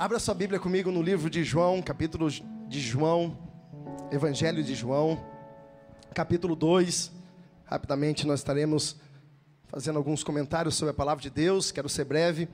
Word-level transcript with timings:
Abra 0.00 0.20
sua 0.20 0.32
Bíblia 0.32 0.60
comigo 0.60 0.92
no 0.92 1.02
livro 1.02 1.28
de 1.28 1.42
João, 1.42 1.82
capítulo 1.82 2.30
de 2.30 2.78
João, 2.78 3.36
Evangelho 4.12 4.62
de 4.62 4.72
João, 4.72 5.20
capítulo 6.14 6.54
2. 6.54 7.10
Rapidamente 7.64 8.24
nós 8.24 8.38
estaremos 8.38 8.94
fazendo 9.66 9.96
alguns 9.96 10.22
comentários 10.22 10.76
sobre 10.76 10.92
a 10.92 10.94
palavra 10.94 11.20
de 11.20 11.30
Deus. 11.30 11.72
Quero 11.72 11.88
ser 11.88 12.04
breve, 12.04 12.48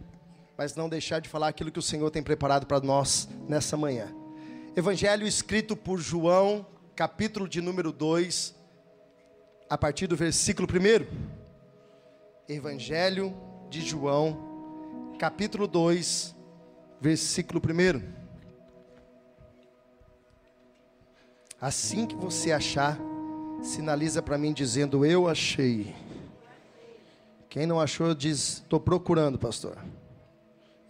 mas 0.56 0.74
não 0.74 0.88
deixar 0.88 1.20
de 1.20 1.28
falar 1.28 1.48
aquilo 1.48 1.70
que 1.70 1.78
o 1.78 1.82
Senhor 1.82 2.10
tem 2.10 2.22
preparado 2.22 2.64
para 2.64 2.80
nós 2.80 3.28
nessa 3.46 3.76
manhã. 3.76 4.08
Evangelho 4.74 5.26
escrito 5.26 5.76
por 5.76 6.00
João, 6.00 6.64
capítulo 6.96 7.46
de 7.46 7.60
número 7.60 7.92
2, 7.92 8.54
a 9.68 9.76
partir 9.76 10.06
do 10.06 10.16
versículo 10.16 10.66
1. 10.66 11.06
Evangelho 12.48 13.36
de 13.68 13.82
João, 13.82 15.14
capítulo 15.18 15.68
2, 15.68 16.33
versículo 17.04 17.60
1. 17.60 18.02
Assim 21.60 22.06
que 22.06 22.14
você 22.14 22.50
achar, 22.50 22.98
sinaliza 23.62 24.22
para 24.22 24.38
mim 24.38 24.54
dizendo: 24.54 25.04
Eu 25.04 25.28
achei. 25.28 25.94
Quem 27.50 27.66
não 27.66 27.78
achou, 27.78 28.14
diz: 28.14 28.62
Estou 28.62 28.80
procurando, 28.80 29.38
pastor. 29.38 29.76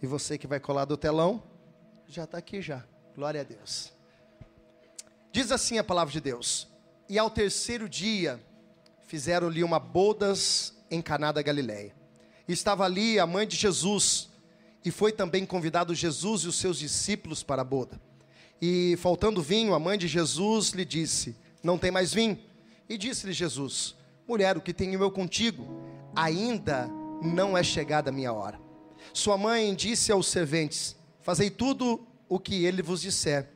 E 0.01 0.07
você 0.07 0.37
que 0.37 0.47
vai 0.47 0.57
colar 0.57 0.85
do 0.85 0.95
telão, 0.95 1.43
já 2.07 2.23
está 2.23 2.37
aqui 2.37 2.61
já. 2.61 2.85
Glória 3.13 3.41
a 3.41 3.43
Deus. 3.43 3.91
Diz 5.33 5.51
assim 5.51 5.79
a 5.79 5.83
palavra 5.83 6.13
de 6.13 6.21
Deus: 6.21 6.65
E 7.09 7.19
ao 7.19 7.29
terceiro 7.29 7.89
dia 7.89 8.39
fizeram-lhe 9.05 9.65
uma 9.65 9.79
bodas 9.79 10.73
em 10.89 11.01
Caná 11.01 11.33
da 11.33 11.41
Galileia. 11.41 11.93
Estava 12.47 12.85
ali 12.85 13.19
a 13.19 13.27
mãe 13.27 13.45
de 13.45 13.57
Jesus 13.57 14.33
e 14.85 14.91
foi 14.91 15.11
também 15.11 15.47
convidado 15.47 15.95
Jesus 15.95 16.43
e 16.43 16.47
os 16.47 16.57
seus 16.57 16.77
discípulos 16.77 17.41
para 17.41 17.63
a 17.63 17.65
boda. 17.65 17.99
E 18.61 18.95
faltando 18.99 19.41
vinho, 19.41 19.73
a 19.73 19.79
mãe 19.79 19.97
de 19.97 20.07
Jesus 20.07 20.69
lhe 20.69 20.85
disse: 20.85 21.35
Não 21.63 21.75
tem 21.75 21.89
mais 21.89 22.13
vinho. 22.13 22.37
E 22.87 22.95
disse-lhe 22.95 23.33
Jesus: 23.33 23.95
Mulher, 24.27 24.55
o 24.55 24.61
que 24.61 24.71
tenho 24.71 25.01
eu 25.01 25.09
contigo? 25.09 25.83
Ainda 26.15 26.87
não 27.21 27.57
é 27.57 27.63
chegada 27.63 28.11
a 28.11 28.13
minha 28.13 28.31
hora. 28.31 28.61
Sua 29.11 29.39
mãe 29.39 29.73
disse 29.73 30.11
aos 30.11 30.27
serventes: 30.27 30.95
Fazei 31.21 31.49
tudo 31.49 32.05
o 32.29 32.39
que 32.39 32.63
ele 32.63 32.83
vos 32.83 33.01
disser. 33.01 33.49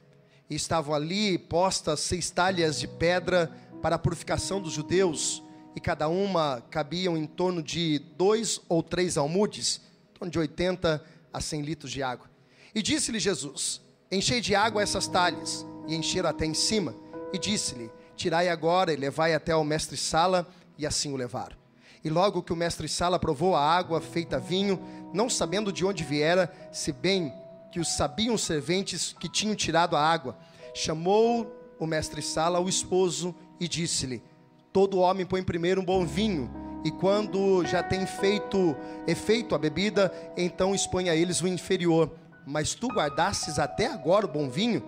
E 0.50 0.56
estavam 0.56 0.96
ali 0.96 1.38
postas 1.38 2.00
seis 2.00 2.32
talhas 2.32 2.80
de 2.80 2.88
pedra 2.88 3.56
para 3.84 3.98
a 3.98 4.00
purificação 4.00 4.60
dos 4.60 4.74
judeus, 4.74 5.44
e 5.76 5.80
cada 5.80 6.10
uma 6.10 6.60
cabiam 6.72 7.16
em 7.16 7.28
torno 7.28 7.62
de 7.62 8.00
dois 8.18 8.60
ou 8.68 8.82
três 8.82 9.16
almudes, 9.16 9.80
em 10.10 10.14
torno 10.18 10.32
de 10.32 10.40
oitenta 10.40 11.06
a 11.34 11.42
cem 11.42 11.62
litros 11.62 11.92
de 11.92 12.04
água. 12.04 12.30
E 12.74 12.82
disse-lhe 12.82 13.20
Jesus: 13.20 13.82
Enchei 14.12 14.42
de 14.42 14.56
água 14.56 14.82
essas 14.82 15.08
talhas. 15.08 15.66
E 15.88 15.96
encheram 15.96 16.30
até 16.30 16.46
em 16.46 16.54
cima. 16.54 16.96
E 17.34 17.38
disse-lhe: 17.38 17.92
Tirai 18.16 18.50
agora 18.50 18.94
e 18.94 18.96
levai 18.96 19.34
até 19.34 19.52
ao 19.52 19.64
mestre-sala. 19.64 20.48
E 20.78 20.86
assim 20.86 21.12
o 21.14 21.16
levaram. 21.16 21.58
E 22.04 22.10
logo 22.10 22.42
que 22.42 22.54
o 22.54 22.56
mestre-sala 22.56 23.20
provou 23.20 23.56
a 23.56 23.62
água 23.62 24.00
feita 24.00 24.40
vinho, 24.40 24.80
não 25.14 25.30
sabendo 25.30 25.72
de 25.72 25.86
onde 25.86 26.04
viera, 26.04 26.52
se 26.72 26.94
bem 26.94 27.34
que 27.72 27.80
os 27.80 27.90
sabiam 27.90 28.36
os 28.36 28.44
serventes 28.44 29.14
que 29.20 29.28
tinham 29.28 29.56
tirado 29.56 29.98
a 29.98 30.02
água, 30.02 30.38
chamou 30.74 31.54
o 31.78 31.86
mestre-sala 31.86 32.60
o 32.60 32.70
esposo 32.70 33.36
e 33.60 33.68
disse-lhe: 33.68 34.24
Todo 34.72 35.00
homem 35.00 35.26
põe 35.26 35.44
primeiro 35.44 35.82
um 35.82 35.86
bom 35.86 36.06
vinho 36.06 36.50
e 36.84 36.92
quando 36.92 37.66
já 37.66 37.84
tem 37.84 38.06
feito 38.06 38.76
efeito 39.08 39.54
a 39.54 39.58
bebida, 39.58 40.14
então 40.38 40.74
expõe 40.74 41.10
a 41.10 41.16
eles 41.16 41.42
o 41.42 41.48
inferior. 41.48 42.12
Mas 42.46 42.74
tu 42.74 42.88
guardastes 42.88 43.60
até 43.60 43.88
agora 43.88 44.26
o 44.26 44.30
bom 44.30 44.50
vinho? 44.50 44.84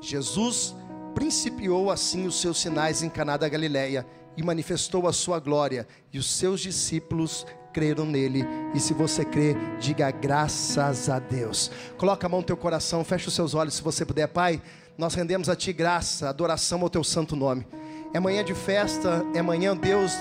Jesus 0.00 0.74
principiou 1.14 1.90
assim 1.90 2.26
os 2.26 2.40
seus 2.40 2.60
sinais 2.60 3.02
em 3.02 3.08
Caná 3.08 3.36
da 3.36 3.48
Galileia 3.48 4.06
e 4.36 4.42
manifestou 4.42 5.06
a 5.06 5.12
sua 5.12 5.38
glória, 5.38 5.86
e 6.12 6.18
os 6.18 6.30
seus 6.30 6.60
discípulos 6.60 7.46
creram 7.72 8.04
nele. 8.04 8.44
E 8.74 8.80
se 8.80 8.94
você 8.94 9.24
crê, 9.24 9.54
diga 9.78 10.10
graças 10.10 11.08
a 11.08 11.18
Deus. 11.18 11.70
Coloca 11.98 12.26
a 12.26 12.30
mão 12.30 12.40
no 12.40 12.46
teu 12.46 12.56
coração, 12.56 13.04
fecha 13.04 13.28
os 13.28 13.34
seus 13.34 13.54
olhos 13.54 13.74
se 13.74 13.82
você 13.82 14.04
puder, 14.04 14.28
Pai. 14.28 14.62
Nós 14.96 15.14
rendemos 15.14 15.48
a 15.48 15.56
ti 15.56 15.72
graça, 15.72 16.28
adoração 16.28 16.80
ao 16.82 16.90
teu 16.90 17.02
santo 17.02 17.34
nome. 17.34 17.66
É 18.14 18.20
manhã 18.20 18.44
de 18.44 18.54
festa, 18.54 19.24
é 19.34 19.40
manhã, 19.40 19.76
Deus, 19.76 20.12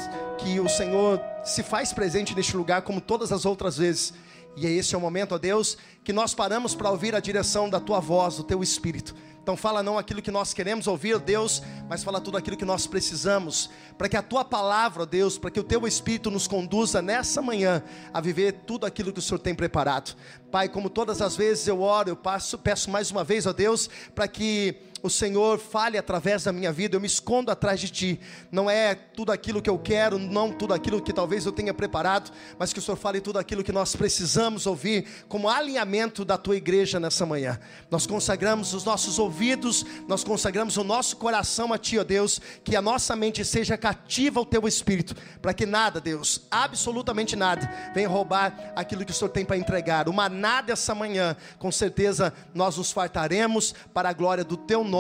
que 0.44 0.60
o 0.60 0.68
Senhor 0.68 1.22
se 1.44 1.62
faz 1.62 1.94
presente 1.94 2.36
neste 2.36 2.58
lugar 2.58 2.82
como 2.82 3.00
todas 3.00 3.32
as 3.32 3.46
outras 3.46 3.78
vezes. 3.78 4.14
E 4.56 4.66
esse 4.66 4.94
é 4.96 4.98
o 4.98 5.02
momento, 5.02 5.36
ó 5.36 5.38
Deus, 5.38 5.78
que 6.04 6.12
nós 6.12 6.34
paramos 6.34 6.76
para 6.76 6.90
ouvir 6.90 7.16
a 7.16 7.20
direção 7.20 7.70
da 7.70 7.80
tua 7.80 8.00
voz, 8.00 8.36
do 8.36 8.44
teu 8.44 8.62
espírito. 8.62 9.16
Então 9.42 9.58
fala 9.58 9.82
não 9.82 9.98
aquilo 9.98 10.22
que 10.22 10.30
nós 10.30 10.54
queremos 10.54 10.86
ouvir, 10.86 11.18
Deus, 11.20 11.64
mas 11.90 12.04
fala 12.04 12.22
tudo 12.22 12.38
aquilo 12.38 12.56
que 12.56 12.66
nós 12.66 12.86
precisamos, 12.86 13.72
para 13.98 14.08
que 14.08 14.16
a 14.16 14.22
tua 14.22 14.46
palavra, 14.46 15.04
Deus, 15.04 15.38
para 15.38 15.50
que 15.50 15.60
o 15.60 15.64
teu 15.64 15.88
espírito 15.88 16.30
nos 16.30 16.48
conduza 16.48 17.02
nessa 17.02 17.42
manhã 17.42 17.82
a 18.14 18.22
viver 18.22 18.52
tudo 18.68 18.86
aquilo 18.86 19.12
que 19.12 19.18
o 19.20 19.22
Senhor 19.22 19.40
tem 19.40 19.56
preparado. 19.56 20.16
Pai, 20.52 20.70
como 20.70 20.90
todas 20.90 21.22
as 21.22 21.36
vezes 21.36 21.68
eu 21.68 21.82
oro, 21.82 22.10
eu 22.10 22.16
passo, 22.16 22.58
peço 22.58 22.92
mais 22.92 23.10
uma 23.10 23.24
vez, 23.24 23.48
ó 23.48 23.54
Deus, 23.54 23.90
para 24.14 24.28
que 24.28 24.91
o 25.04 25.10
Senhor 25.10 25.58
fale 25.60 25.98
através 25.98 26.44
da 26.44 26.52
minha 26.52 26.72
vida, 26.72 26.96
eu 26.96 27.02
me 27.02 27.08
escondo 27.08 27.52
atrás 27.52 27.80
de 27.80 27.90
Ti. 27.90 28.20
Não 28.52 28.70
é 28.70 28.94
tudo 28.94 29.32
aquilo 29.32 29.62
que 29.62 29.70
eu 29.70 29.80
quero, 29.80 30.20
não 30.20 30.52
tudo 30.52 30.74
aquilo 30.74 31.02
que 31.02 31.12
talvez 31.12 31.46
eu 31.46 31.52
tenha 31.52 31.74
preparado, 31.74 32.32
mas 32.58 32.72
que 32.72 32.80
o 32.80 32.82
Senhor 32.82 32.98
fale 32.98 33.20
tudo 33.20 33.40
aquilo 33.40 33.64
que 33.64 33.72
nós 33.72 33.96
precisamos 33.96 34.66
ouvir, 34.68 35.08
como 35.28 35.50
alinhamento 35.50 36.24
da 36.24 36.38
Tua 36.38 36.56
igreja 36.56 37.00
nessa 37.00 37.26
manhã. 37.26 37.60
Nós 37.90 38.06
consagramos 38.06 38.74
os 38.74 38.84
nossos 38.84 39.18
ouvidos, 39.18 39.86
nós 40.08 40.24
consagramos 40.24 40.78
o 40.78 40.84
nosso 40.84 41.18
coração 41.18 41.74
a 41.74 41.78
Ti, 41.78 42.00
ó 42.00 42.04
Deus, 42.04 42.40
que 42.64 42.76
a 42.76 42.82
nossa 42.82 43.16
mente 43.16 43.44
seja 43.44 43.78
cativa 43.78 44.40
ao 44.40 44.46
Teu 44.46 44.68
Espírito, 44.68 45.16
para 45.42 45.54
que 45.54 45.66
nada, 45.66 46.00
Deus, 46.00 46.44
absolutamente 46.52 47.36
nada, 47.36 47.92
venha 47.94 48.08
roubar 48.08 48.74
aquilo 48.76 49.04
que 49.04 49.12
o 49.12 49.16
Senhor 49.16 49.30
tem 49.30 49.44
para 49.44 49.58
entregar. 49.58 50.08
Uma 50.08 50.30
nada 50.30 50.74
essa 50.74 50.94
manhã, 50.94 51.36
com 51.58 51.72
certeza 51.72 52.34
nós 52.54 52.78
nos 52.78 52.92
fartaremos 52.92 53.74
para 53.94 54.10
a 54.10 54.14
glória 54.14 54.44
do 54.44 54.56
Teu 54.56 54.84
nome. 54.84 54.91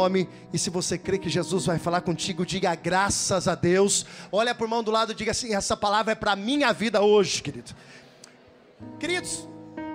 E 0.53 0.57
se 0.57 0.69
você 0.69 0.97
crê 0.97 1.17
que 1.17 1.29
Jesus 1.29 1.65
vai 1.65 1.77
falar 1.77 2.01
contigo, 2.01 2.45
diga 2.45 2.73
graças 2.75 3.47
a 3.47 3.55
Deus. 3.55 4.05
Olha 4.31 4.55
por 4.55 4.67
mão 4.67 4.83
do 4.83 4.91
lado 4.91 5.11
e 5.11 5.15
diga 5.15 5.31
assim: 5.31 5.53
essa 5.53 5.75
palavra 5.75 6.13
é 6.13 6.15
para 6.15 6.31
a 6.31 6.35
minha 6.35 6.71
vida 6.71 7.01
hoje, 7.01 7.41
querido. 7.41 7.75
Queridos, 8.99 9.47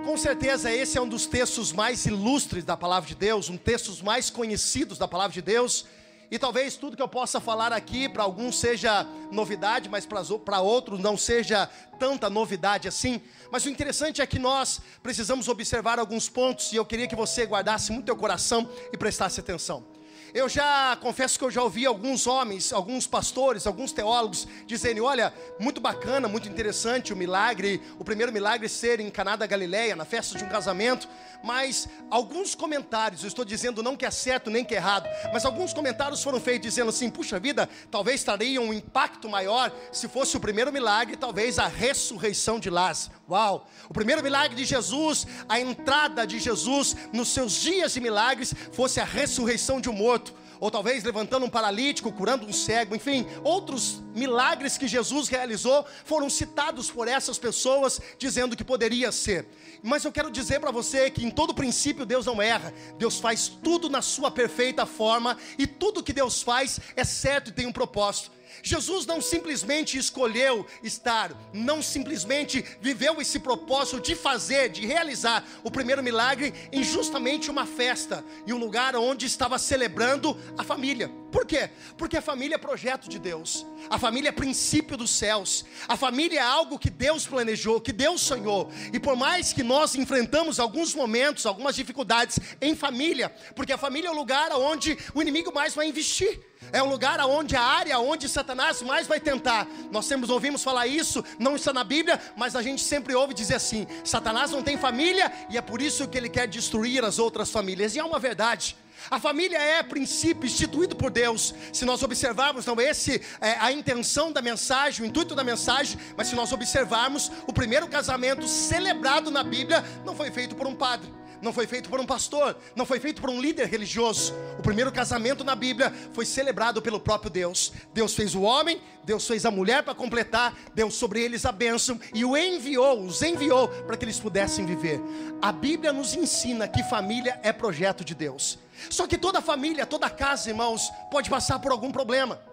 com 0.05 0.15
certeza 0.15 0.71
esse 0.71 0.97
é 0.97 1.01
um 1.01 1.09
dos 1.09 1.25
textos 1.25 1.73
mais 1.73 2.05
ilustres 2.05 2.63
da 2.63 2.77
palavra 2.77 3.07
de 3.07 3.15
Deus, 3.15 3.49
um 3.49 3.57
textos 3.57 4.01
mais 4.01 4.29
conhecidos 4.29 4.97
da 4.97 5.07
palavra 5.07 5.33
de 5.33 5.41
Deus. 5.41 5.85
E 6.29 6.37
talvez 6.37 6.75
tudo 6.75 6.97
que 6.97 7.01
eu 7.01 7.07
possa 7.07 7.39
falar 7.39 7.71
aqui 7.71 8.09
para 8.09 8.23
alguns 8.23 8.59
seja 8.59 9.07
novidade, 9.31 9.87
mas 9.87 10.05
para 10.05 10.59
outros 10.59 10.99
não 10.99 11.15
seja 11.17 11.69
tanta 11.97 12.29
novidade 12.29 12.87
assim. 12.87 13.21
Mas 13.51 13.65
o 13.65 13.69
interessante 13.69 14.21
é 14.21 14.27
que 14.27 14.37
nós 14.37 14.81
precisamos 15.01 15.47
observar 15.47 15.99
alguns 15.99 16.27
pontos 16.27 16.73
e 16.73 16.75
eu 16.75 16.85
queria 16.85 17.07
que 17.07 17.15
você 17.15 17.45
guardasse 17.45 17.91
muito 17.91 18.05
teu 18.05 18.15
coração 18.15 18.69
e 18.91 18.97
prestasse 18.97 19.39
atenção. 19.39 19.96
Eu 20.33 20.49
já 20.49 20.97
confesso 21.01 21.37
que 21.39 21.45
eu 21.45 21.51
já 21.51 21.63
ouvi 21.63 21.85
alguns 21.85 22.27
homens, 22.27 22.73
alguns 22.73 23.07
pastores, 23.07 23.65
alguns 23.65 23.91
teólogos 23.91 24.47
dizendo: 24.65 25.03
olha, 25.03 25.33
muito 25.59 25.79
bacana, 25.79 26.27
muito 26.27 26.47
interessante 26.49 27.13
o 27.13 27.15
milagre, 27.15 27.81
o 27.97 28.03
primeiro 28.03 28.31
milagre 28.31 28.67
ser 28.67 28.99
em 28.99 29.09
Caná 29.09 29.35
da 29.35 29.47
Galileia, 29.47 29.95
na 29.95 30.05
festa 30.05 30.37
de 30.37 30.43
um 30.43 30.49
casamento, 30.49 31.07
mas 31.43 31.87
alguns 32.09 32.55
comentários, 32.55 33.23
eu 33.23 33.27
estou 33.27 33.45
dizendo 33.45 33.81
não 33.81 33.95
que 33.95 34.05
é 34.05 34.11
certo 34.11 34.49
nem 34.49 34.65
que 34.65 34.75
é 34.75 34.77
errado, 34.77 35.07
mas 35.31 35.45
alguns 35.45 35.73
comentários 35.73 36.21
foram 36.21 36.39
feitos 36.39 36.69
dizendo 36.69 36.89
assim: 36.89 37.09
puxa 37.09 37.39
vida, 37.39 37.69
talvez 37.89 38.23
traria 38.23 38.61
um 38.61 38.73
impacto 38.73 39.29
maior 39.29 39.71
se 39.91 40.07
fosse 40.07 40.35
o 40.35 40.39
primeiro 40.39 40.71
milagre, 40.71 41.15
talvez 41.15 41.57
a 41.59 41.67
ressurreição 41.67 42.59
de 42.59 42.69
Lázaro. 42.69 43.16
Uau! 43.29 43.67
O 43.89 43.93
primeiro 43.93 44.23
milagre 44.23 44.55
de 44.55 44.63
Jesus, 44.63 45.27
a 45.49 45.59
entrada 45.59 46.25
de 46.25 46.39
Jesus 46.39 46.95
nos 47.11 47.27
seus 47.27 47.53
dias 47.53 47.93
de 47.93 47.99
milagres, 47.99 48.53
fosse 48.71 49.01
a 49.01 49.05
ressurreição 49.05 49.81
de 49.81 49.89
um 49.89 49.93
morto 49.93 50.33
ou 50.59 50.71
talvez 50.71 51.03
levantando 51.03 51.45
um 51.45 51.49
paralítico, 51.49 52.11
curando 52.11 52.45
um 52.45 52.53
cego, 52.53 52.95
enfim, 52.95 53.27
outros 53.43 54.01
milagres 54.15 54.77
que 54.77 54.87
Jesus 54.87 55.27
realizou 55.27 55.85
foram 56.03 56.29
citados 56.29 56.89
por 56.89 57.07
essas 57.07 57.37
pessoas, 57.37 58.01
dizendo 58.17 58.55
que 58.55 58.63
poderia 58.63 59.11
ser. 59.11 59.47
Mas 59.83 60.03
eu 60.03 60.11
quero 60.11 60.31
dizer 60.31 60.59
para 60.59 60.71
você 60.71 61.09
que 61.11 61.23
em 61.23 61.29
todo 61.29 61.53
princípio 61.53 62.05
Deus 62.05 62.25
não 62.25 62.41
erra, 62.41 62.73
Deus 62.97 63.19
faz 63.19 63.47
tudo 63.47 63.89
na 63.89 64.01
sua 64.01 64.31
perfeita 64.31 64.85
forma, 64.85 65.37
e 65.57 65.67
tudo 65.67 66.03
que 66.03 66.13
Deus 66.13 66.41
faz 66.41 66.79
é 66.95 67.03
certo 67.03 67.49
e 67.49 67.53
tem 67.53 67.67
um 67.67 67.73
propósito. 67.73 68.36
Jesus 68.63 69.05
não 69.05 69.21
simplesmente 69.21 69.97
escolheu 69.97 70.65
estar, 70.83 71.31
não 71.53 71.81
simplesmente 71.81 72.63
viveu 72.81 73.21
esse 73.21 73.39
propósito 73.39 73.99
de 73.99 74.15
fazer, 74.15 74.69
de 74.69 74.85
realizar 74.85 75.45
o 75.63 75.71
primeiro 75.71 76.03
milagre 76.03 76.53
em 76.71 76.83
justamente 76.83 77.49
uma 77.49 77.65
festa, 77.65 78.23
em 78.45 78.53
um 78.53 78.57
lugar 78.57 78.95
onde 78.95 79.25
estava 79.25 79.57
celebrando 79.57 80.37
a 80.57 80.63
família. 80.63 81.09
Por 81.31 81.45
quê? 81.45 81.69
Porque 81.97 82.17
a 82.17 82.21
família 82.21 82.55
é 82.55 82.57
projeto 82.57 83.09
de 83.09 83.19
Deus, 83.19 83.65
a 83.89 83.99
família 83.99 84.29
é 84.29 84.31
princípio 84.31 84.95
dos 84.95 85.11
céus, 85.11 85.65
a 85.87 85.97
família 85.97 86.39
é 86.39 86.43
algo 86.43 86.79
que 86.79 86.89
Deus 86.89 87.27
planejou, 87.27 87.81
que 87.81 87.91
Deus 87.91 88.21
sonhou, 88.21 88.71
e 88.93 88.99
por 88.99 89.15
mais 89.15 89.53
que 89.53 89.61
nós 89.61 89.95
enfrentamos 89.95 90.59
alguns 90.59 90.95
momentos, 90.95 91.45
algumas 91.45 91.75
dificuldades 91.75 92.39
em 92.61 92.75
família, 92.75 93.29
porque 93.55 93.73
a 93.73 93.77
família 93.77 94.07
é 94.07 94.11
o 94.11 94.15
lugar 94.15 94.51
onde 94.53 94.97
o 95.13 95.21
inimigo 95.21 95.53
mais 95.53 95.75
vai 95.75 95.87
investir. 95.87 96.39
É 96.71 96.83
um 96.83 96.89
lugar 96.89 97.19
onde 97.21 97.55
a 97.55 97.61
área 97.61 97.99
onde 97.99 98.27
Satanás 98.27 98.81
mais 98.81 99.07
vai 99.07 99.19
tentar. 99.19 99.67
Nós 99.91 100.05
sempre 100.05 100.29
ouvimos 100.31 100.63
falar 100.63 100.87
isso, 100.87 101.23
não 101.39 101.55
está 101.55 101.71
na 101.71 101.83
Bíblia, 101.83 102.19
mas 102.35 102.55
a 102.55 102.61
gente 102.61 102.81
sempre 102.81 103.15
ouve 103.15 103.33
dizer 103.33 103.55
assim: 103.55 103.87
Satanás 104.03 104.51
não 104.51 104.61
tem 104.61 104.77
família 104.77 105.31
e 105.49 105.57
é 105.57 105.61
por 105.61 105.81
isso 105.81 106.07
que 106.07 106.17
ele 106.17 106.29
quer 106.29 106.47
destruir 106.47 107.03
as 107.05 107.19
outras 107.19 107.49
famílias. 107.49 107.95
E 107.95 107.99
é 107.99 108.03
uma 108.03 108.19
verdade. 108.19 108.75
A 109.09 109.19
família 109.19 109.57
é 109.57 109.81
princípio 109.83 110.45
instituído 110.45 110.95
por 110.95 111.11
Deus. 111.11 111.53
Se 111.71 111.85
nós 111.85 112.03
observarmos, 112.03 112.65
não 112.65 112.79
esse 112.81 113.21
é 113.39 113.55
a 113.59 113.71
intenção 113.71 114.31
da 114.31 114.41
mensagem, 114.41 115.05
o 115.05 115.07
intuito 115.07 115.35
da 115.35 115.43
mensagem, 115.43 115.97
mas 116.17 116.27
se 116.27 116.35
nós 116.35 116.51
observarmos, 116.51 117.31
o 117.45 117.53
primeiro 117.53 117.87
casamento 117.87 118.47
celebrado 118.47 119.31
na 119.31 119.43
Bíblia 119.43 119.85
não 120.03 120.15
foi 120.15 120.31
feito 120.31 120.55
por 120.55 120.67
um 120.67 120.75
padre 120.75 121.09
não 121.41 121.53
foi 121.53 121.67
feito 121.67 121.89
por 121.89 121.99
um 121.99 122.05
pastor, 122.05 122.57
não 122.75 122.85
foi 122.85 122.99
feito 122.99 123.21
por 123.21 123.29
um 123.29 123.39
líder 123.39 123.67
religioso. 123.67 124.33
O 124.57 124.61
primeiro 124.61 124.91
casamento 124.91 125.43
na 125.43 125.55
Bíblia 125.55 125.93
foi 126.13 126.25
celebrado 126.25 126.81
pelo 126.81 126.99
próprio 126.99 127.29
Deus. 127.29 127.71
Deus 127.93 128.13
fez 128.13 128.35
o 128.35 128.41
homem, 128.41 128.81
Deus 129.03 129.25
fez 129.27 129.45
a 129.45 129.51
mulher 129.51 129.83
para 129.83 129.95
completar, 129.95 130.57
deu 130.73 130.89
sobre 130.89 131.21
eles 131.21 131.45
a 131.45 131.51
bênção 131.51 131.99
e 132.13 132.25
o 132.25 132.35
enviou, 132.35 133.03
os 133.03 133.21
enviou 133.21 133.67
para 133.67 133.97
que 133.97 134.05
eles 134.05 134.19
pudessem 134.19 134.65
viver. 134.65 135.01
A 135.41 135.51
Bíblia 135.51 135.93
nos 135.93 136.15
ensina 136.15 136.67
que 136.67 136.83
família 136.83 137.39
é 137.43 137.51
projeto 137.51 138.03
de 138.03 138.15
Deus. 138.15 138.59
Só 138.89 139.07
que 139.07 139.17
toda 139.17 139.41
família, 139.41 139.85
toda 139.85 140.09
casa, 140.09 140.49
irmãos, 140.49 140.91
pode 141.11 141.29
passar 141.29 141.59
por 141.59 141.71
algum 141.71 141.91
problema. 141.91 142.46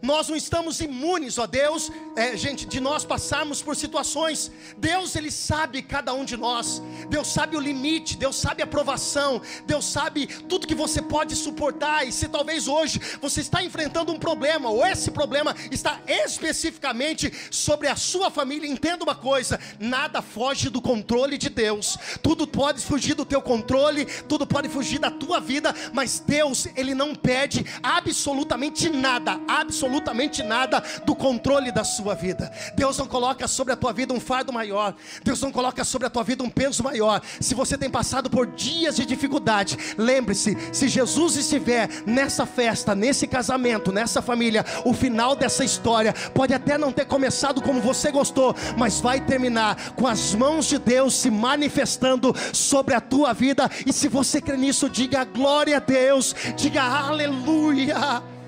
Nós 0.00 0.28
não 0.28 0.36
estamos 0.36 0.80
imunes, 0.80 1.36
ó 1.38 1.46
Deus, 1.46 1.90
é, 2.16 2.36
gente, 2.36 2.66
de 2.66 2.80
nós 2.80 3.04
passarmos 3.04 3.60
por 3.60 3.76
situações. 3.76 4.50
Deus, 4.78 5.14
Ele 5.14 5.30
sabe 5.30 5.82
cada 5.82 6.14
um 6.14 6.24
de 6.24 6.36
nós. 6.36 6.82
Deus 7.08 7.28
sabe 7.28 7.56
o 7.56 7.60
limite, 7.60 8.16
Deus 8.16 8.36
sabe 8.36 8.62
a 8.62 8.66
provação, 8.66 9.42
Deus 9.66 9.84
sabe 9.84 10.26
tudo 10.26 10.66
que 10.66 10.74
você 10.74 11.02
pode 11.02 11.36
suportar. 11.36 12.06
E 12.06 12.12
se 12.12 12.28
talvez 12.28 12.66
hoje 12.68 13.00
você 13.20 13.40
está 13.40 13.62
enfrentando 13.62 14.12
um 14.12 14.18
problema, 14.18 14.70
ou 14.70 14.86
esse 14.86 15.10
problema 15.10 15.54
está 15.70 16.00
especificamente 16.06 17.32
sobre 17.50 17.88
a 17.88 17.96
sua 17.96 18.30
família, 18.30 18.68
entenda 18.68 19.04
uma 19.04 19.14
coisa: 19.14 19.60
nada 19.78 20.22
foge 20.22 20.70
do 20.70 20.80
controle 20.80 21.36
de 21.36 21.48
Deus. 21.48 21.98
Tudo 22.22 22.46
pode 22.46 22.80
fugir 22.80 23.14
do 23.14 23.24
teu 23.24 23.42
controle, 23.42 24.06
tudo 24.28 24.46
pode 24.46 24.68
fugir 24.68 24.98
da 24.98 25.10
tua 25.10 25.40
vida, 25.40 25.74
mas 25.92 26.20
Deus, 26.20 26.66
Ele 26.76 26.94
não 26.94 27.14
pede 27.14 27.64
absolutamente 27.82 28.88
nada. 28.88 29.32
Absolutamente 29.46 29.69
absolutamente 29.70 30.42
nada 30.42 30.82
do 31.06 31.14
controle 31.14 31.70
da 31.70 31.84
sua 31.84 32.14
vida. 32.14 32.50
Deus 32.74 32.98
não 32.98 33.06
coloca 33.06 33.46
sobre 33.46 33.72
a 33.72 33.76
tua 33.76 33.92
vida 33.92 34.12
um 34.12 34.18
fardo 34.18 34.52
maior. 34.52 34.94
Deus 35.22 35.40
não 35.40 35.52
coloca 35.52 35.84
sobre 35.84 36.08
a 36.08 36.10
tua 36.10 36.24
vida 36.24 36.42
um 36.42 36.50
peso 36.50 36.82
maior. 36.82 37.22
Se 37.40 37.54
você 37.54 37.78
tem 37.78 37.88
passado 37.88 38.28
por 38.28 38.48
dias 38.48 38.96
de 38.96 39.06
dificuldade, 39.06 39.78
lembre-se: 39.96 40.58
se 40.72 40.88
Jesus 40.88 41.36
estiver 41.36 41.88
nessa 42.04 42.44
festa, 42.44 42.94
nesse 42.94 43.28
casamento, 43.28 43.92
nessa 43.92 44.20
família, 44.20 44.64
o 44.84 44.92
final 44.92 45.36
dessa 45.36 45.64
história 45.64 46.12
pode 46.34 46.52
até 46.52 46.76
não 46.76 46.90
ter 46.90 47.04
começado 47.04 47.62
como 47.62 47.80
você 47.80 48.10
gostou, 48.10 48.54
mas 48.76 49.00
vai 49.00 49.20
terminar 49.20 49.92
com 49.92 50.06
as 50.06 50.34
mãos 50.34 50.66
de 50.66 50.78
Deus 50.78 51.14
se 51.14 51.30
manifestando 51.30 52.34
sobre 52.52 52.94
a 52.94 53.00
tua 53.00 53.32
vida. 53.32 53.70
E 53.86 53.92
se 53.92 54.08
você 54.08 54.40
crê 54.40 54.56
nisso, 54.56 54.90
diga 54.90 55.24
glória 55.24 55.76
a 55.76 55.80
Deus, 55.80 56.34
diga 56.56 56.82
aleluia. 56.82 58.39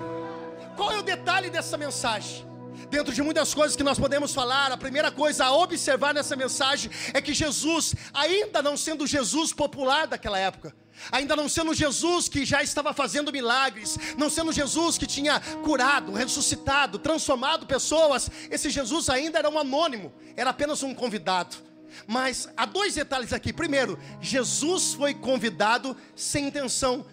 Qual 0.83 0.91
é 0.91 0.99
o 0.99 1.01
detalhe 1.01 1.49
dessa 1.49 1.77
mensagem? 1.77 2.45
Dentro 2.89 3.13
de 3.13 3.21
muitas 3.21 3.53
coisas 3.53 3.73
que 3.73 3.83
nós 3.83 3.97
podemos 3.97 4.33
falar, 4.33 4.69
a 4.69 4.75
primeira 4.75 5.09
coisa 5.09 5.45
a 5.45 5.55
observar 5.55 6.13
nessa 6.13 6.35
mensagem 6.35 6.91
é 7.13 7.21
que 7.21 7.33
Jesus, 7.33 7.95
ainda 8.13 8.61
não 8.61 8.75
sendo 8.75 9.07
Jesus 9.07 9.53
popular 9.53 10.07
daquela 10.07 10.37
época, 10.37 10.75
ainda 11.09 11.37
não 11.37 11.47
sendo 11.47 11.73
Jesus 11.73 12.27
que 12.27 12.43
já 12.43 12.61
estava 12.61 12.93
fazendo 12.93 13.31
milagres, 13.31 13.97
não 14.17 14.29
sendo 14.29 14.51
Jesus 14.51 14.97
que 14.97 15.07
tinha 15.07 15.39
curado, 15.63 16.11
ressuscitado, 16.11 16.99
transformado 16.99 17.65
pessoas, 17.65 18.29
esse 18.51 18.69
Jesus 18.69 19.09
ainda 19.09 19.39
era 19.39 19.49
um 19.49 19.57
anônimo, 19.57 20.11
era 20.35 20.49
apenas 20.49 20.83
um 20.83 20.93
convidado. 20.93 21.55
Mas 22.05 22.49
há 22.57 22.65
dois 22.65 22.93
detalhes 22.93 23.31
aqui. 23.31 23.53
Primeiro, 23.53 23.97
Jesus 24.19 24.95
foi 24.95 25.13
convidado 25.13 25.95
sem 26.13 26.47
intenção 26.47 27.05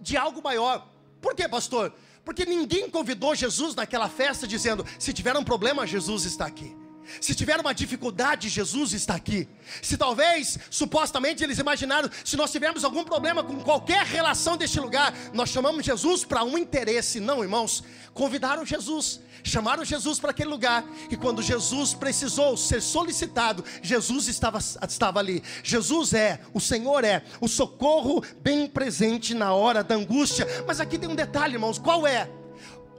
de 0.00 0.16
algo 0.16 0.40
maior. 0.42 0.88
Por 1.20 1.34
quê, 1.34 1.46
pastor? 1.46 1.92
Porque 2.24 2.44
ninguém 2.44 2.88
convidou 2.88 3.34
Jesus 3.34 3.74
naquela 3.74 4.08
festa 4.08 4.46
dizendo: 4.46 4.84
se 4.98 5.12
tiver 5.12 5.36
um 5.36 5.44
problema, 5.44 5.86
Jesus 5.86 6.24
está 6.24 6.46
aqui. 6.46 6.81
Se 7.20 7.34
tiver 7.34 7.58
uma 7.60 7.74
dificuldade, 7.74 8.48
Jesus 8.48 8.92
está 8.92 9.14
aqui. 9.14 9.48
Se 9.80 9.96
talvez, 9.96 10.58
supostamente, 10.70 11.42
eles 11.42 11.58
imaginaram, 11.58 12.10
se 12.24 12.36
nós 12.36 12.50
tivermos 12.50 12.84
algum 12.84 13.04
problema 13.04 13.42
com 13.42 13.60
qualquer 13.60 14.04
relação 14.04 14.56
deste 14.56 14.80
lugar, 14.80 15.14
nós 15.32 15.50
chamamos 15.50 15.84
Jesus 15.84 16.24
para 16.24 16.44
um 16.44 16.56
interesse. 16.58 17.20
Não, 17.20 17.42
irmãos, 17.42 17.82
convidaram 18.14 18.64
Jesus, 18.64 19.20
chamaram 19.42 19.84
Jesus 19.84 20.18
para 20.18 20.30
aquele 20.30 20.50
lugar, 20.50 20.84
e 21.10 21.16
quando 21.16 21.42
Jesus 21.42 21.94
precisou 21.94 22.56
ser 22.56 22.80
solicitado, 22.80 23.64
Jesus 23.82 24.28
estava, 24.28 24.58
estava 24.58 25.18
ali. 25.18 25.42
Jesus 25.62 26.12
é, 26.12 26.40
o 26.52 26.60
Senhor 26.60 27.04
é, 27.04 27.22
o 27.40 27.48
socorro 27.48 28.22
bem 28.40 28.66
presente 28.66 29.34
na 29.34 29.52
hora 29.52 29.82
da 29.82 29.94
angústia. 29.94 30.46
Mas 30.66 30.80
aqui 30.80 30.98
tem 30.98 31.08
um 31.08 31.14
detalhe, 31.14 31.54
irmãos: 31.54 31.78
qual 31.78 32.06
é? 32.06 32.28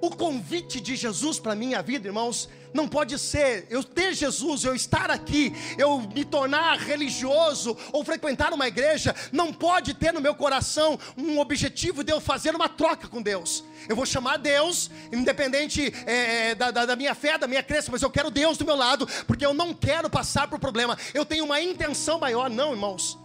O 0.03 0.09
convite 0.09 0.81
de 0.81 0.97
Jesus 0.97 1.39
para 1.39 1.55
minha 1.55 1.81
vida, 1.81 2.09
irmãos, 2.09 2.49
não 2.73 2.89
pode 2.89 3.17
ser 3.17 3.65
eu 3.69 3.81
ter 3.81 4.13
Jesus, 4.13 4.65
eu 4.65 4.75
estar 4.75 5.09
aqui, 5.09 5.53
eu 5.77 6.01
me 6.13 6.25
tornar 6.25 6.77
religioso 6.77 7.77
ou 7.89 8.03
frequentar 8.03 8.51
uma 8.51 8.67
igreja, 8.67 9.15
não 9.31 9.53
pode 9.53 9.93
ter 9.93 10.11
no 10.11 10.19
meu 10.19 10.35
coração 10.35 10.99
um 11.17 11.39
objetivo 11.39 12.03
de 12.03 12.11
eu 12.11 12.19
fazer 12.19 12.53
uma 12.53 12.67
troca 12.67 13.07
com 13.07 13.21
Deus. 13.21 13.63
Eu 13.87 13.95
vou 13.95 14.05
chamar 14.05 14.35
Deus, 14.39 14.91
independente 15.09 15.93
é 16.05 16.53
da, 16.53 16.69
da, 16.69 16.85
da 16.85 16.95
minha 16.97 17.15
fé, 17.15 17.37
da 17.37 17.47
minha 17.47 17.63
crença, 17.63 17.89
mas 17.89 18.01
eu 18.01 18.11
quero 18.11 18.29
Deus 18.29 18.57
do 18.57 18.65
meu 18.65 18.75
lado, 18.75 19.07
porque 19.25 19.45
eu 19.45 19.53
não 19.53 19.73
quero 19.73 20.09
passar 20.09 20.49
por 20.49 20.59
problema. 20.59 20.97
Eu 21.13 21.23
tenho 21.23 21.45
uma 21.45 21.61
intenção 21.61 22.19
maior, 22.19 22.49
não, 22.49 22.73
irmãos. 22.73 23.22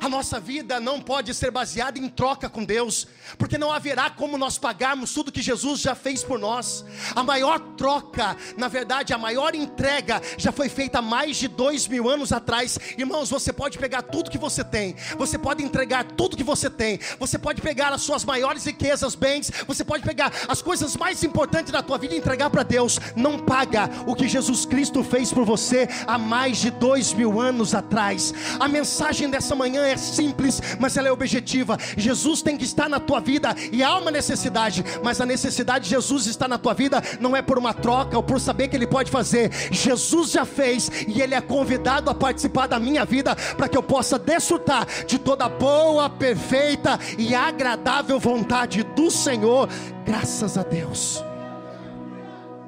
A 0.00 0.08
nossa 0.08 0.38
vida 0.38 0.78
não 0.78 1.00
pode 1.00 1.34
ser 1.34 1.50
baseada 1.50 1.98
em 1.98 2.08
troca 2.08 2.48
com 2.48 2.64
Deus, 2.64 3.06
porque 3.36 3.58
não 3.58 3.72
haverá 3.72 4.10
como 4.10 4.38
nós 4.38 4.58
pagarmos 4.58 5.12
tudo 5.12 5.32
que 5.32 5.42
Jesus 5.42 5.80
já 5.80 5.94
fez 5.94 6.22
por 6.22 6.38
nós. 6.38 6.84
A 7.14 7.22
maior 7.22 7.58
troca, 7.76 8.36
na 8.56 8.68
verdade, 8.68 9.12
a 9.12 9.18
maior 9.18 9.54
entrega 9.54 10.20
já 10.36 10.52
foi 10.52 10.68
feita 10.68 10.98
há 10.98 11.02
mais 11.02 11.36
de 11.36 11.48
dois 11.48 11.88
mil 11.88 12.08
anos 12.08 12.32
atrás. 12.32 12.78
Irmãos, 12.96 13.30
você 13.30 13.52
pode 13.52 13.78
pegar 13.78 14.02
tudo 14.02 14.30
que 14.30 14.38
você 14.38 14.62
tem, 14.62 14.94
você 15.16 15.38
pode 15.38 15.62
entregar 15.62 16.04
tudo 16.04 16.36
que 16.36 16.44
você 16.44 16.68
tem, 16.68 17.00
você 17.18 17.38
pode 17.38 17.60
pegar 17.60 17.92
as 17.92 18.02
suas 18.02 18.24
maiores 18.24 18.64
riquezas, 18.64 19.14
bens, 19.14 19.50
você 19.66 19.84
pode 19.84 20.04
pegar 20.04 20.32
as 20.48 20.62
coisas 20.62 20.96
mais 20.96 21.24
importantes 21.24 21.72
da 21.72 21.82
tua 21.82 21.98
vida 21.98 22.14
e 22.14 22.18
entregar 22.18 22.50
para 22.50 22.62
Deus. 22.62 22.98
Não 23.16 23.38
paga 23.38 23.88
o 24.06 24.14
que 24.14 24.28
Jesus 24.28 24.64
Cristo 24.64 25.02
fez 25.02 25.32
por 25.32 25.44
você 25.44 25.88
há 26.06 26.18
mais 26.18 26.58
de 26.58 26.70
dois 26.70 27.12
mil 27.12 27.40
anos 27.40 27.74
atrás. 27.74 28.34
A 28.60 28.68
mensagem 28.68 29.28
dessa 29.30 29.54
manhã 29.54 29.77
manhã 29.78 29.86
é 29.86 29.96
simples, 29.96 30.60
mas 30.78 30.96
ela 30.96 31.08
é 31.08 31.12
objetiva. 31.12 31.78
Jesus 31.96 32.42
tem 32.42 32.56
que 32.56 32.64
estar 32.64 32.88
na 32.88 32.98
tua 32.98 33.20
vida 33.20 33.54
e 33.72 33.82
há 33.82 33.96
uma 33.96 34.10
necessidade, 34.10 34.84
mas 35.02 35.20
a 35.20 35.26
necessidade 35.26 35.84
de 35.84 35.90
Jesus 35.90 36.26
estar 36.26 36.48
na 36.48 36.58
tua 36.58 36.74
vida 36.74 37.02
não 37.20 37.36
é 37.36 37.42
por 37.42 37.58
uma 37.58 37.72
troca 37.72 38.16
ou 38.16 38.22
por 38.22 38.40
saber 38.40 38.68
que 38.68 38.76
Ele 38.76 38.86
pode 38.86 39.10
fazer. 39.10 39.50
Jesus 39.70 40.32
já 40.32 40.44
fez 40.44 40.90
e 41.06 41.20
Ele 41.20 41.34
é 41.34 41.40
convidado 41.40 42.10
a 42.10 42.14
participar 42.14 42.66
da 42.66 42.78
minha 42.78 43.04
vida 43.04 43.34
para 43.56 43.68
que 43.68 43.76
eu 43.76 43.82
possa 43.82 44.18
desfrutar 44.18 44.86
de 45.06 45.18
toda 45.18 45.48
boa, 45.48 46.10
perfeita 46.10 46.98
e 47.16 47.34
agradável 47.34 48.18
vontade 48.18 48.82
do 48.82 49.10
Senhor. 49.10 49.68
Graças 50.04 50.58
a 50.58 50.62
Deus. 50.62 51.22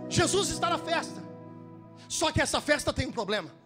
Jesus 0.08 0.50
está 0.50 0.70
na 0.70 0.78
festa. 0.78 1.20
Só 2.08 2.32
que 2.32 2.42
essa 2.42 2.60
festa 2.60 2.92
tem 2.92 3.06
um 3.06 3.12
problema. 3.12 3.59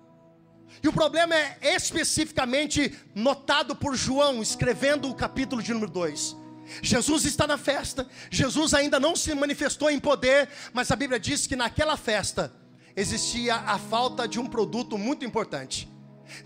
E 0.82 0.88
o 0.88 0.92
problema 0.92 1.34
é 1.34 1.74
especificamente 1.74 2.92
notado 3.14 3.74
por 3.74 3.96
João, 3.96 4.42
escrevendo 4.42 5.08
o 5.08 5.14
capítulo 5.14 5.62
de 5.62 5.72
número 5.72 5.90
2. 5.90 6.36
Jesus 6.82 7.24
está 7.24 7.46
na 7.46 7.58
festa, 7.58 8.08
Jesus 8.30 8.74
ainda 8.74 8.98
não 8.98 9.14
se 9.14 9.34
manifestou 9.34 9.90
em 9.90 9.98
poder, 9.98 10.48
mas 10.72 10.90
a 10.90 10.96
Bíblia 10.96 11.20
diz 11.20 11.46
que 11.46 11.56
naquela 11.56 11.96
festa 11.96 12.52
existia 12.96 13.56
a 13.56 13.78
falta 13.78 14.26
de 14.26 14.38
um 14.38 14.46
produto 14.46 14.96
muito 14.96 15.24
importante. 15.24 15.88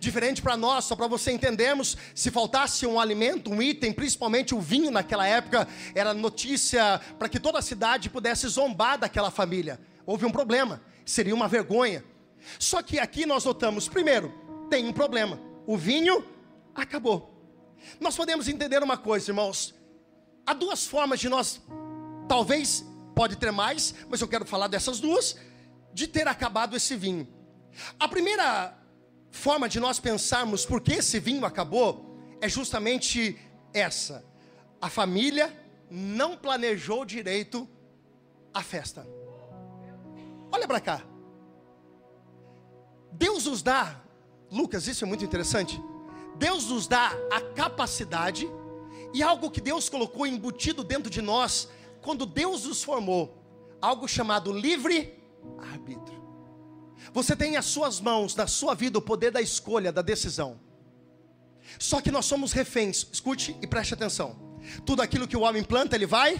Diferente 0.00 0.42
para 0.42 0.56
nós, 0.56 0.84
só 0.84 0.96
para 0.96 1.06
você 1.06 1.32
entendermos, 1.32 1.96
se 2.14 2.30
faltasse 2.30 2.86
um 2.86 2.98
alimento, 2.98 3.50
um 3.50 3.62
item, 3.62 3.92
principalmente 3.92 4.54
o 4.54 4.60
vinho 4.60 4.90
naquela 4.90 5.26
época, 5.26 5.68
era 5.94 6.12
notícia 6.12 7.00
para 7.18 7.28
que 7.28 7.38
toda 7.38 7.58
a 7.58 7.62
cidade 7.62 8.10
pudesse 8.10 8.46
zombar 8.48 8.98
daquela 8.98 9.30
família. 9.30 9.80
Houve 10.04 10.26
um 10.26 10.30
problema, 10.30 10.82
seria 11.04 11.34
uma 11.34 11.48
vergonha. 11.48 12.04
Só 12.58 12.82
que 12.82 12.98
aqui 12.98 13.26
nós 13.26 13.44
notamos, 13.44 13.88
primeiro, 13.88 14.32
tem 14.70 14.86
um 14.86 14.92
problema: 14.92 15.40
o 15.66 15.76
vinho 15.76 16.24
acabou. 16.74 17.34
Nós 18.00 18.16
podemos 18.16 18.48
entender 18.48 18.82
uma 18.82 18.96
coisa, 18.96 19.30
irmãos. 19.30 19.74
Há 20.46 20.54
duas 20.54 20.86
formas 20.86 21.20
de 21.20 21.28
nós, 21.28 21.60
talvez 22.26 22.84
pode 23.14 23.36
ter 23.36 23.52
mais, 23.52 23.94
mas 24.08 24.20
eu 24.20 24.28
quero 24.28 24.46
falar 24.46 24.68
dessas 24.68 24.98
duas, 24.98 25.36
de 25.92 26.06
ter 26.06 26.26
acabado 26.26 26.76
esse 26.76 26.96
vinho. 26.96 27.28
A 27.98 28.08
primeira 28.08 28.76
forma 29.30 29.68
de 29.68 29.78
nós 29.78 30.00
pensarmos 30.00 30.64
por 30.64 30.80
que 30.80 30.94
esse 30.94 31.20
vinho 31.20 31.44
acabou 31.44 32.16
é 32.40 32.48
justamente 32.48 33.38
essa: 33.72 34.24
a 34.80 34.88
família 34.88 35.54
não 35.90 36.36
planejou 36.36 37.04
direito 37.04 37.68
a 38.52 38.62
festa. 38.62 39.06
Olha 40.50 40.66
para 40.66 40.80
cá. 40.80 41.02
Deus 43.12 43.46
nos 43.46 43.62
dá, 43.62 44.00
Lucas, 44.50 44.86
isso 44.86 45.04
é 45.04 45.06
muito 45.06 45.24
interessante. 45.24 45.80
Deus 46.36 46.66
nos 46.66 46.86
dá 46.86 47.12
a 47.32 47.40
capacidade 47.40 48.48
e 49.12 49.22
algo 49.22 49.50
que 49.50 49.60
Deus 49.60 49.88
colocou 49.88 50.26
embutido 50.26 50.84
dentro 50.84 51.10
de 51.10 51.20
nós 51.20 51.68
quando 52.00 52.24
Deus 52.24 52.64
nos 52.64 52.82
formou, 52.82 53.42
algo 53.80 54.06
chamado 54.06 54.52
livre 54.52 55.14
arbítrio. 55.72 56.18
Você 57.12 57.34
tem 57.34 57.56
em 57.56 57.62
suas 57.62 58.00
mãos, 58.00 58.34
na 58.36 58.46
sua 58.46 58.74
vida, 58.74 58.98
o 58.98 59.02
poder 59.02 59.30
da 59.30 59.40
escolha, 59.40 59.92
da 59.92 60.02
decisão. 60.02 60.60
Só 61.78 62.00
que 62.00 62.10
nós 62.10 62.26
somos 62.26 62.52
reféns. 62.52 63.06
Escute 63.12 63.56
e 63.60 63.66
preste 63.66 63.94
atenção. 63.94 64.36
Tudo 64.84 65.02
aquilo 65.02 65.26
que 65.26 65.36
o 65.36 65.40
homem 65.40 65.62
planta, 65.62 65.96
ele 65.96 66.06
vai. 66.06 66.34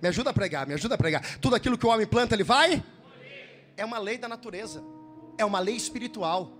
Me 0.00 0.08
ajuda 0.08 0.30
a 0.30 0.32
pregar, 0.32 0.66
me 0.66 0.74
ajuda 0.74 0.94
a 0.94 0.98
pregar. 0.98 1.38
Tudo 1.38 1.54
aquilo 1.54 1.78
que 1.78 1.86
o 1.86 1.88
homem 1.88 2.06
planta, 2.06 2.34
ele 2.34 2.44
vai. 2.44 2.82
É 3.76 3.84
uma 3.84 3.98
lei 3.98 4.18
da 4.18 4.28
natureza. 4.28 4.82
É 5.38 5.44
uma 5.44 5.58
lei 5.58 5.76
espiritual. 5.76 6.52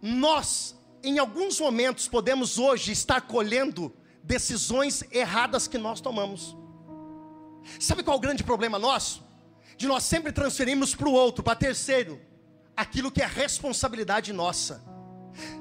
Nós, 0.00 0.78
em 1.02 1.18
alguns 1.18 1.60
momentos, 1.60 2.08
podemos 2.08 2.58
hoje 2.58 2.92
estar 2.92 3.20
colhendo 3.22 3.94
decisões 4.22 5.02
erradas 5.10 5.66
que 5.66 5.78
nós 5.78 6.00
tomamos. 6.00 6.56
Sabe 7.78 8.02
qual 8.02 8.16
é 8.16 8.18
o 8.18 8.20
grande 8.20 8.44
problema 8.44 8.78
nosso? 8.78 9.22
De 9.76 9.86
nós 9.86 10.02
sempre 10.04 10.32
transferirmos 10.32 10.94
para 10.94 11.08
o 11.08 11.12
outro, 11.12 11.42
para 11.42 11.54
terceiro, 11.54 12.20
aquilo 12.76 13.10
que 13.10 13.22
é 13.22 13.26
responsabilidade 13.26 14.32
nossa. 14.32 14.82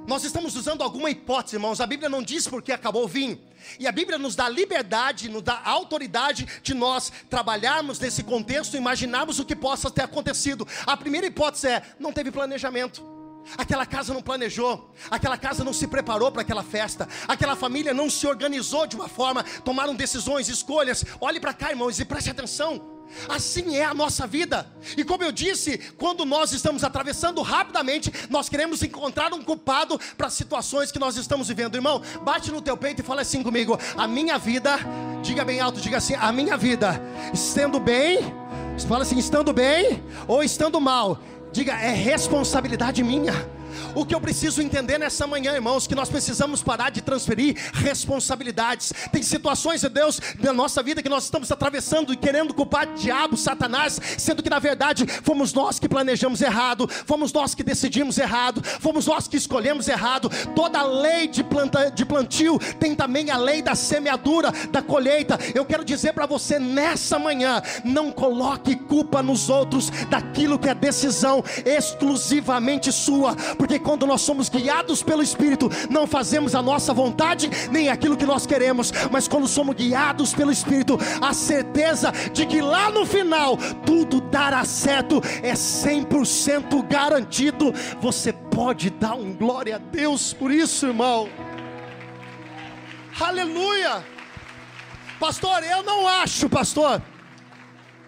Nós 0.07 0.23
estamos 0.23 0.55
usando 0.55 0.81
alguma 0.81 1.09
hipótese, 1.09 1.55
irmãos. 1.55 1.81
A 1.81 1.87
Bíblia 1.87 2.09
não 2.09 2.21
diz 2.21 2.47
porque 2.47 2.71
acabou 2.71 3.03
o 3.03 3.07
vinho. 3.07 3.39
E 3.79 3.87
a 3.87 3.91
Bíblia 3.91 4.17
nos 4.17 4.35
dá 4.35 4.47
liberdade, 4.47 5.29
nos 5.29 5.41
dá 5.41 5.61
autoridade 5.63 6.47
de 6.63 6.73
nós 6.73 7.11
trabalharmos 7.29 7.99
nesse 7.99 8.23
contexto, 8.23 8.77
imaginarmos 8.77 9.39
o 9.39 9.45
que 9.45 9.55
possa 9.55 9.91
ter 9.91 10.03
acontecido. 10.03 10.67
A 10.85 10.95
primeira 10.95 11.27
hipótese 11.27 11.67
é: 11.67 11.81
não 11.99 12.13
teve 12.13 12.31
planejamento. 12.31 13.17
Aquela 13.57 13.85
casa 13.85 14.13
não 14.13 14.21
planejou, 14.21 14.93
aquela 15.09 15.37
casa 15.37 15.63
não 15.63 15.71
se 15.71 15.87
preparou 15.87 16.31
para 16.31 16.41
aquela 16.41 16.63
festa, 16.63 17.07
aquela 17.27 17.55
família 17.55 17.93
não 17.93 18.09
se 18.09 18.27
organizou 18.27 18.85
de 18.85 18.97
uma 18.97 19.07
forma, 19.07 19.43
tomaram 19.63 19.95
decisões, 19.95 20.49
escolhas. 20.49 21.05
Olhe 21.21 21.39
para 21.39 21.53
cá, 21.53 21.69
irmãos, 21.69 21.97
e 21.99 22.03
preste 22.03 22.29
atenção. 22.29 22.96
Assim 23.29 23.75
é 23.75 23.85
a 23.85 23.93
nossa 23.93 24.27
vida. 24.27 24.67
E 24.95 25.03
como 25.03 25.23
eu 25.23 25.31
disse, 25.31 25.77
quando 25.97 26.25
nós 26.25 26.51
estamos 26.51 26.83
atravessando 26.83 27.41
rapidamente, 27.41 28.11
nós 28.29 28.49
queremos 28.49 28.81
encontrar 28.83 29.33
um 29.33 29.43
culpado 29.43 29.99
para 30.17 30.27
as 30.27 30.33
situações 30.33 30.91
que 30.91 30.99
nós 30.99 31.17
estamos 31.17 31.47
vivendo. 31.47 31.75
Irmão, 31.75 32.01
bate 32.23 32.51
no 32.51 32.61
teu 32.61 32.77
peito 32.77 33.01
e 33.01 33.05
fala 33.05 33.21
assim 33.21 33.43
comigo: 33.43 33.79
a 33.95 34.07
minha 34.07 34.37
vida, 34.37 34.77
diga 35.21 35.43
bem 35.43 35.59
alto, 35.59 35.81
diga 35.81 35.97
assim: 35.97 36.15
a 36.15 36.31
minha 36.31 36.57
vida, 36.57 37.01
estando 37.33 37.79
bem, 37.79 38.19
fala 38.87 39.03
assim, 39.03 39.17
estando 39.17 39.51
bem 39.51 40.03
ou 40.27 40.43
estando 40.43 40.79
mal, 40.79 41.19
diga, 41.51 41.73
é 41.73 41.91
responsabilidade 41.93 43.03
minha. 43.03 43.56
O 43.95 44.05
que 44.05 44.13
eu 44.13 44.21
preciso 44.21 44.61
entender 44.61 44.97
nessa 44.97 45.25
manhã, 45.25 45.53
irmãos, 45.53 45.87
que 45.87 45.95
nós 45.95 46.09
precisamos 46.09 46.61
parar 46.61 46.89
de 46.89 47.01
transferir 47.01 47.55
responsabilidades. 47.73 48.93
Tem 49.11 49.23
situações, 49.23 49.81
de 49.81 49.89
Deus, 49.89 50.19
na 50.39 50.53
nossa 50.53 50.81
vida 50.83 51.01
que 51.01 51.09
nós 51.09 51.23
estamos 51.23 51.51
atravessando 51.51 52.13
e 52.13 52.17
querendo 52.17 52.53
culpar 52.53 52.93
diabo, 52.93 53.37
Satanás, 53.37 53.99
sendo 54.17 54.43
que 54.43 54.49
na 54.49 54.59
verdade 54.59 55.05
fomos 55.23 55.53
nós 55.53 55.79
que 55.79 55.89
planejamos 55.89 56.41
errado, 56.41 56.87
fomos 57.05 57.31
nós 57.33 57.53
que 57.53 57.63
decidimos 57.63 58.17
errado, 58.17 58.61
fomos 58.79 59.05
nós 59.07 59.27
que 59.27 59.37
escolhemos 59.37 59.87
errado. 59.87 60.29
Toda 60.55 60.83
lei 60.83 61.27
de, 61.27 61.43
planta, 61.43 61.89
de 61.91 62.05
plantio 62.05 62.59
tem 62.79 62.95
também 62.95 63.29
a 63.31 63.37
lei 63.37 63.61
da 63.61 63.75
semeadura, 63.75 64.51
da 64.71 64.81
colheita. 64.81 65.37
Eu 65.53 65.65
quero 65.65 65.83
dizer 65.83 66.13
para 66.13 66.25
você 66.25 66.59
nessa 66.59 67.19
manhã, 67.19 67.61
não 67.83 68.11
coloque 68.11 68.75
culpa 68.75 69.21
nos 69.21 69.49
outros 69.49 69.89
daquilo 70.09 70.59
que 70.59 70.69
é 70.69 70.75
decisão 70.75 71.43
exclusivamente 71.65 72.91
sua, 72.91 73.35
porque 73.57 73.66
quando 73.79 74.07
nós 74.07 74.21
somos 74.21 74.49
guiados 74.49 75.03
pelo 75.03 75.21
Espírito, 75.21 75.69
não 75.89 76.07
fazemos 76.07 76.55
a 76.55 76.61
nossa 76.61 76.93
vontade 76.93 77.49
nem 77.71 77.89
aquilo 77.89 78.17
que 78.17 78.25
nós 78.25 78.45
queremos, 78.45 78.91
mas 79.11 79.27
quando 79.27 79.47
somos 79.47 79.75
guiados 79.75 80.33
pelo 80.33 80.51
Espírito, 80.51 80.97
a 81.21 81.33
certeza 81.33 82.11
de 82.31 82.45
que 82.45 82.61
lá 82.61 82.89
no 82.89 83.05
final 83.05 83.57
tudo 83.85 84.21
dará 84.21 84.63
certo 84.65 85.21
é 85.43 85.53
100% 85.53 86.87
garantido. 86.87 87.73
Você 87.99 88.31
pode 88.31 88.89
dar 88.89 89.15
um 89.15 89.33
glória 89.33 89.75
a 89.75 89.79
Deus 89.79 90.33
por 90.33 90.51
isso, 90.51 90.87
irmão. 90.87 91.29
Aleluia! 93.19 94.05
Pastor, 95.19 95.63
eu 95.63 95.81
não 95.81 96.07
acho, 96.07 96.47
pastor, 96.47 97.01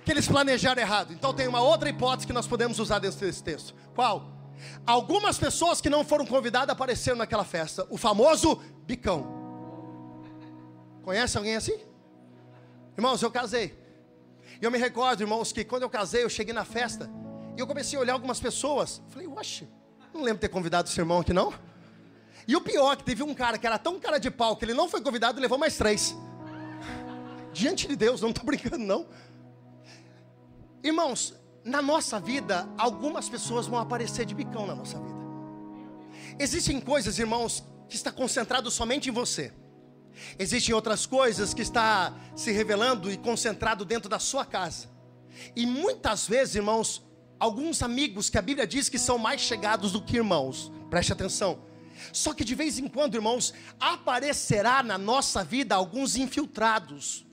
que 0.05 0.11
eles 0.11 0.27
planejaram 0.27 0.81
errado. 0.81 1.11
Então 1.11 1.33
tem 1.33 1.47
uma 1.47 1.61
outra 1.61 1.89
hipótese 1.89 2.27
que 2.27 2.33
nós 2.33 2.45
podemos 2.47 2.79
usar 2.79 2.99
dentro 2.99 3.19
desse 3.19 3.43
texto. 3.43 3.73
Qual? 3.95 4.38
Algumas 4.85 5.37
pessoas 5.37 5.81
que 5.81 5.89
não 5.89 6.03
foram 6.03 6.25
convidadas 6.25 6.69
apareceram 6.69 7.17
naquela 7.17 7.43
festa. 7.43 7.85
O 7.89 7.97
famoso 7.97 8.61
bicão. 8.85 9.39
Conhece 11.03 11.37
alguém 11.37 11.55
assim? 11.55 11.79
Irmãos, 12.97 13.21
eu 13.21 13.31
casei. 13.31 13.77
E 14.61 14.65
eu 14.65 14.71
me 14.71 14.77
recordo, 14.77 15.21
irmãos, 15.21 15.51
que 15.51 15.63
quando 15.63 15.83
eu 15.83 15.89
casei, 15.89 16.23
eu 16.23 16.29
cheguei 16.29 16.53
na 16.53 16.65
festa. 16.65 17.09
E 17.55 17.59
eu 17.59 17.67
comecei 17.67 17.97
a 17.97 18.01
olhar 18.01 18.13
algumas 18.13 18.39
pessoas. 18.39 19.01
Falei, 19.09 19.27
oxe, 19.27 19.67
não 20.13 20.21
lembro 20.21 20.41
ter 20.41 20.49
convidado 20.49 20.89
esse 20.89 20.99
irmão 20.99 21.19
aqui 21.19 21.33
não. 21.33 21.53
E 22.47 22.55
o 22.55 22.61
pior, 22.61 22.97
que 22.97 23.03
teve 23.03 23.23
um 23.23 23.33
cara 23.33 23.57
que 23.57 23.65
era 23.67 23.77
tão 23.77 23.99
cara 23.99 24.17
de 24.17 24.29
pau 24.29 24.55
que 24.57 24.65
ele 24.65 24.73
não 24.73 24.89
foi 24.89 25.01
convidado 25.01 25.39
e 25.39 25.41
levou 25.41 25.57
mais 25.57 25.77
três. 25.77 26.15
Diante 27.53 27.87
de 27.87 27.95
Deus, 27.95 28.21
não 28.21 28.29
estou 28.29 28.43
brincando 28.43 28.79
não. 28.79 29.07
Irmãos, 30.83 31.33
na 31.63 31.81
nossa 31.81 32.19
vida, 32.19 32.67
algumas 32.77 33.29
pessoas 33.29 33.67
vão 33.67 33.79
aparecer 33.79 34.25
de 34.25 34.33
bicão 34.33 34.65
na 34.65 34.75
nossa 34.75 34.97
vida. 34.99 35.19
Existem 36.37 36.79
coisas, 36.79 37.19
irmãos, 37.19 37.63
que 37.87 37.95
está 37.95 38.11
concentrado 38.11 38.71
somente 38.71 39.09
em 39.09 39.11
você. 39.11 39.53
Existem 40.37 40.73
outras 40.73 41.05
coisas 41.05 41.53
que 41.53 41.61
está 41.61 42.13
se 42.35 42.51
revelando 42.51 43.11
e 43.11 43.17
concentrado 43.17 43.85
dentro 43.85 44.09
da 44.09 44.19
sua 44.19 44.45
casa. 44.45 44.89
E 45.55 45.65
muitas 45.65 46.27
vezes, 46.27 46.55
irmãos, 46.55 47.03
alguns 47.39 47.81
amigos 47.81 48.29
que 48.29 48.37
a 48.37 48.41
Bíblia 48.41 48.67
diz 48.67 48.89
que 48.89 48.99
são 48.99 49.17
mais 49.17 49.41
chegados 49.41 49.91
do 49.91 50.01
que 50.01 50.17
irmãos. 50.17 50.71
Preste 50.89 51.13
atenção. 51.13 51.59
Só 52.13 52.33
que 52.33 52.43
de 52.43 52.55
vez 52.55 52.79
em 52.79 52.87
quando, 52.87 53.15
irmãos, 53.15 53.53
aparecerá 53.79 54.81
na 54.83 54.97
nossa 54.97 55.43
vida 55.43 55.75
alguns 55.75 56.15
infiltrados 56.15 57.25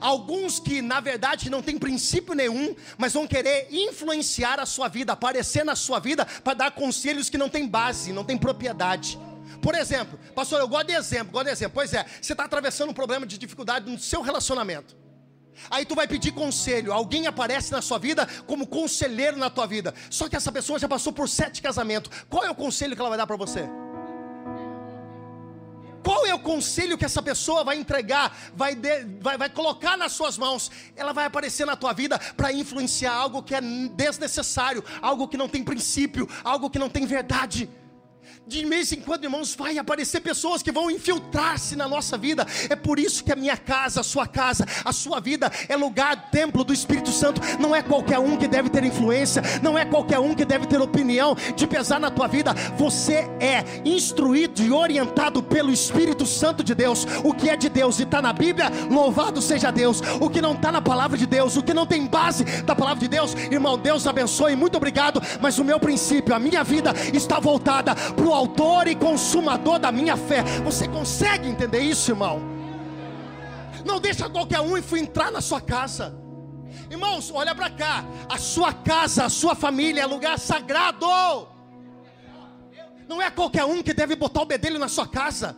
Alguns 0.00 0.58
que 0.58 0.82
na 0.82 1.00
verdade 1.00 1.50
não 1.50 1.62
têm 1.62 1.78
princípio 1.78 2.34
nenhum, 2.34 2.74
mas 2.96 3.12
vão 3.12 3.26
querer 3.26 3.68
influenciar 3.70 4.60
a 4.60 4.66
sua 4.66 4.88
vida, 4.88 5.12
aparecer 5.12 5.64
na 5.64 5.76
sua 5.76 5.98
vida 5.98 6.24
para 6.42 6.54
dar 6.54 6.70
conselhos 6.72 7.28
que 7.30 7.38
não 7.38 7.48
têm 7.48 7.66
base, 7.66 8.12
não 8.12 8.24
têm 8.24 8.38
propriedade. 8.38 9.18
Por 9.62 9.74
exemplo, 9.74 10.18
pastor, 10.34 10.60
eu 10.60 10.68
gosto 10.68 10.88
de 10.88 10.94
exemplo, 10.94 11.32
gosto 11.32 11.46
de 11.46 11.52
exemplo. 11.52 11.74
Pois 11.74 11.92
é, 11.92 12.04
você 12.20 12.32
está 12.32 12.44
atravessando 12.44 12.90
um 12.90 12.94
problema 12.94 13.26
de 13.26 13.38
dificuldade 13.38 13.90
no 13.90 13.98
seu 13.98 14.22
relacionamento. 14.22 14.96
Aí 15.70 15.84
tu 15.84 15.94
vai 15.94 16.06
pedir 16.06 16.32
conselho, 16.32 16.92
alguém 16.92 17.26
aparece 17.26 17.72
na 17.72 17.82
sua 17.82 17.98
vida 17.98 18.26
como 18.46 18.66
conselheiro 18.66 19.36
na 19.36 19.50
tua 19.50 19.66
vida. 19.66 19.92
Só 20.08 20.28
que 20.28 20.36
essa 20.36 20.52
pessoa 20.52 20.78
já 20.78 20.88
passou 20.88 21.12
por 21.12 21.28
sete 21.28 21.60
casamentos. 21.60 22.10
Qual 22.28 22.44
é 22.44 22.50
o 22.50 22.54
conselho 22.54 22.94
que 22.94 23.00
ela 23.00 23.08
vai 23.08 23.18
dar 23.18 23.26
para 23.26 23.36
você? 23.36 23.68
Qual 26.08 26.24
é 26.24 26.34
o 26.34 26.38
conselho 26.38 26.96
que 26.96 27.04
essa 27.04 27.20
pessoa 27.20 27.62
vai 27.62 27.76
entregar, 27.76 28.34
vai, 28.56 28.74
de, 28.74 29.04
vai, 29.20 29.36
vai 29.36 29.50
colocar 29.50 29.94
nas 29.94 30.12
suas 30.12 30.38
mãos? 30.38 30.70
Ela 30.96 31.12
vai 31.12 31.26
aparecer 31.26 31.66
na 31.66 31.76
tua 31.76 31.92
vida 31.92 32.18
para 32.34 32.50
influenciar 32.50 33.12
algo 33.12 33.42
que 33.42 33.54
é 33.54 33.60
desnecessário, 33.60 34.82
algo 35.02 35.28
que 35.28 35.36
não 35.36 35.50
tem 35.50 35.62
princípio, 35.62 36.26
algo 36.42 36.70
que 36.70 36.78
não 36.78 36.88
tem 36.88 37.04
verdade. 37.04 37.68
De 38.48 38.64
vez 38.64 38.90
em 38.92 39.00
quando, 39.00 39.24
irmãos, 39.24 39.54
vai 39.54 39.76
aparecer 39.76 40.20
pessoas 40.20 40.62
que 40.62 40.72
vão 40.72 40.90
infiltrar-se 40.90 41.76
na 41.76 41.86
nossa 41.86 42.16
vida. 42.16 42.46
É 42.70 42.74
por 42.74 42.98
isso 42.98 43.22
que 43.22 43.30
a 43.30 43.36
minha 43.36 43.58
casa, 43.58 44.00
a 44.00 44.02
sua 44.02 44.26
casa, 44.26 44.64
a 44.84 44.90
sua 44.90 45.20
vida 45.20 45.52
é 45.68 45.76
lugar, 45.76 46.30
templo 46.30 46.64
do 46.64 46.72
Espírito 46.72 47.10
Santo. 47.10 47.42
Não 47.60 47.76
é 47.76 47.82
qualquer 47.82 48.18
um 48.18 48.38
que 48.38 48.48
deve 48.48 48.70
ter 48.70 48.84
influência, 48.84 49.42
não 49.62 49.76
é 49.76 49.84
qualquer 49.84 50.18
um 50.18 50.34
que 50.34 50.46
deve 50.46 50.66
ter 50.66 50.80
opinião 50.80 51.36
de 51.54 51.66
pesar 51.66 52.00
na 52.00 52.10
tua 52.10 52.26
vida. 52.26 52.54
Você 52.78 53.28
é 53.38 53.64
instruído 53.84 54.62
e 54.62 54.72
orientado 54.72 55.42
pelo 55.42 55.70
Espírito 55.70 56.24
Santo 56.24 56.64
de 56.64 56.74
Deus. 56.74 57.06
O 57.22 57.34
que 57.34 57.50
é 57.50 57.56
de 57.56 57.68
Deus 57.68 57.98
e 57.98 58.04
está 58.04 58.22
na 58.22 58.32
Bíblia, 58.32 58.72
louvado 58.90 59.42
seja 59.42 59.70
Deus. 59.70 60.00
O 60.20 60.30
que 60.30 60.40
não 60.40 60.52
está 60.52 60.72
na 60.72 60.80
palavra 60.80 61.18
de 61.18 61.26
Deus, 61.26 61.54
o 61.56 61.62
que 61.62 61.74
não 61.74 61.86
tem 61.86 62.06
base 62.06 62.44
da 62.62 62.74
palavra 62.74 63.00
de 63.00 63.08
Deus, 63.08 63.34
irmão, 63.50 63.76
Deus 63.76 64.06
abençoe, 64.06 64.56
muito 64.56 64.76
obrigado. 64.76 65.20
Mas 65.38 65.58
o 65.58 65.64
meu 65.64 65.78
princípio, 65.78 66.34
a 66.34 66.38
minha 66.38 66.64
vida 66.64 66.94
está 67.12 67.38
voltada 67.38 67.94
para 68.18 68.26
o 68.26 68.34
autor 68.34 68.88
e 68.88 68.96
consumador 68.96 69.78
da 69.78 69.92
minha 69.92 70.16
fé. 70.16 70.42
Você 70.64 70.88
consegue 70.88 71.48
entender 71.48 71.80
isso, 71.80 72.10
irmão? 72.10 72.40
Não 73.84 74.00
deixa 74.00 74.28
qualquer 74.28 74.60
um 74.60 74.76
entrar 74.76 75.30
na 75.30 75.40
sua 75.40 75.60
casa. 75.60 76.14
Irmãos, 76.90 77.30
olha 77.32 77.54
para 77.54 77.70
cá. 77.70 78.04
A 78.28 78.36
sua 78.36 78.72
casa, 78.72 79.24
a 79.24 79.28
sua 79.28 79.54
família 79.54 80.02
é 80.02 80.06
lugar 80.06 80.38
sagrado. 80.38 81.06
Não 83.08 83.22
é 83.22 83.30
qualquer 83.30 83.64
um 83.64 83.82
que 83.82 83.94
deve 83.94 84.16
botar 84.16 84.42
o 84.42 84.46
bedelho 84.46 84.78
na 84.78 84.88
sua 84.88 85.06
casa. 85.06 85.56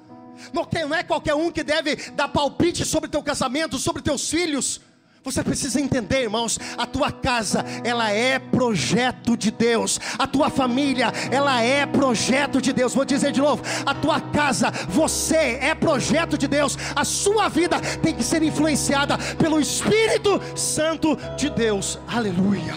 Não 0.53 0.95
é 0.95 1.03
qualquer 1.03 1.35
um 1.35 1.51
que 1.51 1.63
deve 1.63 1.97
dar 2.13 2.29
palpite 2.29 2.85
sobre 2.85 3.09
teu 3.09 3.23
casamento, 3.23 3.79
sobre 3.79 4.03
teus 4.03 4.29
filhos. 4.31 4.81
Você 5.23 5.45
precisa 5.45 5.79
entender, 5.79 6.23
irmãos, 6.23 6.59
a 6.79 6.87
tua 6.87 7.13
casa, 7.13 7.63
ela 7.85 8.11
é 8.11 8.39
projeto 8.39 9.37
de 9.37 9.51
Deus. 9.51 10.01
A 10.19 10.27
tua 10.27 10.49
família, 10.49 11.13
ela 11.31 11.61
é 11.61 11.85
projeto 11.85 12.61
de 12.61 12.73
Deus. 12.73 12.95
Vou 12.95 13.05
dizer 13.05 13.31
de 13.31 13.41
novo, 13.41 13.63
a 13.85 13.95
tua 13.95 14.19
casa, 14.19 14.71
você 14.89 15.59
é 15.61 15.75
projeto 15.75 16.39
de 16.39 16.49
Deus. 16.49 16.77
A 16.97 17.05
sua 17.05 17.49
vida 17.49 17.79
tem 18.03 18.15
que 18.15 18.25
ser 18.25 18.43
influenciada 18.43 19.19
pelo 19.37 19.61
Espírito 19.61 20.41
Santo 20.57 21.17
de 21.37 21.51
Deus. 21.51 21.99
Aleluia. 22.09 22.75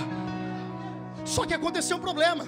Só 1.23 1.45
que 1.45 1.53
aconteceu 1.53 1.95
um 1.95 2.01
problema. 2.01 2.45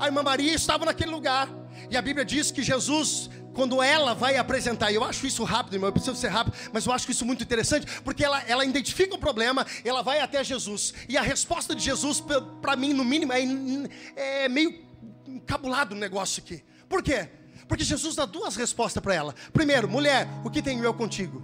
A 0.00 0.06
irmã 0.06 0.22
Maria 0.22 0.54
estava 0.54 0.86
naquele 0.86 1.10
lugar. 1.10 1.48
E 1.90 1.98
a 1.98 2.02
Bíblia 2.02 2.24
diz 2.24 2.50
que 2.50 2.62
Jesus 2.62 3.28
quando 3.54 3.82
ela 3.82 4.14
vai 4.14 4.36
apresentar, 4.36 4.92
eu 4.92 5.04
acho 5.04 5.26
isso 5.26 5.44
rápido, 5.44 5.74
irmão, 5.74 5.88
eu 5.88 5.92
preciso 5.92 6.16
ser 6.16 6.28
rápido, 6.28 6.56
mas 6.72 6.84
eu 6.84 6.92
acho 6.92 7.10
isso 7.10 7.24
muito 7.24 7.42
interessante, 7.42 7.86
porque 8.02 8.24
ela, 8.24 8.42
ela 8.42 8.64
identifica 8.64 9.14
o 9.14 9.18
problema, 9.18 9.64
ela 9.84 10.02
vai 10.02 10.20
até 10.20 10.42
Jesus, 10.42 10.92
e 11.08 11.16
a 11.16 11.22
resposta 11.22 11.74
de 11.74 11.82
Jesus, 11.82 12.22
para 12.60 12.76
mim, 12.76 12.92
no 12.92 13.04
mínimo, 13.04 13.32
é, 13.32 14.44
é 14.44 14.48
meio 14.48 14.84
encabulado 15.26 15.94
o 15.94 15.98
negócio 15.98 16.42
aqui. 16.42 16.62
Por 16.88 17.02
quê? 17.02 17.28
Porque 17.68 17.84
Jesus 17.84 18.14
dá 18.14 18.26
duas 18.26 18.56
respostas 18.56 19.02
para 19.02 19.14
ela. 19.14 19.34
Primeiro, 19.52 19.88
mulher, 19.88 20.28
o 20.44 20.50
que 20.50 20.60
tenho 20.60 20.84
eu 20.84 20.92
contigo? 20.92 21.42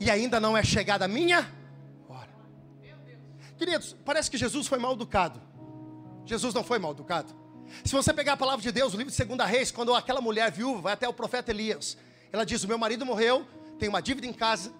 E 0.00 0.10
ainda 0.10 0.40
não 0.40 0.56
é 0.56 0.64
chegada 0.64 1.04
a 1.04 1.08
minha 1.08 1.46
hora. 2.08 2.30
Queridos, 3.58 3.94
parece 4.04 4.30
que 4.30 4.38
Jesus 4.38 4.66
foi 4.66 4.78
mal 4.78 4.94
educado. 4.94 5.40
Jesus 6.24 6.54
não 6.54 6.64
foi 6.64 6.78
mal 6.78 6.92
educado. 6.92 7.41
Se 7.84 7.92
você 7.92 8.12
pegar 8.12 8.34
a 8.34 8.36
palavra 8.36 8.62
de 8.62 8.70
Deus, 8.70 8.94
o 8.94 8.96
livro 8.96 9.12
de 9.12 9.24
2 9.24 9.50
Reis, 9.50 9.70
quando 9.70 9.94
aquela 9.94 10.20
mulher 10.20 10.50
viúva 10.50 10.80
vai 10.80 10.92
até 10.92 11.08
o 11.08 11.12
profeta 11.12 11.50
Elias, 11.50 11.96
ela 12.32 12.44
diz: 12.44 12.62
O 12.64 12.68
meu 12.68 12.78
marido 12.78 13.04
morreu, 13.04 13.46
tem 13.78 13.88
uma 13.88 14.00
dívida 14.00 14.26
em 14.26 14.32
casa, 14.32 14.72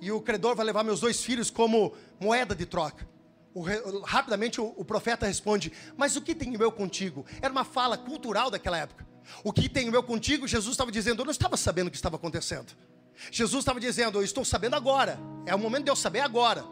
e 0.00 0.10
o 0.10 0.20
credor 0.20 0.54
vai 0.54 0.64
levar 0.64 0.84
meus 0.84 1.00
dois 1.00 1.22
filhos 1.22 1.50
como 1.50 1.94
moeda 2.20 2.54
de 2.54 2.66
troca. 2.66 3.06
O, 3.54 3.62
rapidamente 4.00 4.60
o, 4.60 4.74
o, 4.76 4.84
profeta 4.84 5.26
responde: 5.26 5.72
Mas 5.96 6.14
o 6.14 6.20
que 6.20 6.34
tenho 6.34 6.62
eu 6.62 6.70
contigo? 6.70 7.24
Era 7.40 7.50
uma 7.50 7.64
fala 7.64 7.96
cultural 7.96 8.50
daquela 8.50 8.78
época. 8.78 9.06
O 9.42 9.52
que 9.52 9.68
tenho 9.68 9.94
eu 9.94 10.02
contigo? 10.02 10.46
Jesus 10.46 10.74
estava 10.74 10.92
dizendo: 10.92 11.22
Eu 11.22 11.24
não 11.24 11.32
estava 11.32 11.56
sabendo 11.56 11.88
o 11.88 11.90
que 11.90 11.96
estava 11.96 12.16
acontecendo. 12.16 12.74
Jesus 13.30 13.62
estava 13.62 13.80
dizendo: 13.80 14.18
Eu 14.18 14.22
estou 14.22 14.44
sabendo 14.44 14.76
agora. 14.76 15.18
É 15.46 15.54
o 15.54 15.58
momento 15.58 15.84
de 15.84 15.90
eu 15.90 15.96
saber 15.96 16.20
agora. 16.20 16.64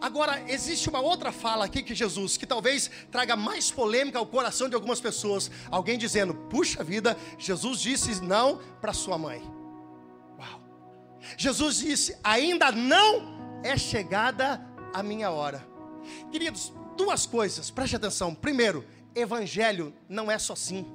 Agora, 0.00 0.42
existe 0.50 0.88
uma 0.88 1.00
outra 1.00 1.32
fala 1.32 1.64
aqui 1.64 1.82
que 1.82 1.94
Jesus, 1.94 2.36
que 2.36 2.46
talvez 2.46 2.90
traga 3.10 3.36
mais 3.36 3.70
polêmica 3.70 4.18
ao 4.18 4.26
coração 4.26 4.68
de 4.68 4.74
algumas 4.74 5.00
pessoas. 5.00 5.50
Alguém 5.70 5.98
dizendo: 5.98 6.34
Puxa 6.34 6.82
vida, 6.84 7.16
Jesus 7.38 7.80
disse 7.80 8.22
não 8.22 8.60
para 8.80 8.92
sua 8.92 9.18
mãe. 9.18 9.42
Uau. 10.38 10.60
Jesus 11.36 11.78
disse: 11.78 12.16
Ainda 12.22 12.70
não 12.70 13.60
é 13.62 13.76
chegada 13.76 14.64
a 14.92 15.02
minha 15.02 15.30
hora. 15.30 15.66
Queridos, 16.30 16.72
duas 16.96 17.26
coisas, 17.26 17.70
preste 17.70 17.96
atenção. 17.96 18.34
Primeiro, 18.34 18.84
evangelho 19.14 19.94
não 20.08 20.30
é 20.30 20.38
só 20.38 20.54
sim. 20.54 20.86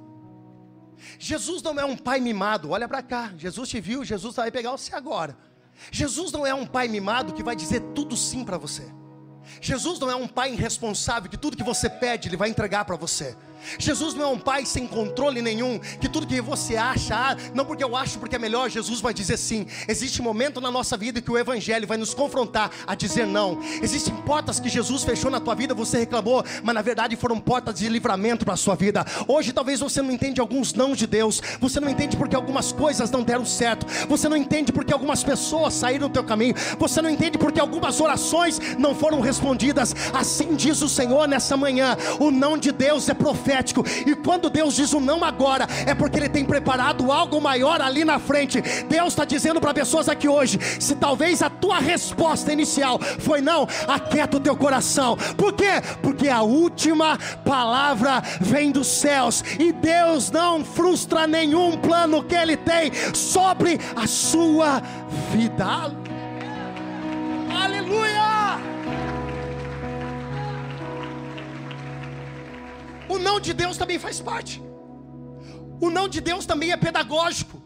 Jesus 1.18 1.62
não 1.62 1.78
é 1.78 1.84
um 1.84 1.96
pai 1.96 2.20
mimado, 2.20 2.70
olha 2.70 2.88
para 2.88 3.02
cá. 3.02 3.32
Jesus 3.36 3.68
te 3.68 3.80
viu, 3.80 4.04
Jesus 4.04 4.36
vai 4.36 4.50
pegar 4.50 4.70
você 4.72 4.94
agora. 4.94 5.36
Jesus 5.90 6.32
não 6.32 6.46
é 6.46 6.54
um 6.54 6.66
pai 6.66 6.88
mimado 6.88 7.32
que 7.32 7.42
vai 7.42 7.56
dizer 7.56 7.80
tudo 7.94 8.16
sim 8.16 8.44
para 8.44 8.58
você. 8.58 8.92
Jesus 9.60 9.98
não 9.98 10.10
é 10.10 10.14
um 10.14 10.28
pai 10.28 10.52
irresponsável 10.52 11.30
que 11.30 11.36
tudo 11.36 11.56
que 11.56 11.62
você 11.62 11.88
pede 11.88 12.28
ele 12.28 12.36
vai 12.36 12.48
entregar 12.48 12.84
para 12.84 12.96
você. 12.96 13.36
Jesus 13.78 14.14
não 14.14 14.24
é 14.24 14.26
um 14.28 14.38
pai 14.38 14.64
sem 14.64 14.86
controle 14.86 15.40
nenhum, 15.42 15.78
que 15.78 16.08
tudo 16.08 16.26
que 16.26 16.40
você 16.40 16.76
acha, 16.76 17.14
ah, 17.14 17.36
não 17.54 17.64
porque 17.64 17.84
eu 17.84 17.96
acho 17.96 18.18
porque 18.18 18.36
é 18.36 18.38
melhor, 18.38 18.70
Jesus 18.70 19.00
vai 19.00 19.14
dizer 19.14 19.36
sim. 19.36 19.66
Existe 19.86 20.22
momento 20.22 20.60
na 20.60 20.70
nossa 20.70 20.96
vida 20.96 21.20
que 21.20 21.30
o 21.30 21.38
Evangelho 21.38 21.86
vai 21.86 21.96
nos 21.96 22.14
confrontar 22.14 22.70
a 22.86 22.94
dizer 22.94 23.26
não. 23.26 23.60
Existem 23.82 24.14
portas 24.14 24.58
que 24.58 24.68
Jesus 24.68 25.04
fechou 25.04 25.30
na 25.30 25.40
tua 25.40 25.54
vida, 25.54 25.74
você 25.74 25.98
reclamou, 25.98 26.44
mas 26.62 26.74
na 26.74 26.82
verdade 26.82 27.16
foram 27.16 27.38
portas 27.38 27.74
de 27.76 27.88
livramento 27.88 28.44
para 28.44 28.54
a 28.54 28.56
sua 28.56 28.74
vida. 28.74 29.04
Hoje 29.28 29.52
talvez 29.52 29.80
você 29.80 30.02
não 30.02 30.10
entende 30.10 30.40
alguns 30.40 30.74
não 30.74 30.94
de 30.94 31.06
Deus, 31.06 31.40
você 31.60 31.78
não 31.80 31.88
entende 31.88 32.16
porque 32.16 32.36
algumas 32.36 32.72
coisas 32.72 33.10
não 33.10 33.22
deram 33.22 33.44
certo, 33.44 33.86
você 34.08 34.28
não 34.28 34.36
entende 34.36 34.72
porque 34.72 34.92
algumas 34.92 35.22
pessoas 35.22 35.74
saíram 35.74 36.08
do 36.08 36.12
teu 36.12 36.24
caminho, 36.24 36.54
você 36.78 37.00
não 37.02 37.10
entende 37.10 37.38
porque 37.38 37.60
algumas 37.60 38.00
orações 38.00 38.58
não 38.78 38.94
foram 38.94 39.20
respondidas. 39.20 39.94
Assim 40.12 40.54
diz 40.54 40.82
o 40.82 40.88
Senhor 40.88 41.28
nessa 41.28 41.56
manhã: 41.56 41.96
o 42.18 42.30
não 42.30 42.56
de 42.56 42.72
Deus 42.72 43.08
é 43.08 43.14
profético 43.14 43.51
profético. 43.52 43.84
E 44.06 44.14
quando 44.14 44.48
Deus 44.48 44.74
diz 44.74 44.92
o 44.92 45.00
não 45.00 45.22
agora, 45.22 45.66
é 45.86 45.94
porque 45.94 46.18
Ele 46.18 46.28
tem 46.28 46.44
preparado 46.44 47.12
algo 47.12 47.40
maior 47.40 47.80
ali 47.80 48.04
na 48.04 48.18
frente. 48.18 48.60
Deus 48.88 49.08
está 49.08 49.24
dizendo 49.24 49.60
para 49.60 49.74
pessoas 49.74 50.08
aqui 50.08 50.28
hoje: 50.28 50.58
se 50.80 50.94
talvez 50.94 51.42
a 51.42 51.50
tua 51.50 51.78
resposta 51.78 52.52
inicial 52.52 52.98
foi 53.18 53.40
não, 53.40 53.68
aquieta 53.86 54.38
o 54.38 54.40
teu 54.40 54.56
coração. 54.56 55.16
Por 55.36 55.52
quê? 55.52 55.82
Porque 56.02 56.28
a 56.28 56.42
última 56.42 57.18
palavra 57.44 58.22
vem 58.40 58.72
dos 58.72 58.86
céus 58.86 59.44
e 59.58 59.72
Deus 59.72 60.30
não 60.30 60.64
frustra 60.64 61.26
nenhum 61.26 61.76
plano 61.76 62.22
que 62.22 62.34
Ele 62.34 62.56
tem 62.56 62.90
sobre 63.14 63.78
a 63.94 64.06
sua 64.06 64.82
vida. 65.32 66.01
Não 73.22 73.40
de 73.40 73.54
Deus 73.54 73.78
também 73.78 73.98
faz 73.98 74.20
parte. 74.20 74.62
O 75.80 75.90
não 75.90 76.06
de 76.06 76.20
Deus 76.20 76.44
também 76.44 76.72
é 76.72 76.76
pedagógico. 76.76 77.62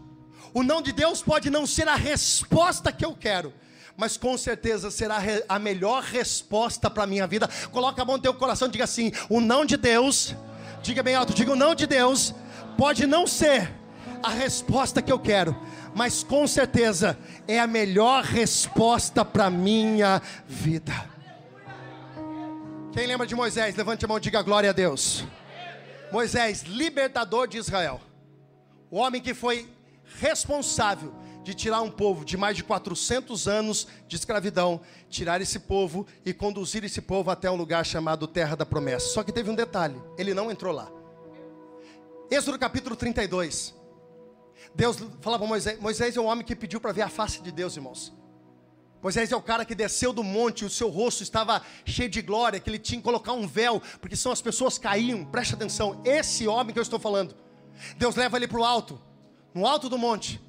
O 0.54 0.62
não 0.62 0.80
de 0.80 0.92
Deus 0.92 1.20
pode 1.20 1.50
não 1.50 1.66
ser 1.66 1.88
a 1.88 1.96
resposta 1.96 2.90
que 2.92 3.04
eu 3.04 3.14
quero, 3.14 3.52
mas 3.96 4.16
com 4.16 4.38
certeza 4.38 4.90
será 4.90 5.18
a 5.48 5.58
melhor 5.58 6.02
resposta 6.02 6.88
para 6.88 7.02
a 7.02 7.06
minha 7.06 7.26
vida. 7.26 7.48
Coloca 7.70 8.00
a 8.00 8.04
mão 8.04 8.16
no 8.16 8.22
teu 8.22 8.32
coração 8.32 8.68
e 8.68 8.70
diga 8.70 8.84
assim: 8.84 9.12
o 9.28 9.40
não 9.40 9.66
de 9.66 9.76
Deus, 9.76 10.34
diga 10.82 11.02
bem 11.02 11.14
alto, 11.14 11.34
diga 11.34 11.52
o 11.52 11.56
não 11.56 11.74
de 11.74 11.86
Deus, 11.86 12.34
pode 12.78 13.06
não 13.06 13.26
ser 13.26 13.70
a 14.22 14.30
resposta 14.30 15.02
que 15.02 15.12
eu 15.12 15.18
quero, 15.18 15.54
mas 15.94 16.22
com 16.22 16.46
certeza 16.46 17.18
é 17.46 17.58
a 17.60 17.66
melhor 17.66 18.24
resposta 18.24 19.24
para 19.24 19.46
a 19.46 19.50
minha 19.50 20.22
vida. 20.46 20.94
Quem 22.92 23.06
lembra 23.06 23.26
de 23.26 23.34
Moisés? 23.34 23.76
Levante 23.76 24.06
a 24.06 24.08
mão 24.08 24.16
e 24.16 24.20
diga 24.20 24.40
glória 24.40 24.70
a 24.70 24.72
Deus. 24.72 25.22
Moisés, 26.10 26.62
libertador 26.62 27.48
de 27.48 27.58
Israel. 27.58 28.00
O 28.90 28.98
homem 28.98 29.20
que 29.20 29.34
foi 29.34 29.68
responsável 30.18 31.12
de 31.42 31.54
tirar 31.54 31.80
um 31.80 31.90
povo 31.90 32.24
de 32.24 32.36
mais 32.36 32.56
de 32.56 32.64
400 32.64 33.46
anos 33.46 33.86
de 34.08 34.16
escravidão, 34.16 34.80
tirar 35.08 35.40
esse 35.40 35.60
povo 35.60 36.06
e 36.24 36.32
conduzir 36.32 36.82
esse 36.84 37.00
povo 37.00 37.30
até 37.30 37.50
um 37.50 37.56
lugar 37.56 37.84
chamado 37.86 38.26
Terra 38.26 38.56
da 38.56 38.66
Promessa. 38.66 39.08
Só 39.08 39.22
que 39.22 39.32
teve 39.32 39.50
um 39.50 39.54
detalhe: 39.54 40.00
ele 40.18 40.34
não 40.34 40.50
entrou 40.50 40.72
lá. 40.72 40.90
Êxodo 42.30 42.58
capítulo 42.58 42.96
32. 42.96 43.74
Deus 44.74 44.96
fala 45.20 45.38
para 45.38 45.46
Moisés: 45.46 45.80
Moisés 45.80 46.16
é 46.16 46.20
um 46.20 46.26
homem 46.26 46.44
que 46.44 46.56
pediu 46.56 46.80
para 46.80 46.92
ver 46.92 47.02
a 47.02 47.08
face 47.08 47.40
de 47.40 47.52
Deus, 47.52 47.76
irmãos. 47.76 48.12
Moisés 49.02 49.30
é 49.30 49.36
o 49.36 49.42
cara 49.42 49.64
que 49.64 49.74
desceu 49.74 50.12
do 50.12 50.22
monte, 50.24 50.64
o 50.64 50.70
seu 50.70 50.88
rosto 50.88 51.22
estava 51.22 51.62
cheio 51.84 52.08
de 52.08 52.22
glória, 52.22 52.58
que 52.58 52.68
ele 52.68 52.78
tinha 52.78 52.98
que 52.98 53.04
colocar 53.04 53.32
um 53.32 53.46
véu, 53.46 53.80
porque 54.00 54.16
são 54.16 54.32
as 54.32 54.40
pessoas 54.40 54.78
caíam. 54.78 55.24
Preste 55.24 55.54
atenção, 55.54 56.00
esse 56.04 56.48
homem 56.48 56.72
que 56.72 56.78
eu 56.78 56.82
estou 56.82 56.98
falando, 56.98 57.36
Deus 57.96 58.16
leva 58.16 58.36
ele 58.36 58.48
para 58.48 58.60
o 58.60 58.64
alto, 58.64 59.00
no 59.54 59.66
alto 59.66 59.88
do 59.88 59.98
monte. 59.98 60.40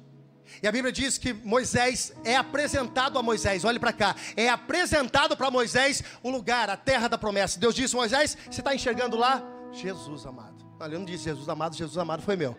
E 0.62 0.66
a 0.66 0.72
Bíblia 0.72 0.90
diz 0.90 1.18
que 1.18 1.32
Moisés 1.32 2.12
é 2.24 2.34
apresentado 2.34 3.18
a 3.18 3.22
Moisés, 3.22 3.64
olhe 3.64 3.78
para 3.78 3.92
cá, 3.92 4.16
é 4.36 4.48
apresentado 4.48 5.36
para 5.36 5.50
Moisés 5.50 6.02
o 6.22 6.30
lugar, 6.30 6.70
a 6.70 6.76
terra 6.76 7.06
da 7.06 7.18
promessa. 7.18 7.60
Deus 7.60 7.74
disse: 7.74 7.94
Moisés, 7.94 8.36
você 8.50 8.60
está 8.60 8.74
enxergando 8.74 9.16
lá? 9.16 9.42
Jesus 9.72 10.26
amado. 10.26 10.66
Olha, 10.80 10.94
eu 10.94 10.98
não 10.98 11.06
disse 11.06 11.24
Jesus 11.24 11.48
amado, 11.48 11.76
Jesus 11.76 11.98
amado 11.98 12.22
foi 12.22 12.34
meu. 12.34 12.56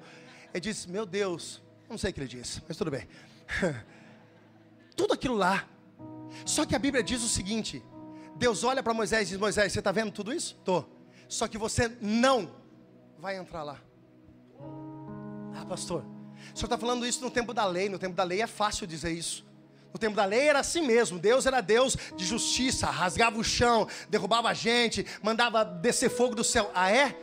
Ele 0.54 0.62
disse: 0.62 0.90
Meu 0.90 1.06
Deus, 1.06 1.62
não 1.90 1.98
sei 1.98 2.12
o 2.12 2.14
que 2.14 2.20
ele 2.20 2.28
disse, 2.28 2.62
mas 2.68 2.78
tudo 2.78 2.92
bem. 2.92 3.08
tudo 4.96 5.14
aquilo 5.14 5.36
lá. 5.36 5.66
Só 6.46 6.66
que 6.66 6.76
a 6.76 6.80
Bíblia 6.80 7.04
diz 7.04 7.24
o 7.24 7.30
seguinte: 7.30 7.84
Deus 8.36 8.64
olha 8.64 8.82
para 8.82 8.94
Moisés 8.94 9.28
e 9.28 9.32
diz: 9.32 9.40
Moisés, 9.40 9.72
você 9.72 9.80
está 9.80 9.92
vendo 9.92 10.12
tudo 10.12 10.34
isso? 10.34 10.56
Estou. 10.58 10.88
Só 11.28 11.48
que 11.48 11.58
você 11.58 11.92
não 12.02 12.52
vai 13.18 13.38
entrar 13.38 13.64
lá. 13.64 13.80
Ah, 15.56 15.66
pastor, 15.66 16.04
o 16.54 16.58
senhor 16.58 16.66
está 16.66 16.78
falando 16.78 17.06
isso 17.06 17.22
no 17.22 17.30
tempo 17.30 17.54
da 17.54 17.66
lei. 17.66 17.90
No 17.90 18.00
tempo 18.00 18.16
da 18.16 18.24
lei 18.24 18.42
é 18.42 18.48
fácil 18.48 18.88
dizer 18.88 19.12
isso. 19.12 19.46
No 19.92 20.00
tempo 20.00 20.16
da 20.16 20.26
lei 20.26 20.48
era 20.48 20.60
assim 20.60 20.82
mesmo. 20.82 21.20
Deus 21.20 21.46
era 21.46 21.62
Deus 21.62 21.98
de 22.16 22.26
justiça, 22.26 22.88
rasgava 22.88 23.38
o 23.38 23.44
chão, 23.44 23.88
derrubava 24.10 24.50
a 24.50 24.54
gente, 24.54 25.06
mandava 25.22 25.64
descer 25.64 26.10
fogo 26.10 26.36
do 26.36 26.44
céu. 26.44 26.72
Ah, 26.74 26.92
é? 26.92 27.18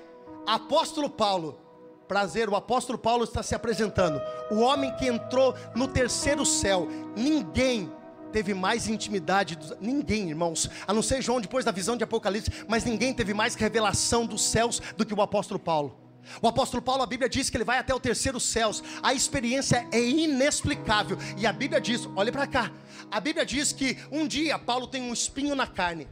Apóstolo 0.46 1.08
Paulo, 1.08 1.60
prazer, 2.06 2.48
o 2.48 2.56
apóstolo 2.56 2.98
Paulo 2.98 3.24
está 3.24 3.42
se 3.42 3.54
apresentando. 3.54 4.20
O 4.50 4.60
homem 4.60 4.94
que 4.96 5.06
entrou 5.06 5.54
no 5.74 5.88
terceiro 5.88 6.44
céu. 6.44 6.88
Ninguém 7.16 7.90
teve 8.37 8.53
mais 8.53 8.87
intimidade, 8.87 9.59
ninguém, 9.81 10.29
irmãos, 10.29 10.68
a 10.87 10.92
não 10.92 11.01
ser 11.01 11.22
João 11.22 11.40
depois 11.40 11.64
da 11.64 11.72
visão 11.72 11.96
de 11.96 12.05
Apocalipse, 12.05 12.51
mas 12.68 12.85
ninguém 12.85 13.14
teve 13.14 13.33
mais 13.33 13.55
revelação 13.55 14.27
dos 14.27 14.44
céus 14.44 14.79
do 14.94 15.07
que 15.07 15.14
o 15.14 15.22
apóstolo 15.22 15.59
Paulo. 15.59 15.99
O 16.42 16.46
apóstolo 16.46 16.83
Paulo, 16.83 17.03
a 17.03 17.07
Bíblia 17.07 17.31
diz 17.31 17.49
que 17.49 17.57
ele 17.57 17.64
vai 17.64 17.79
até 17.79 17.94
o 17.94 18.01
terceiro 18.01 18.38
céus. 18.38 18.85
A 19.03 19.14
experiência 19.14 19.88
é 19.90 19.99
inexplicável. 19.99 21.16
E 21.38 21.46
a 21.46 21.53
Bíblia 21.53 21.81
diz, 21.81 22.07
olhe 22.14 22.31
para 22.31 22.46
cá. 22.46 22.70
A 23.11 23.20
Bíblia 23.20 23.46
diz 23.46 23.72
que 23.72 23.96
um 24.12 24.27
dia 24.27 24.59
Paulo 24.59 24.87
tem 24.87 25.01
um 25.01 25.14
espinho 25.14 25.55
na 25.55 25.66
carne. 25.66 26.07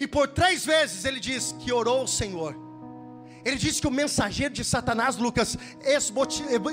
E 0.00 0.06
por 0.06 0.28
três 0.28 0.64
vezes 0.64 1.04
ele 1.04 1.20
diz 1.20 1.54
que 1.60 1.70
orou 1.70 1.98
ao 1.98 2.06
Senhor. 2.06 2.71
Ele 3.44 3.56
diz 3.56 3.80
que 3.80 3.86
o 3.86 3.90
mensageiro 3.90 4.54
de 4.54 4.64
Satanás, 4.64 5.16
Lucas, 5.16 5.56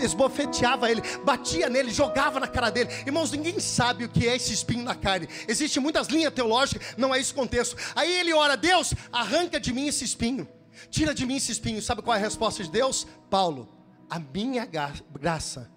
esbofeteava 0.02 0.90
ele, 0.90 1.02
batia 1.24 1.70
nele, 1.70 1.92
jogava 1.92 2.40
na 2.40 2.48
cara 2.48 2.70
dele. 2.70 2.90
Irmãos, 3.06 3.32
ninguém 3.32 3.60
sabe 3.60 4.06
o 4.06 4.10
que 4.10 4.28
é 4.28 4.36
esse 4.36 4.54
espinho 4.54 4.84
na 4.84 4.94
carne. 4.94 5.28
Existem 5.48 5.82
muitas 5.82 6.08
linhas 6.08 6.34
teológicas, 6.34 6.96
não 6.98 7.14
é 7.14 7.20
esse 7.20 7.34
contexto. 7.34 7.76
Aí 7.96 8.12
ele 8.20 8.34
ora, 8.34 8.56
Deus, 8.56 8.94
arranca 9.12 9.60
de 9.60 9.74
mim 9.74 9.88
esse 9.88 10.04
espinho. 10.04 10.48
Tira 10.90 11.14
de 11.14 11.26
mim 11.26 11.38
esse 11.38 11.52
espinho. 11.52 11.82
Sabe 11.82 12.02
qual 12.02 12.16
é 12.16 12.20
a 12.20 12.24
resposta 12.24 12.64
de 12.64 12.70
Deus? 12.70 13.08
Paulo, 13.30 13.68
a 14.10 14.20
minha 14.20 14.66
graça 14.66 15.72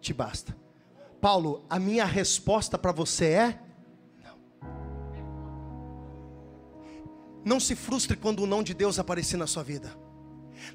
te 0.00 0.12
basta. 0.12 0.56
Paulo, 1.20 1.64
a 1.70 1.78
minha 1.78 2.04
resposta 2.04 2.76
para 2.76 2.90
você 2.90 3.26
é 3.26 3.58
não. 4.24 4.38
Não 7.44 7.60
se 7.60 7.76
frustre 7.76 8.16
quando 8.16 8.40
o 8.42 8.46
não 8.46 8.60
de 8.60 8.74
Deus 8.74 8.98
aparecer 8.98 9.36
na 9.36 9.46
sua 9.46 9.62
vida. 9.62 9.96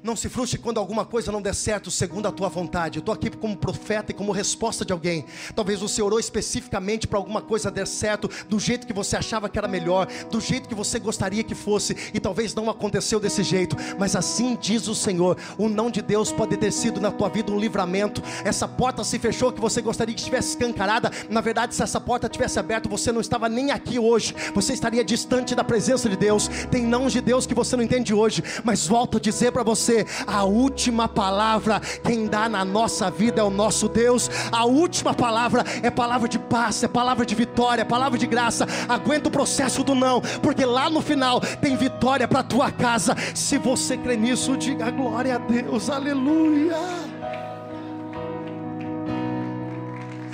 Não 0.02 0.14
se 0.14 0.28
frustre 0.28 0.58
quando 0.58 0.78
alguma 0.78 1.04
coisa 1.04 1.32
não 1.32 1.42
der 1.42 1.54
certo 1.54 1.90
segundo 1.90 2.26
a 2.26 2.32
tua 2.32 2.48
vontade. 2.48 2.98
Eu 2.98 3.00
estou 3.00 3.14
aqui 3.14 3.30
como 3.30 3.56
profeta 3.56 4.12
e 4.12 4.14
como 4.14 4.32
resposta 4.32 4.84
de 4.84 4.92
alguém. 4.92 5.24
Talvez 5.54 5.80
você 5.80 6.00
orou 6.02 6.20
especificamente 6.20 7.06
para 7.06 7.18
alguma 7.18 7.40
coisa 7.40 7.70
der 7.70 7.86
certo 7.86 8.28
do 8.48 8.58
jeito 8.58 8.86
que 8.86 8.92
você 8.92 9.16
achava 9.16 9.48
que 9.48 9.58
era 9.58 9.68
melhor, 9.68 10.06
do 10.30 10.40
jeito 10.40 10.68
que 10.68 10.74
você 10.74 10.98
gostaria 10.98 11.42
que 11.42 11.54
fosse, 11.54 11.96
e 12.12 12.20
talvez 12.20 12.54
não 12.54 12.70
aconteceu 12.70 13.18
desse 13.18 13.42
jeito. 13.42 13.76
Mas 13.98 14.14
assim 14.14 14.56
diz 14.60 14.86
o 14.88 14.94
Senhor: 14.94 15.36
o 15.56 15.68
não 15.68 15.90
de 15.90 16.02
Deus 16.02 16.30
pode 16.30 16.56
ter 16.56 16.72
sido 16.72 17.00
na 17.00 17.10
tua 17.10 17.28
vida 17.28 17.52
um 17.52 17.58
livramento. 17.58 18.22
Essa 18.44 18.68
porta 18.68 19.02
se 19.04 19.18
fechou 19.18 19.52
que 19.52 19.60
você 19.60 19.80
gostaria 19.80 20.14
que 20.14 20.20
estivesse 20.20 20.50
escancarada. 20.50 21.10
Na 21.28 21.40
verdade, 21.40 21.74
se 21.74 21.82
essa 21.82 22.00
porta 22.00 22.28
tivesse 22.28 22.58
aberta, 22.58 22.88
você 22.88 23.10
não 23.10 23.20
estava 23.20 23.48
nem 23.48 23.70
aqui 23.70 23.98
hoje. 23.98 24.34
Você 24.54 24.72
estaria 24.72 25.04
distante 25.04 25.54
da 25.54 25.64
presença 25.64 26.08
de 26.08 26.16
Deus. 26.16 26.48
Tem 26.70 26.82
não 26.82 27.06
de 27.06 27.20
Deus 27.20 27.46
que 27.46 27.54
você 27.54 27.76
não 27.76 27.82
entende 27.82 28.12
hoje, 28.14 28.42
mas 28.64 28.86
volto 28.86 29.16
a 29.16 29.20
dizer 29.20 29.52
para 29.52 29.62
você 29.62 29.77
você: 29.78 30.06
a 30.26 30.44
última 30.44 31.08
palavra, 31.08 31.80
quem 32.04 32.26
dá 32.26 32.48
na 32.48 32.64
nossa 32.64 33.10
vida 33.10 33.40
é 33.40 33.44
o 33.44 33.50
nosso 33.50 33.88
Deus. 33.88 34.30
A 34.50 34.64
última 34.64 35.14
palavra 35.14 35.64
é 35.82 35.90
palavra 35.90 36.28
de 36.28 36.38
paz, 36.38 36.82
é 36.82 36.88
palavra 36.88 37.24
de 37.24 37.34
vitória, 37.34 37.82
é 37.82 37.84
palavra 37.84 38.18
de 38.18 38.26
graça. 38.26 38.66
Aguenta 38.88 39.28
o 39.28 39.32
processo 39.32 39.82
do 39.84 39.94
não, 39.94 40.20
porque 40.42 40.64
lá 40.64 40.90
no 40.90 41.00
final 41.00 41.40
tem 41.40 41.76
vitória 41.76 42.26
para 42.26 42.42
tua 42.42 42.70
casa. 42.70 43.14
Se 43.34 43.56
você 43.56 43.96
crê 43.96 44.16
nisso, 44.16 44.56
diga 44.56 44.90
glória 44.90 45.36
a 45.36 45.38
Deus, 45.38 45.88
aleluia. 45.88 46.76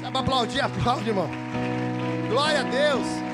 Sabe 0.01 0.19
aplaudir? 0.19 0.61
Aplaude, 0.61 1.09
irmão. 1.09 1.29
Glória 2.29 2.61
a 2.61 2.63
Deus. 2.63 3.34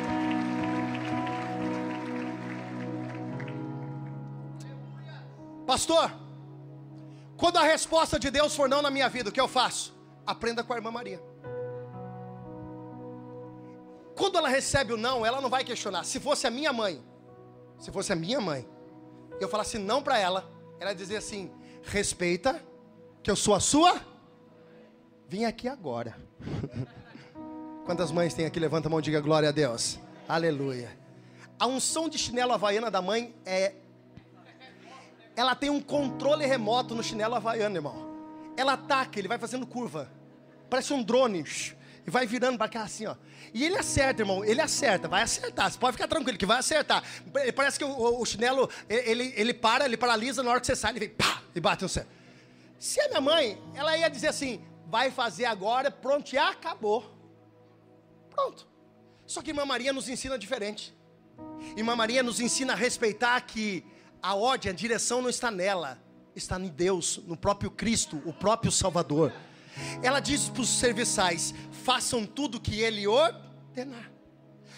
Pastor, 5.70 6.10
quando 7.36 7.56
a 7.58 7.62
resposta 7.62 8.18
de 8.18 8.28
Deus 8.28 8.56
for 8.56 8.68
não 8.68 8.82
na 8.82 8.90
minha 8.90 9.08
vida, 9.08 9.30
o 9.30 9.32
que 9.32 9.40
eu 9.40 9.46
faço? 9.46 9.94
Aprenda 10.26 10.64
com 10.64 10.72
a 10.72 10.76
irmã 10.76 10.90
Maria. 10.90 11.22
Quando 14.16 14.36
ela 14.36 14.48
recebe 14.48 14.92
o 14.92 14.96
não, 14.96 15.24
ela 15.24 15.40
não 15.40 15.48
vai 15.48 15.62
questionar. 15.62 16.02
Se 16.02 16.18
fosse 16.18 16.44
a 16.44 16.50
minha 16.50 16.72
mãe, 16.72 17.00
se 17.78 17.92
fosse 17.92 18.12
a 18.12 18.16
minha 18.16 18.40
mãe, 18.40 18.68
eu 19.40 19.48
falasse 19.48 19.78
não 19.78 20.02
para 20.02 20.18
ela, 20.18 20.50
ela 20.80 20.92
dizia 20.92 21.18
assim: 21.18 21.52
respeita, 21.84 22.60
que 23.22 23.30
eu 23.30 23.36
sou 23.36 23.54
a 23.54 23.60
sua. 23.60 24.04
Vim 25.28 25.44
aqui 25.44 25.68
agora. 25.68 26.16
Quantas 27.86 28.10
mães 28.10 28.34
tem 28.34 28.44
aqui? 28.44 28.58
Levanta 28.58 28.88
a 28.88 28.90
mão 28.90 28.98
e 28.98 29.02
diga 29.02 29.20
glória 29.20 29.50
a 29.50 29.52
Deus. 29.52 30.00
Aleluia. 30.28 30.98
A 31.60 31.68
unção 31.68 32.08
de 32.08 32.18
chinelo 32.18 32.52
havaiana 32.52 32.90
da 32.90 33.00
mãe 33.00 33.32
é 33.46 33.74
ela 35.40 35.54
tem 35.54 35.70
um 35.70 35.80
controle 35.80 36.44
remoto 36.44 36.94
no 36.94 37.02
chinelo 37.02 37.34
havaiano, 37.34 37.74
irmão. 37.74 38.10
Ela 38.56 38.74
ataca, 38.74 39.18
ele 39.18 39.26
vai 39.26 39.38
fazendo 39.38 39.66
curva. 39.66 40.10
Parece 40.68 40.92
um 40.92 41.02
drone. 41.02 41.44
E 42.06 42.10
vai 42.10 42.26
virando 42.26 42.58
para 42.58 42.68
cá 42.68 42.82
assim, 42.82 43.06
ó. 43.06 43.16
E 43.54 43.64
ele 43.64 43.76
acerta, 43.78 44.20
irmão. 44.20 44.44
Ele 44.44 44.60
acerta, 44.60 45.08
vai 45.08 45.22
acertar. 45.22 45.70
Você 45.70 45.78
pode 45.78 45.92
ficar 45.96 46.08
tranquilo 46.08 46.36
que 46.36 46.44
vai 46.44 46.58
acertar. 46.58 47.02
Parece 47.56 47.78
que 47.78 47.84
o, 47.84 48.20
o 48.20 48.26
chinelo, 48.26 48.68
ele, 48.86 49.32
ele 49.34 49.54
para, 49.54 49.86
ele 49.86 49.96
paralisa 49.96 50.42
na 50.42 50.50
hora 50.50 50.60
que 50.60 50.66
você 50.66 50.76
sai, 50.76 50.92
ele 50.92 51.00
vem, 51.00 51.08
pá, 51.08 51.42
e 51.54 51.60
bate 51.60 51.82
no 51.84 51.88
céu. 51.88 52.04
Se 52.78 53.00
a 53.00 53.08
minha 53.08 53.20
mãe, 53.22 53.58
ela 53.74 53.96
ia 53.96 54.10
dizer 54.10 54.28
assim, 54.28 54.62
vai 54.88 55.10
fazer 55.10 55.46
agora, 55.46 55.90
pronto, 55.90 56.30
e 56.34 56.38
acabou. 56.38 57.16
Pronto. 58.28 58.68
Só 59.26 59.40
que 59.40 59.50
Irmã 59.50 59.64
Maria 59.64 59.92
nos 59.92 60.06
ensina 60.06 60.38
diferente. 60.38 60.94
Irmã 61.76 61.96
Maria 61.96 62.22
nos 62.22 62.40
ensina 62.40 62.74
a 62.74 62.76
respeitar 62.76 63.40
que 63.40 63.84
a 64.22 64.34
ordem, 64.34 64.70
a 64.70 64.74
direção 64.74 65.22
não 65.22 65.30
está 65.30 65.50
nela, 65.50 65.98
está 66.34 66.58
em 66.58 66.68
Deus, 66.68 67.20
no 67.26 67.36
próprio 67.36 67.70
Cristo, 67.70 68.20
o 68.24 68.32
próprio 68.32 68.70
Salvador. 68.70 69.32
Ela 70.02 70.20
diz 70.20 70.48
para 70.48 70.62
os 70.62 70.68
serviçais: 70.68 71.54
façam 71.84 72.26
tudo 72.26 72.60
que 72.60 72.80
Ele 72.80 73.06
ordenar. 73.06 74.10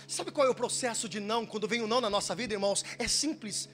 Sabe 0.07 0.31
qual 0.31 0.47
é 0.47 0.51
o 0.51 0.55
processo 0.55 1.09
de 1.09 1.21
não, 1.21 1.47
quando 1.47 1.67
vem 1.67 1.81
o 1.81 1.87
não 1.87 2.01
na 2.01 2.11
nossa 2.11 2.35
vida, 2.35 2.53
irmãos? 2.53 2.85
É 2.99 3.09
simples. 3.09 3.69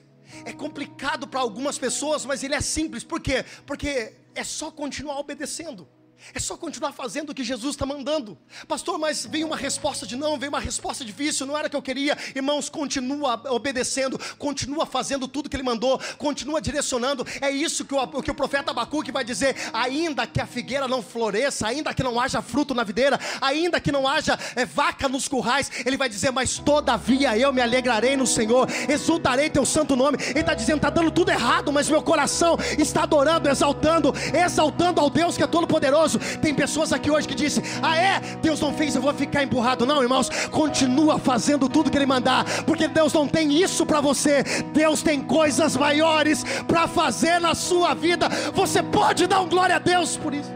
É 0.45 0.53
complicado 0.53 1.27
para 1.27 1.39
algumas 1.39 1.77
pessoas, 1.77 2.23
mas 2.23 2.43
ele 2.43 2.53
é 2.53 2.61
simples. 2.61 3.03
Por 3.03 3.19
quê? 3.19 3.43
Porque 3.65 4.15
é 4.35 4.43
só 4.43 4.71
continuar 4.71 5.19
obedecendo. 5.19 5.87
É 6.33 6.39
só 6.39 6.55
continuar 6.55 6.91
fazendo 6.91 7.31
o 7.31 7.33
que 7.33 7.43
Jesus 7.43 7.75
está 7.75 7.85
mandando. 7.85 8.37
Pastor, 8.67 8.99
mas 8.99 9.25
veio 9.25 9.47
uma 9.47 9.55
resposta 9.55 10.05
de 10.05 10.15
não, 10.15 10.37
veio 10.37 10.51
uma 10.51 10.59
resposta 10.59 11.03
difícil, 11.03 11.45
não 11.45 11.57
era 11.57 11.67
o 11.67 11.69
que 11.69 11.75
eu 11.75 11.81
queria. 11.81 12.17
Irmãos, 12.35 12.69
continua 12.69 13.41
obedecendo, 13.51 14.19
continua 14.37 14.85
fazendo 14.85 15.27
tudo 15.27 15.49
que 15.49 15.55
ele 15.55 15.63
mandou, 15.63 15.99
continua 16.17 16.61
direcionando. 16.61 17.25
É 17.41 17.49
isso 17.49 17.85
que 17.85 17.95
o, 17.95 18.21
que 18.21 18.29
o 18.29 18.35
profeta 18.35 18.71
Abacuque 18.71 19.11
vai 19.11 19.23
dizer: 19.23 19.55
ainda 19.73 20.27
que 20.27 20.39
a 20.39 20.45
figueira 20.45 20.87
não 20.87 21.01
floresça, 21.01 21.67
ainda 21.67 21.93
que 21.93 22.03
não 22.03 22.19
haja 22.19 22.41
fruto 22.41 22.75
na 22.75 22.83
videira, 22.83 23.19
ainda 23.41 23.79
que 23.79 23.91
não 23.91 24.07
haja 24.07 24.37
é, 24.55 24.65
vaca 24.65 25.09
nos 25.09 25.27
currais, 25.27 25.71
ele 25.85 25.97
vai 25.97 26.09
dizer: 26.09 26.31
Mas 26.31 26.59
todavia 26.59 27.37
eu 27.37 27.51
me 27.51 27.61
alegrarei 27.61 28.15
no 28.15 28.27
Senhor, 28.27 28.67
exultarei 28.87 29.49
teu 29.49 29.65
santo 29.65 29.95
nome. 29.95 30.17
Ele 30.21 30.41
está 30.41 30.53
dizendo: 30.53 30.77
está 30.77 30.89
dando 30.89 31.11
tudo 31.11 31.31
errado, 31.31 31.71
mas 31.71 31.89
meu 31.89 32.03
coração 32.03 32.57
está 32.77 33.03
adorando, 33.03 33.49
exaltando, 33.49 34.13
exaltando 34.33 35.01
ao 35.01 35.09
Deus 35.09 35.35
que 35.35 35.43
é 35.43 35.47
todo-poderoso 35.47 36.08
tem 36.41 36.53
pessoas 36.53 36.93
aqui 36.93 37.11
hoje 37.11 37.27
que 37.27 37.35
dizem: 37.35 37.63
Ah, 37.81 37.97
é? 37.97 38.19
Deus 38.41 38.59
não 38.59 38.73
fez, 38.73 38.95
eu 38.95 39.01
vou 39.01 39.13
ficar 39.13 39.43
empurrado. 39.43 39.85
Não, 39.85 40.01
irmãos, 40.01 40.29
continua 40.49 41.19
fazendo 41.19 41.67
tudo 41.67 41.91
que 41.91 41.97
Ele 41.97 42.05
mandar, 42.05 42.45
porque 42.65 42.87
Deus 42.87 43.13
não 43.13 43.27
tem 43.27 43.51
isso 43.61 43.85
para 43.85 44.01
você. 44.01 44.43
Deus 44.73 45.01
tem 45.01 45.21
coisas 45.21 45.75
maiores 45.75 46.43
para 46.67 46.87
fazer 46.87 47.39
na 47.39 47.53
sua 47.55 47.93
vida. 47.93 48.29
Você 48.53 48.81
pode 48.81 49.27
dar 49.27 49.41
um 49.41 49.49
glória 49.49 49.75
a 49.75 49.79
Deus 49.79 50.17
por 50.17 50.33
isso. 50.33 50.51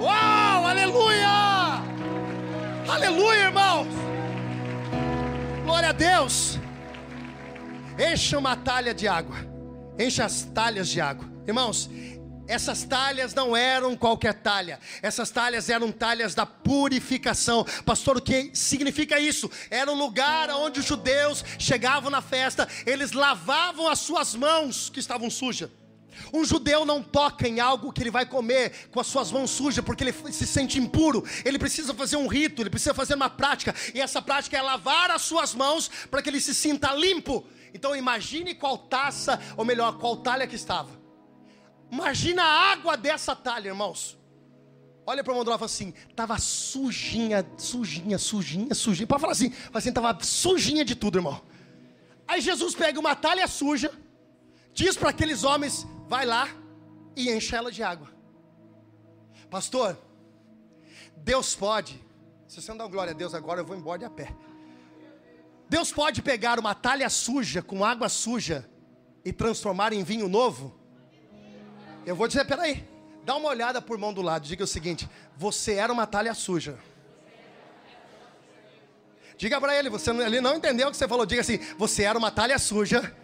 Uau, 0.00 0.66
aleluia! 0.66 1.82
Aleluia, 2.88 3.44
irmãos! 3.44 3.86
Glória 5.64 5.88
a 5.88 5.92
Deus! 5.92 6.58
Encha 7.98 8.38
uma 8.38 8.56
talha 8.56 8.92
de 8.92 9.06
água. 9.08 9.36
Encha 9.98 10.24
as 10.24 10.42
talhas 10.42 10.88
de 10.88 11.00
água. 11.00 11.26
Irmãos, 11.46 11.88
essas 12.46 12.84
talhas 12.84 13.34
não 13.34 13.56
eram 13.56 13.96
qualquer 13.96 14.34
talha, 14.34 14.78
essas 15.02 15.30
talhas 15.30 15.68
eram 15.68 15.90
talhas 15.90 16.34
da 16.34 16.44
purificação. 16.44 17.64
Pastor, 17.84 18.18
o 18.18 18.22
que 18.22 18.50
significa 18.52 19.18
isso? 19.18 19.50
Era 19.70 19.90
um 19.90 19.96
lugar 19.96 20.50
onde 20.50 20.80
os 20.80 20.86
judeus 20.86 21.44
chegavam 21.58 22.10
na 22.10 22.20
festa, 22.20 22.68
eles 22.86 23.12
lavavam 23.12 23.88
as 23.88 23.98
suas 23.98 24.34
mãos 24.34 24.90
que 24.90 25.00
estavam 25.00 25.30
sujas. 25.30 25.70
Um 26.32 26.44
judeu 26.44 26.84
não 26.84 27.02
toca 27.02 27.48
em 27.48 27.58
algo 27.60 27.92
que 27.92 28.02
ele 28.02 28.10
vai 28.10 28.24
comer 28.24 28.88
com 28.90 29.00
as 29.00 29.06
suas 29.06 29.32
mãos 29.32 29.50
sujas, 29.50 29.84
porque 29.84 30.04
ele 30.04 30.12
se 30.32 30.46
sente 30.46 30.78
impuro. 30.78 31.24
Ele 31.44 31.58
precisa 31.58 31.92
fazer 31.92 32.16
um 32.16 32.28
rito, 32.28 32.62
ele 32.62 32.70
precisa 32.70 32.94
fazer 32.94 33.14
uma 33.14 33.28
prática, 33.28 33.74
e 33.92 34.00
essa 34.00 34.22
prática 34.22 34.56
é 34.56 34.62
lavar 34.62 35.10
as 35.10 35.22
suas 35.22 35.54
mãos 35.54 35.90
para 36.10 36.22
que 36.22 36.30
ele 36.30 36.40
se 36.40 36.54
sinta 36.54 36.92
limpo. 36.94 37.44
Então 37.72 37.96
imagine 37.96 38.54
qual 38.54 38.78
taça, 38.78 39.40
ou 39.56 39.64
melhor, 39.64 39.98
qual 39.98 40.18
talha 40.18 40.46
que 40.46 40.54
estava. 40.54 41.03
Imagina 41.94 42.42
a 42.42 42.72
água 42.72 42.96
dessa 42.96 43.36
talha, 43.36 43.68
irmãos. 43.68 44.18
Olha 45.06 45.22
para 45.22 45.32
o 45.32 45.44
fala 45.44 45.64
assim: 45.64 45.94
estava 46.10 46.36
sujinha, 46.38 47.46
sujinha, 47.56 48.18
sujinha, 48.18 48.74
sujinha. 48.74 49.06
Pode 49.06 49.20
falar 49.20 49.32
assim, 49.32 49.50
fala 49.50 49.78
assim, 49.78 49.90
estava 49.90 50.18
sujinha 50.20 50.84
de 50.84 50.96
tudo, 50.96 51.18
irmão. 51.18 51.40
Aí 52.26 52.40
Jesus 52.40 52.74
pega 52.74 52.98
uma 52.98 53.14
talha 53.14 53.46
suja, 53.46 53.92
diz 54.72 54.96
para 54.96 55.10
aqueles 55.10 55.44
homens: 55.44 55.86
vai 56.08 56.26
lá 56.26 56.48
e 57.14 57.30
enche 57.30 57.54
ela 57.54 57.70
de 57.70 57.80
água. 57.80 58.08
Pastor, 59.48 59.96
Deus 61.18 61.54
pode, 61.54 62.02
se 62.48 62.60
você 62.60 62.72
não 62.72 62.78
dá 62.78 62.88
glória 62.88 63.12
a 63.12 63.16
Deus 63.16 63.34
agora, 63.34 63.60
eu 63.60 63.64
vou 63.64 63.76
embora 63.76 64.00
de 64.00 64.04
a 64.04 64.10
pé. 64.10 64.34
Deus 65.68 65.92
pode 65.92 66.22
pegar 66.22 66.58
uma 66.58 66.74
talha 66.74 67.08
suja 67.08 67.62
com 67.62 67.84
água 67.84 68.08
suja 68.08 68.68
e 69.24 69.32
transformar 69.32 69.92
em 69.92 70.02
vinho 70.02 70.28
novo? 70.28 70.83
Eu 72.06 72.14
vou 72.14 72.28
dizer, 72.28 72.44
peraí, 72.44 72.86
dá 73.24 73.34
uma 73.36 73.48
olhada 73.48 73.80
por 73.80 73.96
mão 73.98 74.12
do 74.12 74.22
lado, 74.22 74.46
diga 74.46 74.64
o 74.64 74.66
seguinte: 74.66 75.08
você 75.36 75.74
era 75.74 75.92
uma 75.92 76.06
talha 76.06 76.34
suja. 76.34 76.78
Diga 79.36 79.60
para 79.60 79.76
ele, 79.76 79.90
você, 79.90 80.10
ele 80.10 80.40
não 80.40 80.56
entendeu 80.56 80.88
o 80.88 80.90
que 80.90 80.96
você 80.96 81.08
falou. 81.08 81.26
Diga 81.26 81.40
assim: 81.40 81.58
você 81.78 82.04
era 82.04 82.18
uma 82.18 82.30
talha 82.30 82.58
suja 82.58 83.14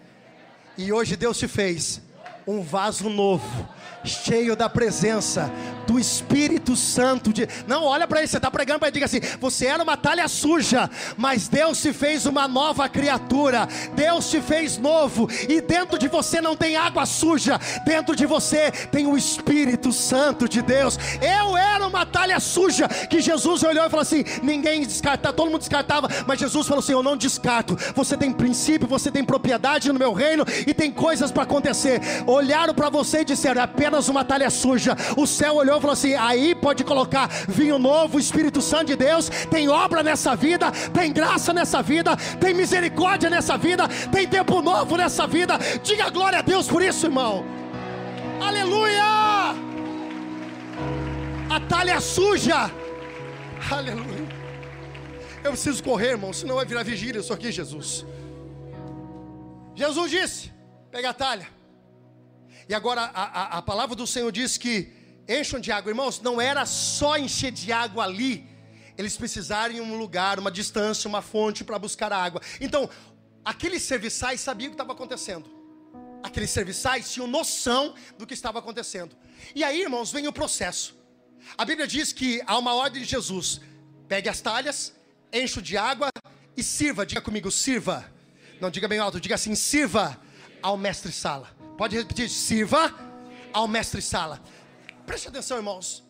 e 0.77 0.93
hoje 0.93 1.17
Deus 1.17 1.39
te 1.39 1.47
fez 1.47 2.01
um 2.47 2.63
vaso 2.63 3.09
novo, 3.09 3.69
cheio 4.05 4.57
da 4.57 4.69
presença 4.69 5.51
do 5.87 5.99
Espírito 5.99 6.77
Santo. 6.77 7.33
De... 7.33 7.49
Não, 7.67 7.85
olha 7.85 8.07
para 8.07 8.21
ele, 8.21 8.29
você 8.29 8.37
está 8.37 8.51
pregando 8.51 8.79
para 8.79 8.89
ele, 8.89 8.95
diga 8.95 9.07
assim: 9.07 9.21
você 9.41 9.67
era 9.67 9.83
uma 9.83 9.97
talha 9.97 10.29
suja, 10.29 10.89
mas 11.17 11.49
Deus 11.49 11.83
te 11.83 11.93
fez 11.93 12.27
uma 12.27 12.47
nova 12.47 12.89
criatura, 12.89 13.69
Deus 13.95 14.31
te 14.31 14.41
fez 14.41 14.79
novo, 14.79 15.29
e 15.49 15.61
dentro 15.61 15.99
de 15.99 16.07
você 16.09 16.41
não 16.41 16.57
tem 16.57 16.77
água 16.77 17.05
suja, 17.07 17.59
dentro 17.85 18.15
de 18.15 18.25
você 18.27 18.71
tem 18.71 19.07
o 19.07 19.17
Espírito 19.17 19.93
Santo 19.93 20.49
de 20.49 20.63
Deus. 20.63 20.99
Eu 21.21 21.57
era 21.57 21.87
uma 21.87 22.07
talha 22.07 22.39
suja 22.39 22.89
que 22.89 23.21
Jesus 23.21 23.63
olhou 23.63 23.85
e 23.85 23.91
falou 23.91 24.03
assim: 24.03 24.25
ninguém 24.43 24.83
descartava, 24.83 25.35
todo 25.35 25.51
mundo 25.51 25.61
descartava, 25.61 26.09
mas 26.27 26.39
Jesus 26.39 26.67
falou 26.67 26.81
assim: 26.83 26.93
eu 26.93 27.03
não 27.03 27.17
descarto. 27.17 27.77
Você 27.95 28.17
tem 28.17 28.33
princípio, 28.33 28.87
você 28.87 29.11
tem 29.11 29.25
propriedade 29.25 29.93
no 29.93 29.99
meu 29.99 30.13
reino 30.13 30.45
e 30.67 30.73
tem 30.73 30.91
coisas 30.91 31.31
para 31.33 31.43
acontecer. 31.43 32.01
Olharam 32.27 32.75
para 32.75 32.89
você 32.89 33.21
e 33.21 33.25
disseram: 33.25 33.61
é 33.61 33.67
apenas 33.91 34.09
uma 34.09 34.25
talha 34.25 34.49
suja. 34.49 34.97
O 35.17 35.27
céu 35.27 35.57
olhou 35.57 35.81
falou 35.81 35.93
assim: 35.93 36.15
aí 36.15 36.55
pode 36.55 36.85
colocar 36.85 37.29
vinho 37.49 37.79
novo, 37.79 38.19
Espírito 38.19 38.63
Santo 38.63 38.87
de 38.87 38.97
Deus, 38.97 39.29
tem 39.51 39.69
obra 39.69 40.03
nessa 40.03 40.37
vida, 40.37 40.71
tem 40.95 41.13
graça 41.13 41.53
nessa 41.53 41.83
vida, 41.83 42.17
tem 42.41 42.55
misericórdia 42.55 43.29
nessa 43.29 43.59
vida, 43.59 43.89
tem 44.13 44.29
tempo 44.29 44.63
novo 44.63 44.97
nessa 44.97 45.27
vida. 45.27 45.59
Diga 45.83 46.09
glória 46.09 46.39
a 46.39 46.43
Deus 46.43 46.69
por 46.69 46.83
isso, 46.83 47.07
irmão. 47.07 47.45
Aleluia! 48.41 49.03
A 51.51 51.61
talha 51.69 52.01
suja. 52.01 52.71
Aleluia. 53.71 54.29
Eu 55.43 55.53
preciso 55.53 55.83
correr, 55.83 56.11
irmão, 56.11 56.33
senão 56.33 56.57
vai 56.57 56.65
virar 56.65 56.85
vigília 56.85 57.21
isso 57.21 57.33
aqui, 57.33 57.51
Jesus. 57.51 58.07
Jesus 59.75 60.11
disse: 60.11 60.53
pega 60.93 61.11
a 61.11 61.15
talha. 61.15 61.60
E 62.71 62.75
agora 62.75 63.01
a, 63.01 63.25
a, 63.25 63.59
a 63.59 63.63
palavra 63.63 63.97
do 63.97 64.07
Senhor 64.07 64.31
diz 64.31 64.57
que 64.57 64.93
encham 65.29 65.59
de 65.59 65.73
água. 65.73 65.91
Irmãos, 65.91 66.21
não 66.21 66.41
era 66.41 66.65
só 66.65 67.19
encher 67.19 67.51
de 67.51 67.73
água 67.73 68.05
ali, 68.05 68.49
eles 68.97 69.17
precisaram 69.17 69.75
ir 69.75 69.81
um 69.81 69.99
lugar, 69.99 70.39
uma 70.39 70.53
distância, 70.53 71.09
uma 71.09 71.21
fonte 71.21 71.65
para 71.65 71.77
buscar 71.81 72.13
água. 72.13 72.41
Então, 72.61 72.89
aqueles 73.45 73.83
serviçais 73.83 74.41
sabiam 74.41 74.69
o 74.69 74.71
que 74.71 74.75
estava 74.75 74.93
acontecendo. 74.93 75.51
Aqueles 76.23 76.51
serviçais 76.51 77.13
tinham 77.13 77.27
noção 77.27 77.93
do 78.17 78.25
que 78.25 78.35
estava 78.35 78.61
acontecendo. 78.61 79.17
E 79.53 79.65
aí, 79.65 79.81
irmãos, 79.81 80.13
vem 80.13 80.29
o 80.29 80.33
processo. 80.33 80.97
A 81.59 81.65
Bíblia 81.65 81.89
diz 81.89 82.13
que 82.13 82.41
há 82.47 82.57
uma 82.57 82.75
ordem 82.75 83.03
de 83.03 83.09
Jesus: 83.09 83.61
pegue 84.07 84.29
as 84.29 84.41
talhas, 84.41 84.95
enche 85.33 85.61
de 85.61 85.77
água 85.77 86.09
e 86.57 86.63
sirva. 86.63 87.05
Diga 87.05 87.21
comigo, 87.21 87.51
sirva. 87.51 88.09
Não 88.61 88.71
diga 88.71 88.87
bem 88.87 89.01
alto, 89.01 89.21
diga 89.21 89.35
assim: 89.35 89.57
sirva 89.57 90.17
ao 90.63 90.77
mestre 90.77 91.11
sala. 91.11 91.59
Pode 91.81 91.97
repetir: 91.97 92.29
sirva 92.29 92.95
ao 93.55 93.67
mestre 93.67 94.03
sala. 94.03 94.39
Preste 95.07 95.29
atenção, 95.29 95.57
irmãos. 95.57 96.05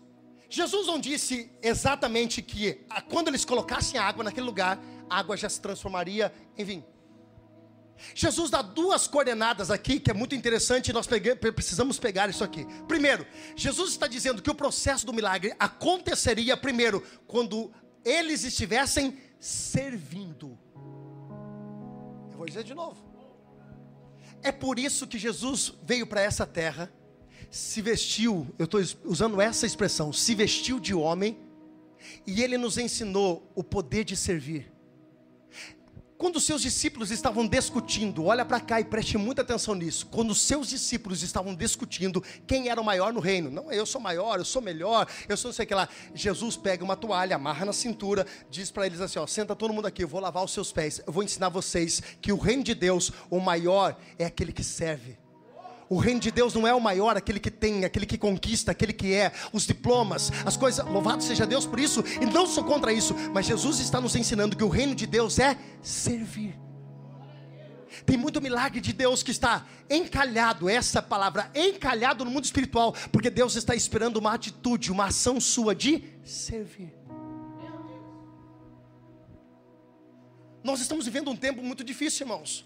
Jesus 0.48 0.88
não 0.88 0.98
disse 0.98 1.48
exatamente 1.62 2.42
que 2.42 2.84
quando 3.08 3.28
eles 3.28 3.44
colocassem 3.44 4.00
água 4.00 4.24
naquele 4.24 4.46
lugar, 4.46 4.80
a 5.08 5.20
água 5.20 5.36
já 5.36 5.48
se 5.48 5.60
transformaria 5.60 6.34
em 6.58 6.64
vinho. 6.64 6.84
Jesus 8.16 8.50
dá 8.50 8.62
duas 8.62 9.06
coordenadas 9.06 9.70
aqui 9.70 10.00
que 10.00 10.10
é 10.10 10.14
muito 10.14 10.34
interessante 10.34 10.88
e 10.88 10.92
nós 10.92 11.06
precisamos 11.06 12.00
pegar 12.00 12.28
isso 12.28 12.42
aqui. 12.42 12.66
Primeiro, 12.88 13.24
Jesus 13.54 13.92
está 13.92 14.08
dizendo 14.08 14.42
que 14.42 14.50
o 14.50 14.54
processo 14.56 15.06
do 15.06 15.12
milagre 15.12 15.54
aconteceria 15.56 16.56
primeiro 16.56 17.00
quando 17.28 17.70
eles 18.04 18.42
estivessem 18.42 19.16
servindo. 19.38 20.58
Eu 22.32 22.38
vou 22.38 22.46
dizer 22.46 22.64
de 22.64 22.74
novo. 22.74 23.19
É 24.42 24.50
por 24.52 24.78
isso 24.78 25.06
que 25.06 25.18
Jesus 25.18 25.74
veio 25.82 26.06
para 26.06 26.20
essa 26.20 26.46
terra 26.46 26.90
se 27.50 27.82
vestiu, 27.82 28.46
eu 28.58 28.64
estou 28.64 28.80
usando 29.04 29.40
essa 29.40 29.66
expressão, 29.66 30.12
se 30.12 30.34
vestiu 30.34 30.78
de 30.78 30.94
homem, 30.94 31.36
e 32.26 32.42
ele 32.42 32.56
nos 32.56 32.78
ensinou 32.78 33.50
o 33.54 33.64
poder 33.64 34.04
de 34.04 34.16
servir. 34.16 34.72
Quando 36.20 36.36
os 36.36 36.44
seus 36.44 36.60
discípulos 36.60 37.10
estavam 37.10 37.48
discutindo, 37.48 38.26
olha 38.26 38.44
para 38.44 38.60
cá 38.60 38.78
e 38.78 38.84
preste 38.84 39.16
muita 39.16 39.40
atenção 39.40 39.74
nisso. 39.74 40.04
Quando 40.04 40.32
os 40.32 40.42
seus 40.42 40.68
discípulos 40.68 41.22
estavam 41.22 41.54
discutindo 41.54 42.22
quem 42.46 42.68
era 42.68 42.78
o 42.78 42.84
maior 42.84 43.10
no 43.10 43.20
reino, 43.20 43.50
não, 43.50 43.72
eu 43.72 43.86
sou 43.86 43.98
maior, 43.98 44.38
eu 44.38 44.44
sou 44.44 44.60
melhor, 44.60 45.08
eu 45.26 45.34
sou 45.34 45.48
não 45.48 45.54
sei 45.54 45.64
o 45.64 45.68
que 45.68 45.74
lá. 45.74 45.88
Jesus 46.14 46.58
pega 46.58 46.84
uma 46.84 46.94
toalha, 46.94 47.36
amarra 47.36 47.64
na 47.64 47.72
cintura, 47.72 48.26
diz 48.50 48.70
para 48.70 48.84
eles 48.84 49.00
assim: 49.00 49.18
ó, 49.18 49.26
senta 49.26 49.56
todo 49.56 49.72
mundo 49.72 49.86
aqui, 49.86 50.04
eu 50.04 50.08
vou 50.08 50.20
lavar 50.20 50.44
os 50.44 50.52
seus 50.52 50.70
pés, 50.70 51.00
eu 51.06 51.10
vou 51.10 51.22
ensinar 51.22 51.48
vocês 51.48 52.02
que 52.20 52.30
o 52.30 52.36
reino 52.36 52.62
de 52.62 52.74
Deus, 52.74 53.10
o 53.30 53.40
maior 53.40 53.98
é 54.18 54.26
aquele 54.26 54.52
que 54.52 54.62
serve. 54.62 55.16
O 55.92 55.98
reino 55.98 56.20
de 56.20 56.30
Deus 56.30 56.54
não 56.54 56.68
é 56.68 56.72
o 56.72 56.80
maior, 56.80 57.16
aquele 57.16 57.40
que 57.40 57.50
tem, 57.50 57.84
aquele 57.84 58.06
que 58.06 58.16
conquista, 58.16 58.70
aquele 58.70 58.92
que 58.92 59.12
é, 59.12 59.32
os 59.52 59.66
diplomas, 59.66 60.30
as 60.46 60.56
coisas. 60.56 60.86
Louvado 60.86 61.20
seja 61.20 61.44
Deus 61.44 61.66
por 61.66 61.80
isso, 61.80 62.04
e 62.22 62.26
não 62.26 62.46
sou 62.46 62.62
contra 62.62 62.92
isso, 62.92 63.12
mas 63.34 63.44
Jesus 63.44 63.80
está 63.80 64.00
nos 64.00 64.14
ensinando 64.14 64.56
que 64.56 64.62
o 64.62 64.68
reino 64.68 64.94
de 64.94 65.04
Deus 65.04 65.40
é 65.40 65.58
servir. 65.82 66.56
Tem 68.06 68.16
muito 68.16 68.40
milagre 68.40 68.80
de 68.80 68.92
Deus 68.92 69.24
que 69.24 69.32
está 69.32 69.66
encalhado, 69.90 70.68
essa 70.68 71.02
palavra, 71.02 71.50
encalhado 71.56 72.24
no 72.24 72.30
mundo 72.30 72.44
espiritual, 72.44 72.94
porque 73.10 73.28
Deus 73.28 73.56
está 73.56 73.74
esperando 73.74 74.16
uma 74.18 74.32
atitude, 74.32 74.92
uma 74.92 75.06
ação 75.06 75.40
sua 75.40 75.74
de 75.74 76.04
servir. 76.22 76.94
Nós 80.62 80.80
estamos 80.80 81.04
vivendo 81.04 81.32
um 81.32 81.36
tempo 81.36 81.64
muito 81.64 81.82
difícil, 81.82 82.26
irmãos, 82.26 82.64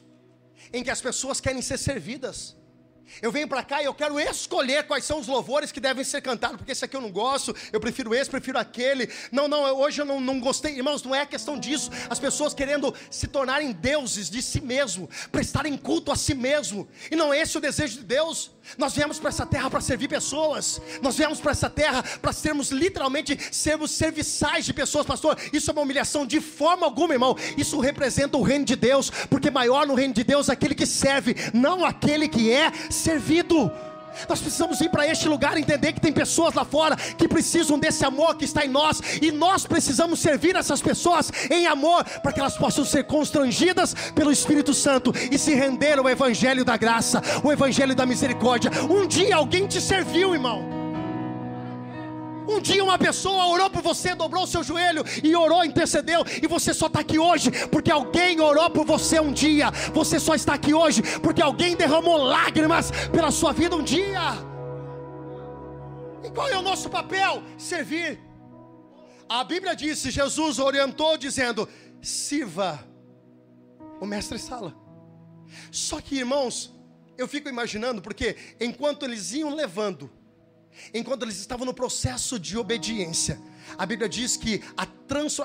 em 0.71 0.85
que 0.85 0.91
as 0.91 1.01
pessoas 1.01 1.41
querem 1.41 1.63
ser 1.63 1.79
servidas. 1.79 2.55
Eu 3.23 3.31
venho 3.31 3.49
para 3.49 3.63
cá 3.63 3.83
e 3.83 3.87
eu 3.87 3.95
quero 3.95 4.19
escolher 4.19 4.87
quais 4.87 5.05
são 5.05 5.21
os 5.21 5.27
louvores 5.27 5.71
que 5.71 5.81
devem 5.81 6.05
ser 6.05 6.21
cantados, 6.21 6.57
porque 6.57 6.73
esse 6.73 6.85
aqui 6.85 6.97
eu 6.97 7.01
não 7.01 7.11
gosto, 7.11 7.55
eu 7.73 7.81
prefiro 7.81 8.15
esse, 8.15 8.31
prefiro 8.31 8.59
aquele. 8.59 9.09
Não, 9.31 9.47
não, 9.49 9.63
hoje 9.77 10.01
eu 10.01 10.05
não, 10.05 10.21
não 10.21 10.41
gostei. 10.41 10.77
Irmãos, 10.77 11.03
não 11.03 11.15
é 11.15 11.25
questão 11.27 11.59
disso. 11.59 11.91
As 12.09 12.19
pessoas 12.19 12.55
querendo 12.55 12.95
se 13.11 13.27
tornarem 13.27 13.73
deuses 13.73 14.29
de 14.29 14.43
si 14.43 14.61
mesmo, 14.61 15.09
prestarem 15.31 15.77
culto 15.77 16.11
a 16.11 16.17
si 16.17 16.35
mesmo. 16.35 16.89
E 17.11 17.17
não 17.17 17.33
é 17.33 17.41
esse 17.41 17.57
o 17.57 17.61
desejo 17.61 17.99
de 17.99 18.05
Deus. 18.05 18.51
Nós 18.79 18.95
viemos 18.95 19.19
para 19.19 19.29
essa 19.29 19.47
terra 19.47 19.71
para 19.71 19.81
servir 19.81 20.09
pessoas. 20.09 20.81
Nós 21.03 21.17
viemos 21.17 21.41
para 21.41 21.53
essa 21.53 21.69
terra 21.69 22.03
para 22.03 22.33
sermos 22.33 22.71
literalmente 22.71 23.39
sermos 23.53 23.91
serviçais 23.91 24.65
de 24.65 24.73
pessoas, 24.73 25.07
pastor. 25.07 25.39
Isso 25.53 25.71
é 25.71 25.73
uma 25.73 25.83
humilhação 25.83 26.27
de 26.27 26.41
forma 26.41 26.87
alguma, 26.87 27.15
irmão. 27.15 27.37
Isso 27.57 27.79
representa 27.81 28.37
o 28.37 28.43
reino 28.43 28.65
de 28.65 28.77
Deus, 28.77 29.11
porque 29.29 29.51
maior 29.51 29.87
no 29.87 29.95
reino 29.95 30.15
de 30.15 30.25
Deus 30.25 30.49
é 30.49 30.53
aquele 30.53 30.75
que 30.75 30.87
serve, 30.87 31.35
não 31.53 31.85
aquele 31.85 32.29
que 32.29 32.51
é 32.51 32.73
servido. 32.95 33.71
Nós 34.29 34.41
precisamos 34.41 34.81
ir 34.81 34.89
para 34.91 35.07
este 35.07 35.29
lugar 35.29 35.57
entender 35.59 35.93
que 35.93 36.01
tem 36.01 36.13
pessoas 36.13 36.55
lá 36.55 36.65
fora 36.65 36.97
que 36.97 37.29
precisam 37.29 37.79
desse 37.79 38.05
amor 38.05 38.37
que 38.37 38.45
está 38.45 38.65
em 38.65 38.69
nós 38.69 39.01
e 39.21 39.31
nós 39.33 39.67
precisamos 39.67 40.21
servir 40.21 40.57
essas 40.57 40.81
pessoas 40.81 41.31
em 41.51 41.67
amor 41.67 42.05
para 42.23 42.33
que 42.33 42.41
elas 42.41 42.57
possam 42.57 42.85
ser 42.85 43.05
constrangidas 43.05 43.95
pelo 44.15 44.33
Espírito 44.33 44.73
Santo 44.73 45.13
e 45.31 45.39
se 45.39 45.55
render 45.55 45.99
ao 45.99 46.09
evangelho 46.09 46.65
da 46.65 46.77
graça, 46.77 47.23
o 47.43 47.51
evangelho 47.51 47.95
da 47.95 48.07
misericórdia. 48.07 48.71
Um 48.89 49.07
dia 49.07 49.37
alguém 49.37 49.67
te 49.67 49.81
serviu, 49.81 50.33
irmão. 50.33 50.74
Um 52.49 52.61
dia 52.61 52.83
uma 52.85 52.99
pessoa 52.99 53.47
orou 53.47 53.71
por 53.71 53.83
você, 53.83 54.15
dobrou 54.15 54.45
o 54.45 54.47
seu 54.47 54.63
joelho 54.63 55.03
e 55.23 55.35
orou, 55.35 55.65
intercedeu, 55.65 56.25
e 56.43 56.47
você 56.47 56.75
só 56.75 56.87
está 56.87 57.01
aqui 57.01 57.19
hoje 57.19 57.51
porque 57.69 57.91
alguém 57.91 58.41
orou 58.41 58.69
por 58.71 58.85
você 58.85 59.19
um 59.21 59.33
dia. 59.33 59.71
Você 59.93 60.21
só 60.21 60.35
está 60.35 60.55
aqui 60.55 60.75
hoje 60.75 61.03
porque 61.21 61.43
alguém 61.43 61.77
derramou 61.77 62.17
lágrimas 62.17 62.91
pela 63.13 63.31
sua 63.31 63.53
vida 63.53 63.75
um 63.75 63.83
dia. 63.83 64.21
E 66.25 66.31
qual 66.31 66.49
é 66.49 66.59
o 66.59 66.63
nosso 66.63 66.89
papel? 66.89 67.43
Servir. 67.59 68.21
A 69.29 69.43
Bíblia 69.43 69.75
disse, 69.75 70.11
Jesus 70.11 70.59
orientou 70.59 71.17
dizendo: 71.17 71.69
sirva 72.01 72.87
o 74.01 74.07
mestre 74.07 74.39
sala. 74.39 74.75
Só 75.71 76.01
que, 76.01 76.19
irmãos, 76.19 76.75
eu 77.17 77.29
fico 77.29 77.49
imaginando, 77.49 78.03
porque 78.03 78.37
enquanto 78.61 79.05
eles 79.05 79.33
iam 79.33 79.55
levando, 79.55 80.11
enquanto 80.93 81.23
eles 81.23 81.39
estavam 81.39 81.67
no 81.67 81.75
processo 81.75 82.39
de 82.39 82.57
obediência, 82.57 83.41
a 83.77 83.87
Bíblia 83.87 84.09
diz 84.09 84.37
que 84.37 84.63
a, 84.77 84.87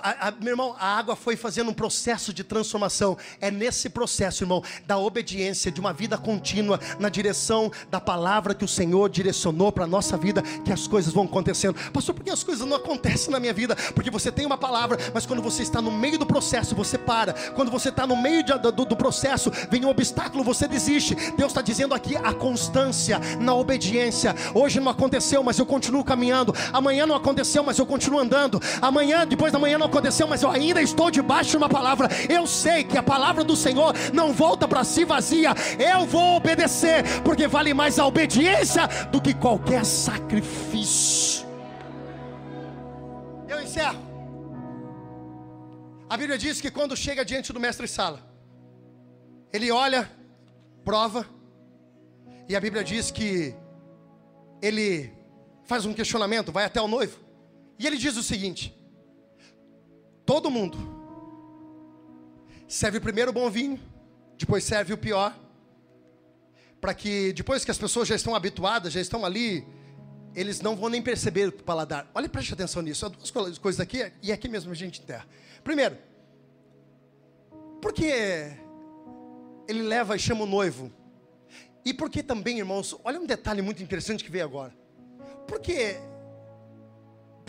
a, 0.02 0.28
a, 0.28 0.32
meu 0.32 0.54
irmão, 0.54 0.76
a 0.80 0.98
água 0.98 1.16
foi 1.16 1.36
fazendo 1.36 1.70
um 1.70 1.74
processo 1.74 2.34
de 2.34 2.44
transformação. 2.44 3.18
É 3.42 3.52
nesse 3.52 3.90
processo, 3.90 4.44
irmão, 4.44 4.64
da 4.88 4.98
obediência, 4.98 5.72
de 5.72 5.80
uma 5.80 5.94
vida 5.94 6.18
contínua 6.18 6.80
na 7.00 7.10
direção 7.10 7.72
da 7.90 8.00
palavra 8.00 8.56
que 8.56 8.66
o 8.66 8.68
Senhor 8.68 9.10
direcionou 9.10 9.72
para 9.72 9.84
a 9.84 9.88
nossa 9.88 10.18
vida, 10.18 10.42
que 10.42 10.72
as 10.72 10.88
coisas 10.88 11.14
vão 11.14 11.26
acontecendo. 11.26 11.76
Pastor, 11.92 12.16
por 12.16 12.24
que 12.24 12.32
as 12.32 12.44
coisas 12.44 12.66
não 12.66 12.78
acontecem 12.78 13.32
na 13.32 13.40
minha 13.40 13.54
vida? 13.54 13.76
Porque 13.94 14.10
você 14.10 14.32
tem 14.32 14.46
uma 14.46 14.58
palavra, 14.58 14.98
mas 15.14 15.26
quando 15.26 15.42
você 15.42 15.62
está 15.62 15.82
no 15.82 15.92
meio 15.92 16.18
do 16.18 16.26
processo, 16.26 16.76
você 16.76 16.98
para. 16.98 17.34
Quando 17.52 17.72
você 17.72 17.90
está 17.90 18.08
no 18.08 18.16
meio 18.16 18.44
de, 18.44 18.58
do, 18.58 18.72
do 18.72 18.96
processo, 18.96 19.52
vem 19.70 19.86
um 19.86 19.90
obstáculo, 19.90 20.44
você 20.44 20.68
desiste. 20.68 21.16
Deus 21.38 21.52
está 21.52 21.62
dizendo 21.62 21.94
aqui 21.94 22.16
a 22.16 22.34
constância 22.34 23.20
na 23.40 23.54
obediência. 23.54 24.36
Hoje 24.54 24.80
não 24.80 24.92
aconteceu, 24.92 25.44
mas 25.44 25.60
eu 25.60 25.66
continuo 25.66 26.04
caminhando. 26.04 26.54
Amanhã 26.74 27.06
não 27.06 27.16
aconteceu, 27.16 27.64
mas 27.64 27.78
eu 27.78 27.86
continuo 27.86 28.09
continuo 28.10 28.20
andando. 28.20 28.60
Amanhã, 28.82 29.26
depois 29.26 29.54
da 29.54 29.60
manhã 29.60 29.78
não 29.78 29.86
aconteceu, 29.86 30.28
mas 30.28 30.42
eu 30.42 30.50
ainda 30.50 30.82
estou 30.82 31.12
debaixo 31.12 31.52
de 31.52 31.58
uma 31.58 31.70
palavra. 31.70 32.10
Eu 32.28 32.48
sei 32.48 32.84
que 32.84 32.98
a 32.98 33.04
palavra 33.04 33.44
do 33.44 33.56
Senhor 33.56 33.94
não 34.14 34.34
volta 34.34 34.68
para 34.68 34.84
si 34.84 35.06
vazia. 35.06 35.54
Eu 35.78 36.06
vou 36.06 36.38
obedecer, 36.38 37.04
porque 37.24 37.48
vale 37.48 37.74
mais 37.74 38.00
a 38.00 38.06
obediência 38.06 38.88
do 39.12 39.22
que 39.22 39.34
qualquer 39.34 39.86
sacrifício. 39.86 41.48
Eu 43.48 43.62
encerro. 43.62 44.00
A 46.10 46.18
Bíblia 46.18 46.38
diz 46.38 46.60
que 46.60 46.72
quando 46.72 46.98
chega 46.98 47.24
diante 47.24 47.54
do 47.54 47.60
mestre 47.60 47.88
Sala, 47.88 48.28
ele 49.54 49.72
olha, 49.72 50.10
prova, 50.84 51.26
e 52.48 52.56
a 52.56 52.60
Bíblia 52.60 52.84
diz 52.84 53.12
que 53.12 53.54
ele 54.60 55.14
faz 55.66 55.86
um 55.86 55.94
questionamento, 55.94 56.52
vai 56.52 56.66
até 56.66 56.82
o 56.82 56.88
noivo. 56.88 57.29
E 57.80 57.88
ele 57.88 57.98
diz 57.98 58.18
o 58.18 58.24
seguinte: 58.24 58.78
todo 60.26 60.52
mundo 60.52 60.78
serve 62.68 63.00
primeiro 63.00 63.32
o 63.32 63.34
bom 63.34 63.50
vinho, 63.50 63.80
depois 64.38 64.64
serve 64.64 64.94
o 64.94 64.98
pior, 64.98 65.36
para 66.82 66.94
que 66.94 67.34
depois 67.34 67.64
que 67.64 67.72
as 67.72 67.78
pessoas 67.78 68.08
já 68.08 68.16
estão 68.16 68.36
habituadas, 68.36 68.94
já 68.94 69.02
estão 69.02 69.26
ali, 69.26 69.66
eles 70.36 70.62
não 70.62 70.76
vão 70.76 70.90
nem 70.90 71.02
perceber 71.02 71.48
o 71.48 71.52
paladar. 71.52 72.10
Olha, 72.14 72.28
preste 72.28 72.54
atenção 72.54 72.82
nisso. 72.82 73.06
Há 73.06 73.10
duas 73.10 73.58
coisas 73.58 73.80
aqui 73.80 74.12
e 74.22 74.32
aqui 74.32 74.48
mesmo 74.50 74.72
a 74.72 74.76
gente 74.76 75.02
enterra. 75.02 75.26
Primeiro, 75.64 75.98
porque 77.82 78.58
ele 79.68 79.82
leva 79.84 80.16
e 80.16 80.20
chama 80.20 80.44
o 80.44 80.46
noivo. 80.46 80.92
E 81.86 81.94
porque 81.94 82.22
também, 82.22 82.60
irmãos, 82.60 82.96
olha 83.04 83.20
um 83.20 83.26
detalhe 83.26 83.62
muito 83.62 83.82
interessante 83.82 84.24
que 84.24 84.30
veio 84.30 84.44
agora. 84.44 84.74
Porque 85.48 85.98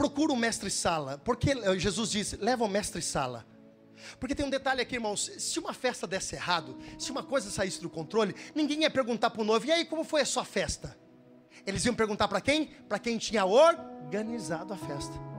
procura 0.01 0.33
o 0.33 0.37
mestre 0.37 0.71
sala. 0.71 1.19
Porque 1.19 1.53
Jesus 1.79 2.11
disse: 2.11 2.37
leva 2.37 2.65
o 2.65 2.69
mestre 2.69 3.03
sala. 3.03 3.47
Porque 4.19 4.35
tem 4.35 4.47
um 4.47 4.51
detalhe 4.51 4.81
aqui, 4.81 4.95
irmãos: 4.95 5.31
se 5.37 5.59
uma 5.59 5.75
festa 5.75 6.07
desse 6.07 6.35
errado, 6.35 6.79
se 6.99 7.11
uma 7.11 7.23
coisa 7.23 7.51
saísse 7.51 7.83
do 7.83 7.91
controle, 7.91 8.35
ninguém 8.55 8.81
ia 8.81 8.91
perguntar 8.91 9.29
para 9.29 9.43
o 9.43 9.45
noivo: 9.45 9.67
e 9.67 9.71
aí, 9.71 9.85
como 9.85 10.03
foi 10.03 10.23
a 10.23 10.25
sua 10.25 10.43
festa? 10.43 10.97
Eles 11.67 11.85
iam 11.85 11.95
perguntar 11.95 12.29
para 12.29 12.41
quem? 12.41 12.69
Para 12.89 12.99
quem 12.99 13.19
tinha 13.19 13.45
organizado 13.45 14.73
a 14.73 14.77
festa. 14.79 15.30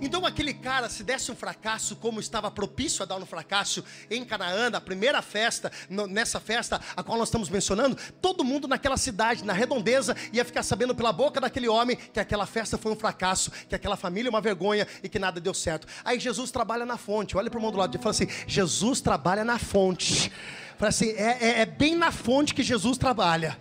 Então 0.00 0.26
aquele 0.26 0.54
cara, 0.54 0.88
se 0.88 1.02
desse 1.02 1.30
um 1.30 1.36
fracasso, 1.36 1.96
como 1.96 2.20
estava 2.20 2.50
propício 2.50 3.02
a 3.02 3.06
dar 3.06 3.16
um 3.16 3.26
fracasso 3.26 3.84
em 4.10 4.24
Canaã, 4.24 4.70
na 4.70 4.80
primeira 4.80 5.22
festa, 5.22 5.70
nessa 5.88 6.40
festa 6.40 6.80
a 6.96 7.02
qual 7.02 7.18
nós 7.18 7.28
estamos 7.28 7.48
mencionando, 7.48 7.96
todo 8.20 8.44
mundo 8.44 8.68
naquela 8.68 8.96
cidade, 8.96 9.44
na 9.44 9.52
redondeza, 9.52 10.16
ia 10.32 10.44
ficar 10.44 10.62
sabendo 10.62 10.94
pela 10.94 11.12
boca 11.12 11.40
daquele 11.40 11.68
homem 11.68 11.96
que 11.96 12.20
aquela 12.20 12.46
festa 12.46 12.76
foi 12.78 12.92
um 12.92 12.96
fracasso, 12.96 13.50
que 13.68 13.74
aquela 13.74 13.96
família 13.96 14.28
é 14.28 14.30
uma 14.30 14.40
vergonha 14.40 14.86
e 15.02 15.08
que 15.08 15.18
nada 15.18 15.40
deu 15.40 15.54
certo. 15.54 15.86
Aí 16.04 16.18
Jesus 16.18 16.50
trabalha 16.50 16.84
na 16.84 16.96
fonte, 16.96 17.36
olha 17.36 17.50
para 17.50 17.58
o 17.58 17.62
mundo 17.62 17.72
do 17.72 17.78
lado 17.78 17.96
e 17.96 17.98
fala 17.98 18.10
assim: 18.10 18.28
Jesus 18.46 19.00
trabalha 19.00 19.44
na 19.44 19.58
fonte. 19.58 20.32
Fala 20.76 20.88
assim, 20.88 21.10
é, 21.10 21.38
é, 21.40 21.60
é 21.60 21.66
bem 21.66 21.94
na 21.94 22.10
fonte 22.10 22.54
que 22.54 22.62
Jesus 22.62 22.96
trabalha. 22.96 23.58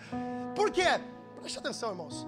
Por 0.55 0.71
quê? 0.71 0.99
Preste 1.41 1.60
atenção, 1.60 1.89
irmãos. 1.89 2.25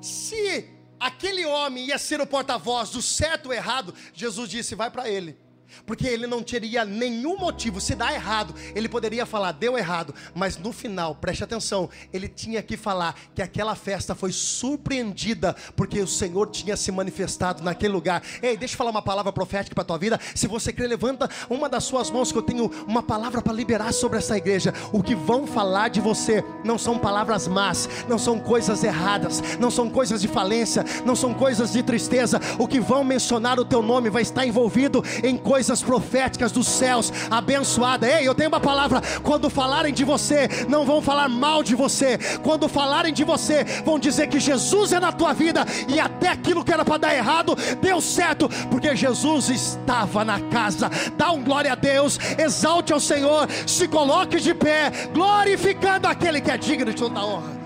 Se 0.00 0.68
aquele 0.98 1.44
homem 1.46 1.86
ia 1.86 1.98
ser 1.98 2.20
o 2.20 2.26
porta-voz 2.26 2.90
do 2.90 3.02
certo 3.02 3.46
ou 3.46 3.52
errado, 3.52 3.94
Jesus 4.12 4.50
disse: 4.50 4.74
vai 4.74 4.90
para 4.90 5.08
ele 5.08 5.45
porque 5.84 6.06
ele 6.06 6.26
não 6.26 6.42
teria 6.42 6.84
nenhum 6.84 7.36
motivo. 7.38 7.80
Se 7.80 7.94
dá 7.94 8.12
errado, 8.12 8.54
ele 8.74 8.88
poderia 8.88 9.26
falar, 9.26 9.52
deu 9.52 9.76
errado, 9.76 10.14
mas 10.34 10.56
no 10.56 10.72
final, 10.72 11.14
preste 11.14 11.44
atenção, 11.44 11.88
ele 12.12 12.28
tinha 12.28 12.62
que 12.62 12.76
falar 12.76 13.14
que 13.34 13.42
aquela 13.42 13.74
festa 13.74 14.14
foi 14.14 14.32
surpreendida, 14.32 15.54
porque 15.74 16.00
o 16.00 16.06
Senhor 16.06 16.50
tinha 16.50 16.76
se 16.76 16.90
manifestado 16.90 17.62
naquele 17.62 17.92
lugar. 17.92 18.22
Ei, 18.42 18.56
deixa 18.56 18.74
eu 18.74 18.78
falar 18.78 18.90
uma 18.90 19.02
palavra 19.02 19.32
profética 19.32 19.74
para 19.74 19.82
a 19.82 19.86
tua 19.86 19.98
vida. 19.98 20.20
Se 20.34 20.46
você 20.46 20.72
crê, 20.72 20.86
levanta 20.86 21.28
uma 21.50 21.68
das 21.68 21.84
suas 21.84 22.10
mãos, 22.10 22.32
que 22.32 22.38
eu 22.38 22.42
tenho 22.42 22.70
uma 22.86 23.02
palavra 23.02 23.42
para 23.42 23.52
liberar 23.52 23.92
sobre 23.92 24.18
essa 24.18 24.36
igreja. 24.36 24.72
O 24.92 25.02
que 25.02 25.14
vão 25.14 25.46
falar 25.46 25.88
de 25.88 26.00
você 26.00 26.44
não 26.64 26.78
são 26.78 26.98
palavras 26.98 27.46
más, 27.46 27.88
não 28.08 28.18
são 28.18 28.38
coisas 28.38 28.82
erradas, 28.82 29.42
não 29.58 29.70
são 29.70 29.88
coisas 29.90 30.20
de 30.20 30.28
falência, 30.28 30.84
não 31.04 31.16
são 31.16 31.34
coisas 31.34 31.72
de 31.72 31.82
tristeza. 31.82 32.40
O 32.58 32.66
que 32.66 32.80
vão 32.80 33.04
mencionar 33.04 33.58
o 33.58 33.64
teu 33.64 33.82
nome 33.82 34.10
vai 34.10 34.22
estar 34.22 34.46
envolvido 34.46 35.02
em 35.22 35.36
coisas 35.36 35.65
coisas 35.66 35.82
proféticas 35.82 36.52
dos 36.52 36.68
céus, 36.68 37.12
abençoada. 37.28 38.08
Ei, 38.08 38.26
eu 38.26 38.34
tenho 38.36 38.48
uma 38.48 38.60
palavra. 38.60 39.02
Quando 39.22 39.50
falarem 39.50 39.92
de 39.92 40.04
você, 40.04 40.48
não 40.68 40.86
vão 40.86 41.02
falar 41.02 41.28
mal 41.28 41.60
de 41.64 41.74
você. 41.74 42.16
Quando 42.44 42.68
falarem 42.68 43.12
de 43.12 43.24
você, 43.24 43.64
vão 43.84 43.98
dizer 43.98 44.28
que 44.28 44.38
Jesus 44.38 44.92
é 44.92 45.00
na 45.00 45.10
tua 45.10 45.32
vida 45.32 45.64
e 45.88 45.98
até 45.98 46.28
aquilo 46.28 46.64
que 46.64 46.72
era 46.72 46.84
para 46.84 46.98
dar 46.98 47.14
errado 47.14 47.56
deu 47.80 48.00
certo, 48.00 48.48
porque 48.70 48.94
Jesus 48.94 49.48
estava 49.48 50.24
na 50.24 50.38
casa. 50.50 50.88
Dá 51.16 51.32
um 51.32 51.42
glória 51.42 51.72
a 51.72 51.74
Deus, 51.74 52.16
exalte 52.38 52.92
ao 52.92 53.00
Senhor, 53.00 53.48
se 53.66 53.88
coloque 53.88 54.38
de 54.38 54.54
pé, 54.54 54.92
glorificando 55.12 56.06
aquele 56.06 56.40
que 56.40 56.50
é 56.50 56.56
digno 56.56 56.92
de 56.92 56.96
toda 56.96 57.24
honra. 57.24 57.56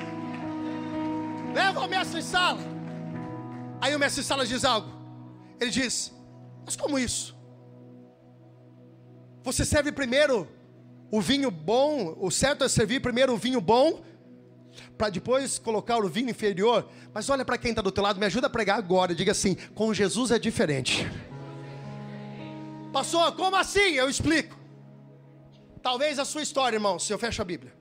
Leva 1.52 1.80
o 1.80 1.88
mestre 1.88 2.22
sala. 2.22 2.60
Aí 3.78 3.94
o 3.94 3.98
mestre 3.98 4.22
sala 4.22 4.46
diz 4.46 4.64
algo. 4.64 4.88
Ele 5.60 5.70
diz: 5.70 6.14
Mas 6.64 6.76
como 6.76 6.98
isso? 6.98 7.39
Você 9.42 9.64
serve 9.64 9.90
primeiro 9.90 10.46
o 11.10 11.20
vinho 11.20 11.50
bom, 11.50 12.16
o 12.20 12.30
certo 12.30 12.64
é 12.64 12.68
servir 12.68 13.00
primeiro 13.00 13.32
o 13.32 13.36
vinho 13.36 13.60
bom, 13.60 14.02
para 14.96 15.10
depois 15.10 15.58
colocar 15.58 15.98
o 15.98 16.08
vinho 16.08 16.30
inferior. 16.30 16.88
Mas 17.12 17.28
olha 17.28 17.44
para 17.44 17.58
quem 17.58 17.70
está 17.70 17.82
do 17.82 17.90
teu 17.90 18.02
lado, 18.02 18.20
me 18.20 18.26
ajuda 18.26 18.46
a 18.46 18.50
pregar 18.50 18.78
agora. 18.78 19.14
Diga 19.14 19.32
assim: 19.32 19.56
com 19.74 19.92
Jesus 19.92 20.30
é 20.30 20.38
diferente. 20.38 21.06
Pastor, 22.92 23.32
como 23.36 23.56
assim? 23.56 23.94
Eu 23.94 24.08
explico. 24.08 24.58
Talvez 25.82 26.18
a 26.18 26.24
sua 26.24 26.42
história, 26.42 26.76
irmão, 26.76 26.98
se 26.98 27.12
eu 27.12 27.18
fecho 27.18 27.40
a 27.40 27.44
Bíblia, 27.44 27.72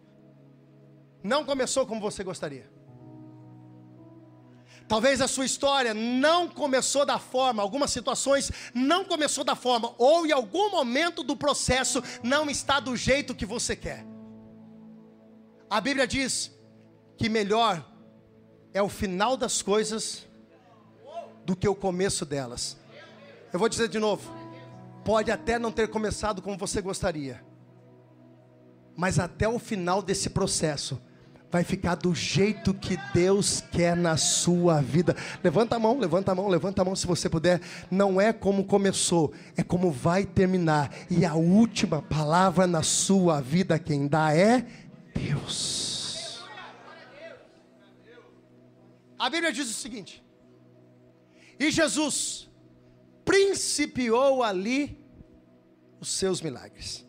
não 1.23 1.43
começou 1.43 1.85
como 1.85 1.99
você 1.99 2.23
gostaria. 2.23 2.78
Talvez 4.89 5.21
a 5.21 5.28
sua 5.28 5.45
história 5.45 5.93
não 5.93 6.49
começou 6.49 7.06
da 7.06 7.19
forma, 7.19 7.62
algumas 7.62 7.91
situações 7.91 8.52
não 8.73 9.06
começou 9.06 9.43
da 9.43 9.56
forma, 9.56 9.93
ou 9.99 10.25
em 10.25 10.32
algum 10.32 10.71
momento 10.71 11.21
do 11.21 11.38
processo 11.38 12.02
não 12.23 12.49
está 12.49 12.80
do 12.80 12.97
jeito 12.97 13.36
que 13.36 13.45
você 13.45 13.75
quer. 13.75 14.04
A 15.69 15.80
Bíblia 15.80 16.08
diz 16.08 16.52
que 17.15 17.30
melhor 17.30 17.86
é 18.73 18.82
o 18.82 18.89
final 18.89 19.38
das 19.38 19.62
coisas 19.62 20.25
do 21.45 21.56
que 21.56 21.67
o 21.67 21.75
começo 21.75 22.25
delas. 22.25 22.75
Eu 23.54 23.60
vou 23.60 23.69
dizer 23.69 23.89
de 23.89 23.99
novo: 23.99 24.34
pode 25.06 25.30
até 25.30 25.60
não 25.60 25.71
ter 25.71 25.88
começado 25.89 26.41
como 26.41 26.58
você 26.58 26.82
gostaria, 26.82 27.45
mas 28.97 29.19
até 29.19 29.47
o 29.47 29.60
final 29.60 30.02
desse 30.02 30.32
processo 30.32 30.99
vai 31.51 31.63
ficar 31.63 31.95
do 31.95 32.13
jeito 32.13 32.73
que 32.73 32.97
Deus 33.13 33.63
quer 33.71 33.95
na 33.95 34.17
sua 34.17 34.81
vida. 34.81 35.15
Levanta 35.43 35.75
a 35.75 35.79
mão, 35.79 35.97
levanta 35.97 36.31
a 36.31 36.35
mão, 36.35 36.47
levanta 36.47 36.81
a 36.81 36.85
mão 36.85 36.95
se 36.95 37.07
você 37.07 37.29
puder. 37.29 37.62
Não 37.89 38.21
é 38.21 38.31
como 38.31 38.65
começou, 38.65 39.33
é 39.57 39.63
como 39.63 39.91
vai 39.91 40.25
terminar. 40.25 40.93
E 41.09 41.25
a 41.25 41.33
última 41.33 42.01
palavra 42.01 42.67
na 42.67 42.83
sua 42.83 43.41
vida 43.41 43.79
quem 43.79 44.07
dá 44.07 44.35
é 44.35 44.65
Deus. 45.13 46.43
A 49.17 49.29
Bíblia 49.29 49.51
diz 49.51 49.69
o 49.69 49.73
seguinte: 49.73 50.23
E 51.59 51.71
Jesus 51.71 52.49
principiou 53.25 54.43
ali 54.43 54.97
os 55.99 56.09
seus 56.09 56.41
milagres. 56.41 57.05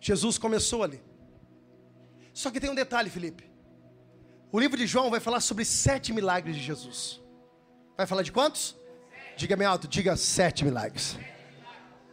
Jesus 0.00 0.38
começou 0.38 0.82
ali. 0.82 1.00
Só 2.32 2.50
que 2.50 2.60
tem 2.60 2.70
um 2.70 2.74
detalhe, 2.74 3.10
Felipe. 3.10 3.50
O 4.50 4.58
livro 4.60 4.76
de 4.76 4.86
João 4.86 5.10
vai 5.10 5.20
falar 5.20 5.40
sobre 5.40 5.64
sete 5.64 6.12
milagres 6.12 6.56
de 6.56 6.62
Jesus. 6.62 7.20
Vai 7.96 8.06
falar 8.06 8.22
de 8.22 8.32
quantos? 8.32 8.76
Diga 9.36 9.56
bem 9.56 9.66
alto, 9.66 9.88
diga 9.88 10.16
sete 10.16 10.64
milagres. 10.64 11.18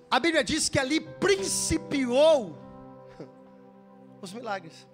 A 0.10 0.20
Bíblia 0.20 0.43
diz 0.43 0.70
que 0.70 0.80
ali 0.80 1.00
principiou 1.02 2.58
os 4.22 4.34
milagres. 4.34 4.88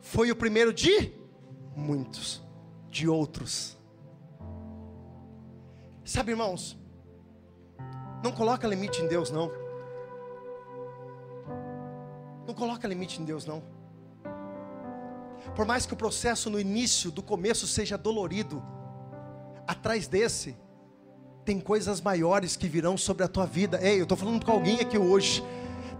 Foi 0.00 0.30
o 0.30 0.36
primeiro 0.36 0.72
de 0.72 1.12
muitos, 1.74 2.42
de 2.90 3.08
outros. 3.08 3.76
Sabe, 6.04 6.32
irmãos, 6.32 6.78
não 8.22 8.30
coloca 8.30 8.68
limite 8.68 9.00
em 9.00 9.08
Deus, 9.08 9.30
não. 9.30 9.63
Não 12.46 12.54
coloca 12.54 12.86
limite 12.86 13.20
em 13.20 13.24
Deus, 13.24 13.46
não. 13.46 13.62
Por 15.54 15.66
mais 15.66 15.86
que 15.86 15.94
o 15.94 15.96
processo 15.96 16.50
no 16.50 16.58
início, 16.58 17.10
do 17.10 17.22
começo, 17.22 17.66
seja 17.66 17.96
dolorido, 17.96 18.62
atrás 19.66 20.06
desse, 20.06 20.56
tem 21.44 21.60
coisas 21.60 22.00
maiores 22.00 22.56
que 22.56 22.66
virão 22.66 22.96
sobre 22.96 23.24
a 23.24 23.28
tua 23.28 23.46
vida. 23.46 23.78
Ei, 23.82 23.98
eu 23.98 24.04
estou 24.04 24.16
falando 24.16 24.44
com 24.44 24.52
alguém 24.52 24.80
aqui 24.80 24.98
hoje. 24.98 25.44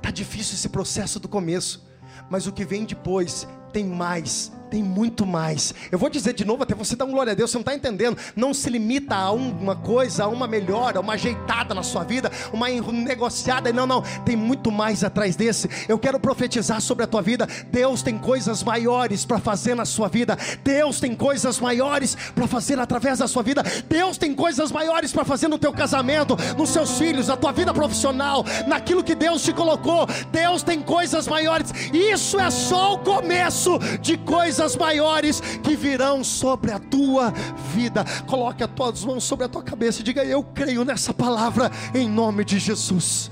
Tá 0.01 0.11
difícil 0.11 0.55
esse 0.55 0.69
processo 0.69 1.21
do 1.21 1.29
começo, 1.29 1.87
mas 2.31 2.47
o 2.47 2.53
que 2.53 2.65
vem 2.65 2.85
depois 2.85 3.47
tem 3.73 3.85
mais 3.85 4.53
tem 4.71 4.83
muito 4.83 5.27
mais. 5.27 5.75
Eu 5.91 5.99
vou 5.99 6.09
dizer 6.09 6.33
de 6.33 6.45
novo, 6.45 6.63
até 6.63 6.75
você 6.75 6.97
dar 6.97 7.05
um 7.05 7.11
glória 7.11 7.33
a 7.33 7.35
Deus, 7.35 7.51
você 7.51 7.57
não 7.57 7.63
está 7.63 7.75
entendendo. 7.75 8.17
Não 8.35 8.53
se 8.55 8.69
limita 8.71 9.15
a 9.15 9.31
uma 9.31 9.77
coisa, 9.77 10.25
a 10.25 10.29
uma 10.29 10.47
melhora, 10.47 11.01
uma 11.01 11.15
ajeitada 11.15 11.75
na 11.75 11.83
sua 11.83 12.05
vida, 12.05 12.31
uma 12.53 12.69
negociada. 12.69 13.73
Não, 13.73 13.87
não, 13.87 14.03
tem 14.25 14.37
muito 14.37 14.71
mais 14.71 15.05
atrás 15.05 15.37
desse. 15.37 15.69
Eu 15.89 15.99
quero 15.99 16.19
profetizar 16.19 16.81
sobre 16.81 17.05
a 17.05 17.07
tua 17.07 17.23
vida. 17.23 17.47
Deus 17.71 18.03
tem 18.03 18.19
coisas 18.19 18.63
maiores 18.63 19.25
para 19.25 19.39
fazer 19.39 19.75
na 19.75 19.85
sua 19.85 20.09
vida. 20.09 20.37
Deus 20.63 21.01
tem 21.01 21.15
coisas 21.15 21.61
maiores 21.61 22.17
para 22.35 22.47
fazer 22.47 22.79
através 22.79 23.19
da 23.19 23.29
sua 23.29 23.43
vida. 23.43 23.63
Deus 23.89 24.17
tem 24.17 24.35
coisas 24.35 24.73
maiores 24.73 25.13
para 25.13 25.25
fazer 25.25 25.49
no 25.49 25.59
teu 25.59 25.73
casamento, 25.73 26.37
nos 26.57 26.71
seus 26.71 26.99
filhos, 26.99 27.29
na 27.29 27.37
tua 27.37 27.53
vida 27.53 27.73
profissional, 27.73 28.45
naquilo 28.67 29.05
que 29.05 29.15
Deus 29.15 29.43
te 29.43 29.53
colocou. 29.53 30.07
Deus 30.33 30.63
tem 30.63 30.81
coisas 30.81 31.29
maiores. 31.29 31.73
Isso 31.93 32.39
é 32.39 32.51
só 32.51 32.95
o 32.95 32.99
começo 32.99 33.79
de 34.01 34.17
coisas 34.17 34.54
coisas 34.55 34.77
maiores 34.77 35.41
que 35.41 35.75
virão 35.75 36.23
sobre 36.23 36.71
a 36.71 36.79
tua 36.79 37.33
vida. 37.75 38.05
Coloque 38.27 38.63
as 38.63 38.71
tuas 38.71 39.05
mãos 39.05 39.25
sobre 39.25 39.47
a 39.47 39.49
tua 39.49 39.63
cabeça 39.63 40.01
e 40.01 40.05
diga: 40.05 40.25
Eu 40.25 40.45
creio 40.45 40.85
nessa 40.85 41.13
palavra 41.13 41.71
em 41.93 42.09
nome 42.09 42.45
de 42.45 42.61
Jesus. 42.61 43.31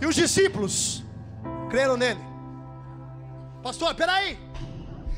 E 0.00 0.06
os 0.06 0.14
discípulos 0.14 1.04
creram 1.68 1.96
nele. 1.98 2.20
Pastor, 3.62 3.94
peraí. 3.94 4.38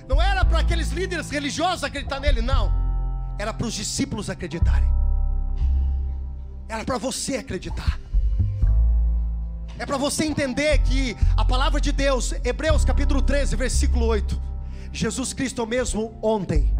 Não 0.08 0.20
era 0.20 0.44
para 0.44 0.58
aqueles 0.58 0.90
líderes 0.90 1.30
religiosos 1.30 1.84
acreditar 1.84 2.20
nele, 2.20 2.42
não. 2.42 2.72
Era 3.38 3.54
para 3.54 3.66
os 3.66 3.72
discípulos 3.72 4.28
acreditarem. 4.28 4.90
Era 6.68 6.84
para 6.84 6.98
você 6.98 7.36
acreditar. 7.36 7.98
É 9.78 9.86
para 9.86 9.96
você 9.96 10.24
entender 10.24 10.78
que 10.78 11.16
a 11.36 11.44
palavra 11.44 11.80
de 11.80 11.92
Deus, 11.92 12.32
Hebreus 12.44 12.84
capítulo 12.84 13.22
13, 13.22 13.56
versículo 13.56 14.06
8 14.06 14.53
Jesus 14.94 15.32
Cristo 15.32 15.60
é 15.60 15.64
o 15.64 15.66
mesmo 15.66 16.16
ontem, 16.22 16.72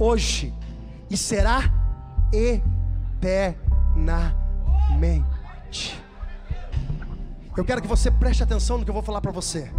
hoje 0.00 0.54
e 1.10 1.18
será 1.18 1.70
eternamente. 2.32 3.62
Eu 7.54 7.62
quero 7.66 7.82
que 7.82 7.86
você 7.86 8.10
preste 8.10 8.42
atenção 8.42 8.78
no 8.78 8.84
que 8.84 8.90
eu 8.90 8.94
vou 8.94 9.02
falar 9.02 9.20
para 9.20 9.30
você. 9.30 9.70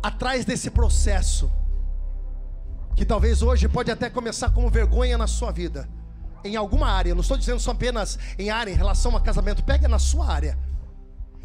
Atrás 0.00 0.44
desse 0.44 0.70
processo, 0.70 1.50
que 2.94 3.04
talvez 3.04 3.42
hoje 3.42 3.68
pode 3.68 3.90
até 3.90 4.08
começar 4.08 4.50
como 4.50 4.70
vergonha 4.70 5.18
na 5.18 5.26
sua 5.26 5.50
vida, 5.50 5.88
em 6.44 6.54
alguma 6.54 6.88
área, 6.88 7.16
não 7.16 7.22
estou 7.22 7.36
dizendo 7.36 7.58
só 7.58 7.72
apenas 7.72 8.16
em 8.38 8.48
área 8.48 8.70
em 8.70 8.76
relação 8.76 9.16
a 9.16 9.20
casamento, 9.20 9.64
pega 9.64 9.88
na 9.88 9.98
sua 9.98 10.32
área. 10.32 10.56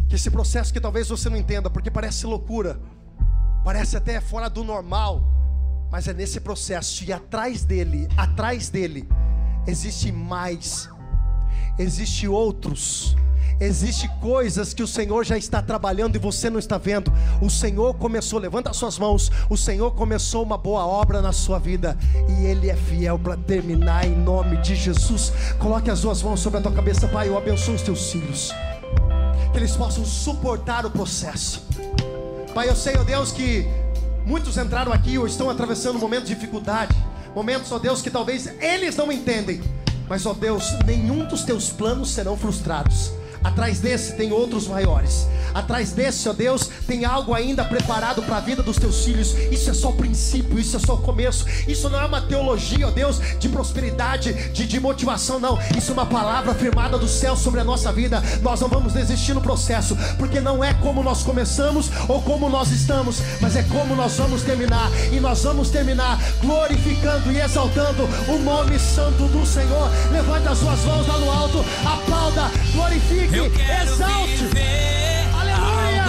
Que 0.07 0.13
esse 0.17 0.29
processo 0.29 0.71
que 0.71 0.79
talvez 0.79 1.09
você 1.09 1.31
não 1.31 1.37
entenda, 1.37 1.67
porque 1.67 1.89
parece 1.89 2.27
loucura 2.27 2.79
parece 3.65 3.97
até 3.97 4.21
fora 4.21 4.47
do 4.47 4.63
normal, 4.63 5.23
mas 5.91 6.07
é 6.07 6.13
nesse 6.13 6.39
processo 6.39 7.03
e 7.03 7.11
atrás 7.11 7.65
dele, 7.65 8.07
atrás 8.15 8.69
dele, 8.69 9.09
existe 9.65 10.11
mais, 10.11 10.87
existe 11.79 12.27
outros. 12.27 13.17
Existe 13.57 14.09
coisas 14.19 14.73
que 14.73 14.83
o 14.83 14.87
Senhor 14.87 15.23
já 15.23 15.37
está 15.37 15.61
trabalhando 15.61 16.17
e 16.17 16.19
você 16.19 16.49
não 16.49 16.59
está 16.59 16.77
vendo. 16.77 17.09
O 17.41 17.49
Senhor 17.49 17.93
começou, 17.93 18.37
levanta 18.37 18.69
as 18.69 18.75
suas 18.75 18.99
mãos. 18.99 19.31
O 19.49 19.55
Senhor 19.55 19.91
começou 19.91 20.43
uma 20.43 20.57
boa 20.57 20.85
obra 20.85 21.21
na 21.21 21.31
sua 21.31 21.57
vida 21.57 21.97
e 22.27 22.45
Ele 22.45 22.69
é 22.69 22.75
fiel 22.75 23.17
para 23.17 23.37
terminar 23.37 24.05
em 24.05 24.13
nome 24.13 24.57
de 24.57 24.75
Jesus. 24.75 25.31
Coloque 25.57 25.89
as 25.89 25.99
suas 25.99 26.21
mãos 26.21 26.41
sobre 26.41 26.59
a 26.59 26.61
tua 26.61 26.73
cabeça, 26.73 27.07
Pai. 27.07 27.29
Eu 27.29 27.37
abençoo 27.37 27.75
os 27.75 27.81
teus 27.81 28.11
filhos, 28.11 28.53
que 29.53 29.57
eles 29.57 29.73
possam 29.77 30.03
suportar 30.03 30.85
o 30.85 30.91
processo 30.91 31.65
Pai, 32.55 32.69
eu 32.69 32.75
sei, 32.77 32.95
ó 32.95 33.03
Deus, 33.03 33.33
que 33.33 33.67
muitos 34.25 34.57
entraram 34.57 34.93
aqui 34.93 35.17
ou 35.17 35.27
estão 35.27 35.49
atravessando 35.49 35.97
um 35.97 35.99
momento 35.99 36.23
de 36.23 36.33
dificuldade, 36.33 36.95
momentos, 37.35 37.69
ó 37.69 37.77
Deus, 37.77 38.01
que 38.01 38.09
talvez 38.09 38.47
eles 38.61 38.95
não 38.95 39.11
entendem, 39.11 39.61
mas, 40.07 40.25
ó 40.25 40.33
Deus, 40.33 40.71
nenhum 40.85 41.25
dos 41.25 41.43
teus 41.43 41.69
planos 41.69 42.11
serão 42.11 42.37
frustrados. 42.37 43.11
Atrás 43.45 43.79
desse 43.79 44.13
tem 44.13 44.31
outros 44.31 44.67
maiores. 44.67 45.27
Atrás 45.53 45.91
desse, 45.91 46.27
ó 46.27 46.33
Deus, 46.33 46.67
tem 46.87 47.05
algo 47.05 47.33
ainda 47.33 47.63
preparado 47.63 48.23
para 48.23 48.37
a 48.37 48.39
vida 48.41 48.63
dos 48.63 48.75
teus 48.75 49.05
filhos. 49.05 49.35
Isso 49.51 49.69
é 49.69 49.73
só 49.73 49.89
o 49.89 49.93
princípio, 49.93 50.59
isso 50.59 50.75
é 50.75 50.79
só 50.79 50.95
o 50.95 50.97
começo. 50.97 51.45
Isso 51.67 51.87
não 51.89 52.01
é 52.01 52.05
uma 52.05 52.21
teologia, 52.21 52.87
ó 52.87 52.91
Deus, 52.91 53.21
de 53.39 53.47
prosperidade, 53.47 54.33
de, 54.51 54.65
de 54.65 54.79
motivação, 54.79 55.39
não. 55.39 55.59
Isso 55.77 55.91
é 55.91 55.93
uma 55.93 56.07
palavra 56.07 56.51
afirmada 56.51 56.97
do 56.97 57.07
céu 57.07 57.37
sobre 57.37 57.61
a 57.61 57.63
nossa 57.63 57.93
vida. 57.93 58.21
Nós 58.41 58.59
não 58.59 58.67
vamos 58.67 58.93
desistir 58.93 59.33
no 59.35 59.41
processo, 59.41 59.95
porque 60.17 60.41
não 60.41 60.63
é 60.63 60.73
como 60.73 61.03
nós 61.03 61.21
começamos 61.21 61.91
ou 62.09 62.21
como 62.23 62.49
nós 62.49 62.71
estamos, 62.71 63.21
mas 63.39 63.55
é 63.55 63.63
como 63.63 63.95
nós 63.95 64.17
vamos 64.17 64.41
terminar. 64.41 64.91
E 65.11 65.19
nós 65.19 65.43
vamos 65.43 65.69
terminar 65.69 66.19
glorificando 66.41 67.31
e 67.31 67.39
exaltando 67.39 68.09
o 68.27 68.39
nome 68.39 68.79
santo 68.79 69.27
do 69.27 69.45
Senhor. 69.45 69.89
Levante 70.11 70.47
as 70.47 70.57
suas 70.57 70.79
mãos 70.83 71.07
lá 71.07 71.17
no 71.19 71.31
alto, 71.31 71.65
aplauda, 71.85 72.51
Exalte. 73.43 74.49
Aleluia. 75.37 76.05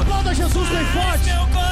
Aplauda 0.00 0.32
Jesus 0.32 0.68
bem 0.68 0.86
forte. 0.86 1.65